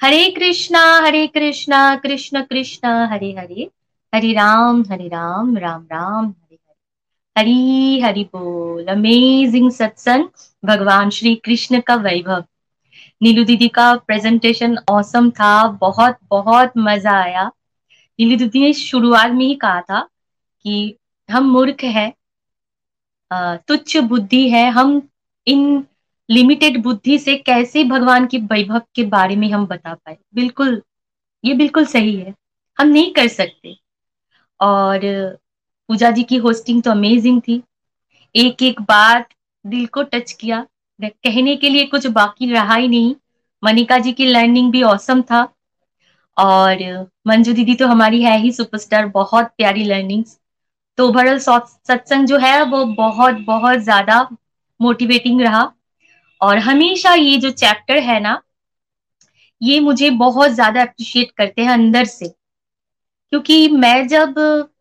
हरे 0.02 0.30
कृष्णा 0.30 1.00
हरे 1.00 1.26
कृष्णा, 1.26 1.96
कृष्ण 1.96 2.42
कृष्ण, 2.42 2.88
हरे 2.88 3.32
हरे। 3.32 3.68
हरि 4.14 4.32
राम 4.32 4.84
हरि 4.90 5.08
राम 5.08 5.56
राम 5.56 5.82
राम, 5.82 6.26
हरे 6.26 6.54
हरे। 6.54 7.40
हरी 7.40 8.00
हरि 8.00 8.24
बोल 8.24 8.86
अमेजिंग 8.86 9.70
सत्संग, 9.70 10.24
भगवान 10.64 11.10
श्री 11.10 11.34
कृष्ण 11.34 11.80
का 11.80 11.94
वैभव। 11.94 12.44
नीलू 13.22 13.44
दीदी 13.44 13.68
का 13.70 13.94
प्रेजेंटेशन 14.06 14.76
औसम 14.90 15.30
था। 15.30 15.52
बहुत 15.80 16.18
बहुत 16.30 16.72
मज़ा 16.78 17.18
आया। 17.20 17.50
नीलू 18.18 18.36
दीदी 18.36 18.60
ने 18.60 18.72
शुरुआत 18.74 19.30
में 19.32 19.44
ही 19.46 19.54
कहा 19.56 19.80
था 19.82 20.00
कि 20.64 20.96
हम 21.28 21.50
मूर्ख 21.50 21.84
है 21.90 22.12
तुच्छ 23.68 23.96
बुद्धि 24.04 24.48
है। 24.50 24.68
हम 24.70 25.00
इन 25.46 25.84
लिमिटेड 26.28 26.82
बुद्धि 26.82 27.18
से 27.18 27.34
कैसे 27.36 27.84
भगवान 27.84 28.26
की 28.26 28.38
वैभव 28.42 28.82
के 28.94 29.04
बारे 29.06 29.36
में 29.36 29.48
हम 29.50 29.66
बता 29.66 29.94
पाए? 29.94 30.16
बिल्कुल, 30.34 30.80
ये 31.44 31.54
बिल्कुल 31.54 31.84
सही 31.86 32.16
है। 32.16 32.34
हम 32.78 32.88
नहीं 32.88 33.12
कर 33.12 33.28
सकते। 33.28 33.76
और 34.60 35.00
पूजा 35.88 36.10
जी 36.10 36.22
की 36.22 36.36
होस्टिंग 36.36 36.82
तो 36.82 36.90
अमेजिंग 36.90 37.40
थी। 37.40 37.62
एक 38.34 38.62
एक 38.62 38.80
बात 38.82 39.28
दिल 39.64 39.86
को 39.86 40.02
टच 40.04 40.32
किया। 40.32 40.66
कहने 41.04 41.56
के 41.56 41.68
लिए 41.68 41.84
कुछ 41.86 42.06
बाकी 42.08 42.50
रहा 42.52 42.74
ही 42.74 42.88
नहीं। 42.88 43.14
मनिका 43.62 43.98
जी 43.98 44.12
की 44.12 44.26
लर्निंग 44.26 44.70
भी 44.72 44.82
औसम 44.84 45.22
था। 45.22 45.42
और 46.36 46.82
मंजू 47.26 47.52
दीदी 47.52 47.74
तो 47.74 47.86
हमारी 47.86 48.22
है 48.22 48.38
ही 48.38 48.52
सुपरस्टार 48.52 49.06
बहुत 49.08 49.46
प्यारी 49.56 49.84
लर्निंग्स 49.84 50.38
तो 50.98 51.06
ओवरऑल 51.08 51.38
सत्संग 51.38 52.26
जो 52.26 52.38
है, 52.38 52.62
वो 52.62 52.84
बहुत 52.84 53.34
बहुत 53.46 53.78
ज़्यादा 53.80 54.28
मोटिवेटिंग 54.80 55.40
रहा। 55.40 55.72
और 56.40 56.58
हमेशा 56.60 57.14
ये 57.14 57.36
जो 57.36 57.50
चैप्टर 57.52 57.98
है 58.00 58.18
ना, 58.20 58.40
ये 59.60 59.80
मुझे 59.80 60.10
बहुत 60.12 60.50
ज़्यादा 60.50 60.82
अप्रिशिएट 60.82 61.30
करते 61.30 61.62
हैं 61.62 61.70
अंदर 61.70 62.04
से। 62.06 62.28
क्योंकि 62.28 63.68
मैं 63.70 64.06
जब 64.08 64.34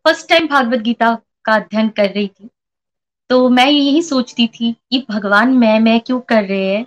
फ़र्स्ट 0.04 0.28
टाइम 0.28 0.46
भागवत 0.48 0.80
गीता 0.80 1.14
का 1.44 1.54
अध्ययन 1.54 1.88
कर 1.90 2.10
रही 2.10 2.26
थी 2.28 2.48
तो 3.32 3.48
मैं 3.48 3.66
यही 3.66 4.00
सोचती 4.02 4.46
थी 4.46 4.70
कि 4.72 4.98
भगवान 5.10 5.52
मैं 5.58 5.78
मैं 5.80 5.98
क्यों 6.00 6.18
कर 6.20 6.44
रहे 6.44 6.64
हैं? 6.64 6.84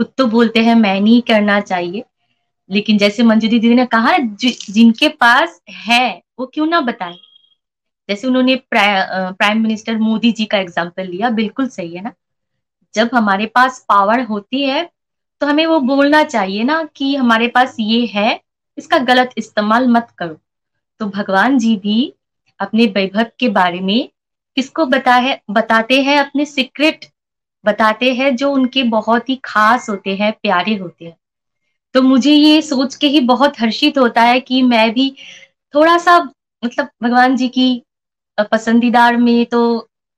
खुद 0.00 0.06
तो 0.18 0.26
बोलते 0.26 0.60
हैं, 0.60 0.74
मैं 0.74 1.00
नहीं 1.00 1.20
करना 1.22 1.60
चाहिए। 1.60 2.02
लेकिन 2.70 2.98
जैसे 2.98 3.22
मंजू 3.22 3.48
दीदी 3.48 3.74
ने 3.74 3.86
कहा 3.86 4.16
जिनके 4.18 5.08
पास 5.10 5.60
है, 5.70 6.22
वो 6.38 6.46
क्यों 6.46 6.66
ना 6.66 6.80
बताए? 6.80 7.14
जैसे 8.08 8.26
उन्होंने 8.28 8.56
प्राइम 8.66 9.62
मिनिस्टर 9.62 9.96
मोदी 9.98 10.32
जी 10.32 10.44
का 10.44 10.58
एग्ज़ाम्पल 10.58 11.06
लिया, 11.06 11.30
बिल्कुल 11.30 11.68
सही 11.68 11.94
है 11.94 12.02
ना? 12.02 12.12
जब 12.94 13.10
हमारे 13.14 13.46
पास 13.46 13.84
पावर 13.88 14.20
होती 14.24 14.62
है 14.62 14.88
तो 15.40 15.46
हमें 15.46 15.64
वो 15.66 15.78
बोलना 15.82 16.22
चाहिए 16.24 16.64
ना 16.64 16.82
कि 16.96 17.14
हमारे 17.16 17.48
पास 17.48 17.76
ये 17.80 18.04
है, 18.06 18.40
इसका 18.78 18.98
गलत 18.98 19.30
इस्तेमाल 19.38 19.88
मत 19.88 20.08
करो। 20.18 20.36
तो 21.00 21.06
भगवान 21.08 21.58
जी 21.58 21.74
भी 21.76 22.12
अपने 22.60 22.86
वैभव 22.86 23.26
के 23.38 23.48
बारे 23.50 23.80
में 23.80 24.08
किसको 24.56 24.84
बता 24.86 25.14
है? 25.14 25.40
बताते 25.50 26.00
हैं 26.02 26.18
अपने 26.18 26.44
सीक्रेट 26.44 27.04
बताते 27.64 28.12
हैं 28.14 28.34
जो 28.36 28.50
उनके 28.52 28.82
बहुत 28.90 29.28
ही 29.28 29.36
खास 29.44 29.88
होते 29.90 30.14
हैं 30.16 30.32
प्यारे 30.32 30.74
होते 30.76 31.04
हैं। 31.04 31.16
तो 31.94 32.02
मुझे 32.02 32.32
ये 32.32 32.60
सोच 32.62 32.94
के 32.94 33.06
ही 33.06 33.20
बहुत 33.20 33.60
हर्षित 33.60 33.98
होता 33.98 34.22
है 34.22 34.40
कि 34.40 34.62
मैं 34.62 34.90
भी 34.94 35.10
थोड़ा 35.74 35.96
सा 35.98 36.18
मतलब 36.62 36.88
भगवान 37.02 37.36
जी 37.36 37.48
की 37.48 37.68
पसंदीदार 38.52 39.16
में 39.16 39.46
तो 39.46 39.60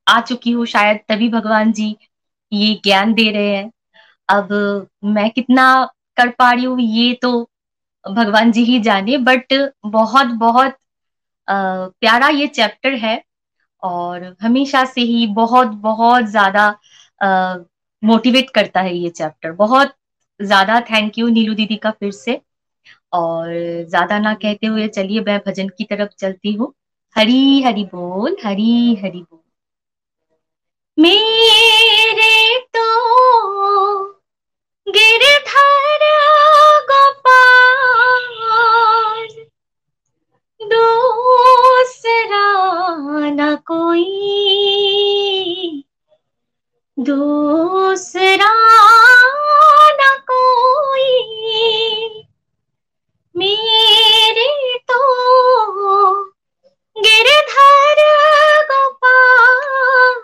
आ 0.07 0.20
चुकी 0.20 0.51
हूँ 0.51 0.66
शायद 0.66 1.01
तभी 1.09 1.28
भगवान 1.28 1.72
जी 1.72 1.97
ये 2.53 2.74
ज्ञान 2.84 3.14
दे 3.14 3.30
रहे 3.30 3.57
हैं। 3.57 3.70
अब 4.28 4.49
मैं 5.05 5.30
कितना 5.30 5.64
कर 6.16 6.28
पा 6.28 6.51
रही 6.53 6.64
हूँ 6.64 6.80
ये 6.80 7.12
तो 7.22 7.30
भगवान 8.05 8.53
जी 8.53 8.64
ही 8.64 8.80
जाने 8.80 9.16
बट 9.18 9.53
बहुत 9.86 10.26
बहुत 10.39 10.76
आ, 11.49 11.86
प्यारा 12.01 12.28
ये 12.28 12.47
चैप्टर 12.47 12.95
है। 12.97 13.16
और 13.83 14.37
हमेशा 14.41 14.85
से 14.85 15.01
ही 15.01 15.26
बहुत 15.35 15.68
बहुत 15.83 16.24
ज़्यादा 16.24 16.68
मोटिवेट 18.03 18.51
करता 18.51 18.81
है 18.81 18.97
ये 18.97 19.11
चैप्टर 19.11 19.53
बहुत 19.53 19.95
ज़्यादा 20.41 20.81
थैंक 20.81 21.18
यू 21.18 21.29
नीलू 21.29 21.55
दीदी 21.55 21.76
का 21.76 21.91
फिर 21.91 22.12
से। 22.12 22.41
और 23.12 23.49
ज़्यादा 23.89 24.18
ना 24.18 24.35
कहते 24.35 24.66
हुए 24.66 24.87
चलिए 24.89 25.20
मैं 25.20 25.39
भजन 25.47 25.68
की 25.68 25.85
तरफ़ 25.85 26.11
चलती 26.18 26.53
हूँ। 26.53 26.72
हरी, 27.16 27.62
हरि 27.62 27.85
बोल, 27.85 28.37
हरी, 28.45 28.95
हरि 29.05 29.18
बोल। 29.20 29.41
मेरे 30.99 32.59
तो 32.76 32.87
गिरधर 34.87 36.05
कोई 43.71 44.07
दूसरा 46.99 48.53
न 49.93 50.03
कोई। 50.31 51.12
मेरे 53.37 54.49
तो 54.91 55.03
गिरधर 56.99 57.99
गोपाल 58.71 60.14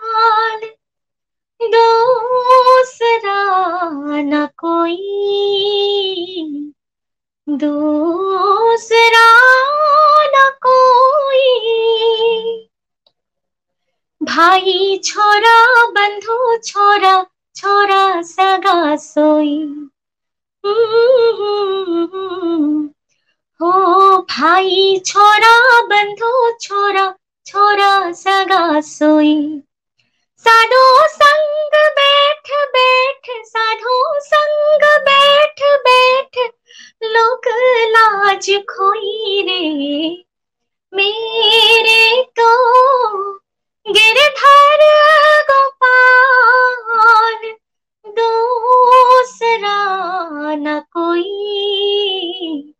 दूसरा 1.61 3.39
न 4.21 4.33
कोई। 4.57 5.01
दूसरा 7.49 9.27
भाई 14.25 15.01
छोरा, 15.05 15.85
बंधु 15.85 16.57
छोरा 16.57 17.25
छोरा 17.55 18.21
सगा 18.21 18.95
सोई। 18.95 19.57
हो 23.61 23.71
भाई 24.21 24.99
छोरा, 25.05 25.81
बंधु 25.81 26.51
छोरा 26.61 27.15
छोरा 27.45 28.11
सगा 28.11 28.81
सोई। 28.81 29.61
साधु 30.37 30.83
संग 31.07 31.77
बैठ 31.99 32.51
बैठ, 32.75 33.29
साधु 33.45 34.19
संग 34.19 34.83
बैठ 34.83 35.63
बैठ, 35.87 36.37
लोक 37.03 37.47
लाज 37.89 38.49
खोई 38.69 39.41
रे। 39.41 40.25
मेरे 40.93 42.23
तो 42.39 42.51
गिरधर 43.87 44.81
गोपाल 45.49 47.51
दूसरा 48.07 49.75
न 50.55 50.79
कोई। 50.79 52.73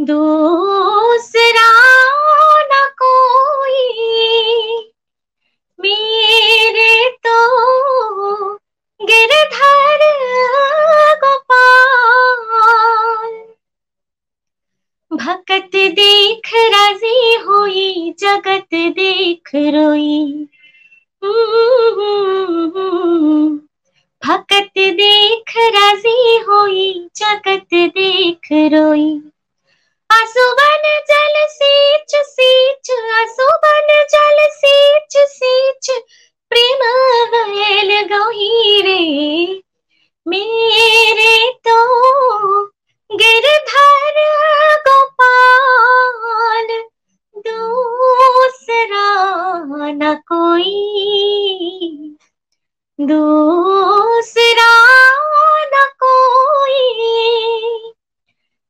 दूसरा 0.00 1.68
न 2.62 2.88
कोई। 3.02 3.92
मेरे 5.80 7.08
तो 7.26 7.38
गिरधर 9.02 10.04
भकत 15.14 15.70
देख 15.74 16.50
राज़ी 16.54 17.34
हुई, 17.34 18.14
जगत 18.18 18.74
देख 18.74 19.50
रोई। 19.54 20.46
भकत 24.26 24.72
देख 24.78 25.52
राज़ी 25.56 26.38
हुई, 26.38 27.08
जगत 27.16 27.68
देख 27.74 28.48
रोई। 28.52 29.22
आसुबन 30.10 30.82
जल 31.10 31.46
सींच 31.46 32.14
सींच, 32.14 32.90
आसुबन 33.14 34.04
जल 34.12 34.48
सींच 34.50 35.28
सींच, 35.30 35.90
प्रेम 36.48 36.82
गयल 37.34 38.00
गहीरे 38.02 39.62
मेरे 40.28 41.52
तो 41.52 42.73
गिरधर 43.14 44.18
गोपाल 44.88 46.68
दूसरा 47.36 49.06
न 49.92 50.14
कोई। 50.32 50.80
दूसरा 53.00 54.72
न 55.74 55.88
कोई। 56.02 56.82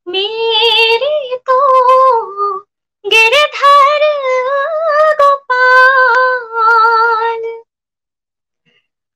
मेरे 0.07 1.37
तो 1.37 1.59
गिरधर 3.05 4.03
गोपाल। 5.21 6.54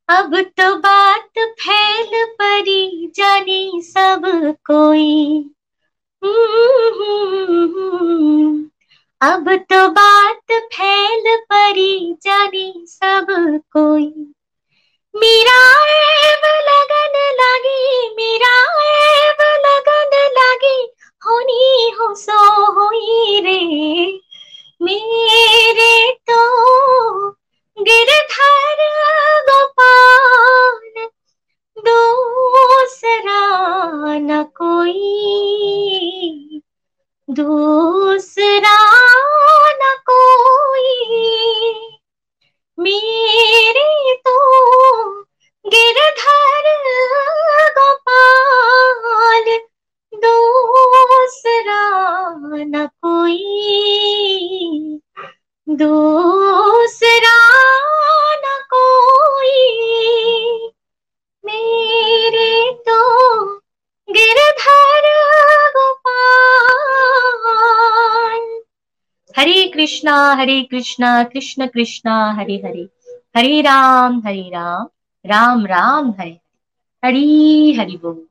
अब 0.10 0.40
तो 0.42 0.76
बात 0.76 1.40
फैल 1.40 2.26
परी 2.26 3.12
जाने 3.16 3.82
सब 3.82 4.22
कोई। 4.66 5.38
अब 9.22 9.50
तो 9.50 9.88
बात 9.88 10.52
फैल 10.52 11.24
परी 11.38 12.16
जाने 12.24 12.74
सब 12.86 13.28
कोई। 13.72 14.34
मेरा 15.16 15.62
एव 15.92 16.46
लगन 16.46 17.20
लगी, 17.42 18.10
मेरा 18.16 18.56
एव 18.84 19.44
लगन 19.68 20.18
लगी, 20.40 20.88
होनी 21.26 21.92
हो 22.00 22.16
सो 22.16 22.72
हुई 22.72 23.40
रे। 23.40 23.60
मेरे 24.82 26.12
तो 26.30 26.40
गिरधर 27.82 28.78
गोपाल, 29.42 31.08
दूसरा 31.80 33.42
न 34.20 34.44
कोई, 34.44 35.02
दूसरा 37.30 38.78
न 39.72 39.98
कोई। 40.10 40.96
मेरे 42.80 44.16
तो 44.16 44.36
गिरधर 45.68 46.66
गोपाल, 47.80 49.60
दूसरा 50.16 51.90
न 52.46 52.88
कोई। 53.06 53.56
दूसरा 55.70 57.50
कोई। 58.60 60.72
मेरे 61.46 62.74
तो 62.74 63.62
गिरधर 64.10 65.70
गोपाल। 65.70 68.62
हरे 69.38 69.68
कृष्णा 69.68 70.34
हरे 70.34 70.64
कृष्णा, 70.64 71.24
कृष्ण 71.24 71.68
कृष्णा, 71.68 72.34
हरे 72.34 72.56
हरे। 72.56 72.90
हरे 73.38 73.62
राम 73.62 74.22
हरे 74.26 74.42
राम। 74.42 74.88
राम 75.26 75.66
राम 75.66 76.14
हरे। 76.20 76.40
हरे, 77.06 77.76
हरि 77.80 77.98
बोल। 77.98 78.28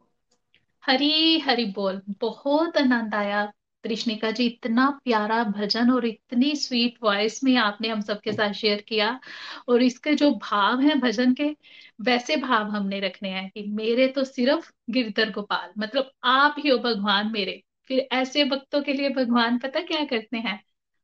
हरी, 0.87 1.39
हरि 1.39 1.65
बोल। 1.65 2.03
बहुत 2.09 2.77
आनंद 2.77 3.15
आया। 3.15 3.53
कृष्णिका 3.85 4.31
जी, 4.31 4.47
इतना 4.47 4.91
प्यारा 5.05 5.43
भजन 5.45 5.91
और 5.91 6.07
इतनी 6.07 6.57
स्वीट 6.57 6.95
वॉइस 7.03 7.45
में 7.45 7.57
आपने 7.57 7.89
हम 7.89 8.01
सबके 8.01 8.33
साथ 8.33 8.53
शेयर 8.53 8.81
किया। 8.89 9.21
और 9.69 9.83
इसके 9.83 10.15
जो 10.15 10.31
भाव 10.31 10.81
हैं 10.81 10.99
भजन 11.01 11.35
के, 11.35 11.57
वैसे 12.01 12.37
भाव 12.37 12.71
हमने 12.71 13.01
रखने 13.01 13.29
हैं 13.29 13.51
कि 13.51 13.63
मेरे 13.69 14.09
तो 14.09 14.25
सिर्फ़ 14.25 14.73
गिरधर 14.91 15.31
गोपाल 15.31 15.71
मतलब 15.79 16.11
आप 16.25 16.55
ही 16.59 16.71
हो 16.71 16.79
भगवान 16.79 17.33
मेरे। 17.33 17.63
फिर 17.89 18.09
ऐसे 18.13 18.45
भक्तों 18.45 18.83
के 18.83 18.93
लिए 18.93 19.09
भगवान 19.09 19.59
पता 19.59 19.81
क्या 19.81 20.05
करते 20.05 20.37
हैं? 20.37 20.61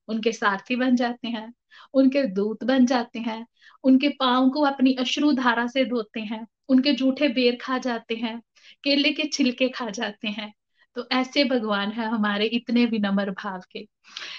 उनके 0.08 0.32
सारथी 0.32 0.76
बन 0.76 0.96
जाते 0.96 1.28
हैं, 1.28 1.52
उनके 1.94 2.22
दूत 2.22 2.64
बन 2.64 2.86
जाते 2.86 3.18
हैं, 3.18 3.46
उनके 3.84 4.08
पाँव 4.08 4.50
को 4.50 4.62
अपनी 4.62 4.94
अश्रु 4.94 5.32
धारा 5.32 5.66
से 5.66 5.84
धोते 5.84 6.20
हैं, 6.20 6.46
उनके 6.68 6.92
जूठे 6.92 7.28
बेर 7.28 7.58
खा 7.60 7.78
जाते 7.78 8.14
हैं, 8.14 8.40
केले 8.84 9.12
के 9.12 9.24
छिलके 9.24 9.68
खा 9.68 9.90
जाते 9.90 10.28
हैं। 10.28 10.52
तो 10.96 11.06
ऐसे 11.12 11.44
भगवान 11.44 11.90
है 11.92 12.06
हमारे 12.08 12.46
इतने 12.46 12.84
विनम्र 12.86 13.30
भाव 13.30 13.62
के। 13.72 13.86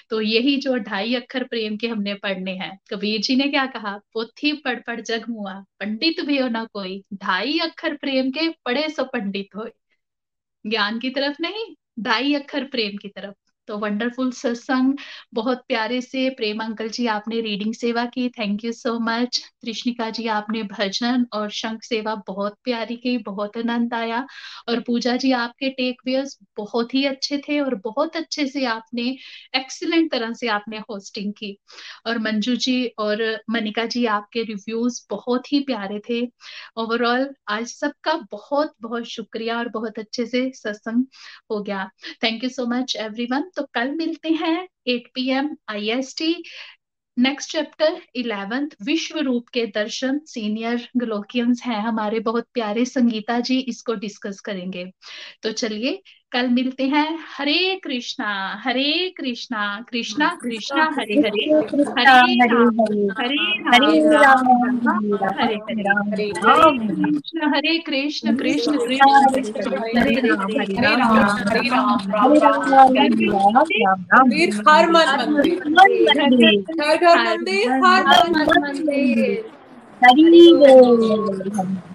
तो 0.10 0.22
यही 0.22 0.56
जो 0.58 0.76
ढाई 0.78 1.16
अक्षर 1.16 1.44
प्रेम 1.44 1.78
के 1.78 1.88
हमने 1.88 2.14
पढ़ने 2.14 2.52
हैं, 2.52 2.80
कबीर 2.92 3.22
जी 3.22 3.36
ने 3.36 3.48
क्या 3.50 3.66
कहा? 3.66 3.98
पोथी 4.14 4.54
पढ़ 4.54 4.80
पढ़ 4.88 5.02
जग 5.02 5.26
मुआ, 5.30 5.54
पंडित 5.80 6.22
भी 6.22 6.38
हो 6.38 6.48
ना 6.48 6.66
कोई। 6.66 7.04
ढाई 7.14 7.60
अक्षर 7.60 7.96
प्रेम 7.96 8.32
के 8.32 8.50
पढ़े 8.66 8.90
सो 8.90 9.04
पंडित 9.04 9.56
हो 9.56 9.70
ज्ञान 10.66 11.00
की 11.00 11.10
तरफ़ 11.10 11.38
नहीं, 11.42 11.76
ढाई 12.00 12.34
अक्षर 12.34 12.64
प्रेम 12.64 12.98
की 12.98 13.10
तरफ़। 13.10 13.45
तो 13.68 13.78
वंडरफुल 13.78 14.32
सत्संग 14.32 14.98
बहुत 15.34 15.64
प्यारे 15.68 16.00
से 16.02 16.30
प्रेम 16.30 16.60
अंकल 16.64 16.90
जी 16.90 17.06
आपने 17.08 17.40
रीडिंग 17.42 17.74
सेवा 17.74 18.06
की. 18.06 18.28
थैंक 18.30 18.64
यू 18.66 18.72
सो 18.72 18.98
मच 19.00 19.38
कृष्णिका 19.62 20.10
जी 20.10 20.28
आपने 20.30 20.64
भजन 20.64 21.26
और 21.34 21.50
शंख 21.52 21.84
सेवा 21.84 22.16
बहुत 22.28 22.56
प्यारी 22.64 22.96
की, 22.96 23.18
बहुत 23.20 23.58
आनंद 23.58 23.94
आया. 23.94 24.26
और 24.70 24.80
पूजा 24.80 25.16
जी 25.18 25.32
आपके 25.34 25.70
टेक 25.70 26.02
वेयर्स 26.06 26.38
बहुत 26.58 26.94
ही 26.94 27.06
अच्छे 27.06 27.38
थे 27.48 27.60
और 27.60 27.76
बहुत 27.84 28.16
अच्छे 28.16 28.48
से 28.48 28.66
आपने 28.66 29.04
एक्सीलेंट 29.56 30.12
तरह 30.12 30.34
से 30.34 30.48
आपने 30.50 30.78
होस्टिंग 30.90 31.34
की. 31.34 31.58
और 32.08 32.18
मंजू 32.20 32.56
जी 32.58 32.86
और 33.00 33.24
मनिका 33.50 33.86
जी 33.86 34.06
आपके 34.08 34.44
रिव्यूज़ 34.44 35.02
बहुत 35.10 35.52
ही 35.54 35.60
प्यारे 35.64 36.00
थे. 36.10 36.22
ओवरऑल 36.78 37.28
आज 37.50 37.68
सबका 37.68 38.14
बहुत 38.32 38.74
बहुत 38.82 39.06
शुक्रिया 39.08 39.58
और 39.58 39.70
बहुत 39.70 40.00
अच्छे 40.00 40.26
से 40.26 40.50
सत्संग 40.56 41.06
हो 41.52 41.62
गया. 41.62 41.90
Thank 42.24 42.44
you 42.44 42.50
so 42.50 42.66
much 42.68 42.96
everyone 42.96 43.50
तो 43.56 43.64
कल 43.74 43.92
मिलते 43.92 44.30
हैं 44.34 44.58
8 44.88 45.08
P 45.16 45.30
M 45.32 45.56
I 45.70 45.90
S 45.90 46.16
T 46.18 46.34
next 47.18 47.52
chapter 47.52 48.02
eleventh 48.16 48.70
विश्व 48.86 49.20
रूप 49.20 49.50
के 49.50 49.66
दर्शन 49.68 50.20
सीनियर 50.28 50.88
ग्लोकियंस 50.98 51.62
हैं 51.66 51.80
हमारे 51.82 52.20
बहुत 52.20 52.48
प्यारे 52.54 52.86
संगीता 52.86 53.40
जी, 53.40 53.60
इसको 53.60 53.94
डिस्कस 53.96 54.40
करेंगे। 54.40 54.86
तो 55.44 55.52
चलिए 55.52 56.02
कल 56.32 56.48
मिलते 56.50 56.84
हैं। 56.84 57.08
हरे 57.38 57.80
कृष्णा 57.84 58.30
हरे 58.64 59.14
कृष्णा 59.18 59.64
कृष्णा 59.90 60.28
कृष्णा 60.42 60.84
हरे 61.00 61.20
हरे। 61.20 61.46
हरे 62.00 62.22
हरे 62.88 63.42
हरे 63.68 64.00
राम। 64.14 64.48
हरे। 65.40 65.56
हरे 66.46 66.78
कृष्ण 66.78 67.54
हरे 67.56 67.78
कृष्ण 67.80 68.36
कृष्ण 68.36 68.78
कृष्ण 68.78 69.14
हरे 69.98 70.16
राम 70.28 70.60
हरे 70.60 70.76
राम 70.82 71.02
हरे। 71.50 71.70
राम 71.70 71.94
मंदिर। 74.14 74.64
हर 74.68 74.90
मन 74.92 75.16
मंदिर। 75.28 76.62
घर 76.62 76.96
घर 76.96 77.18
मंदिर 77.26 77.72
हर 77.72 78.04
मन 78.04 78.54
मंदिर। 78.60 79.50
हरी 80.02 80.54
बोल। 80.54 81.95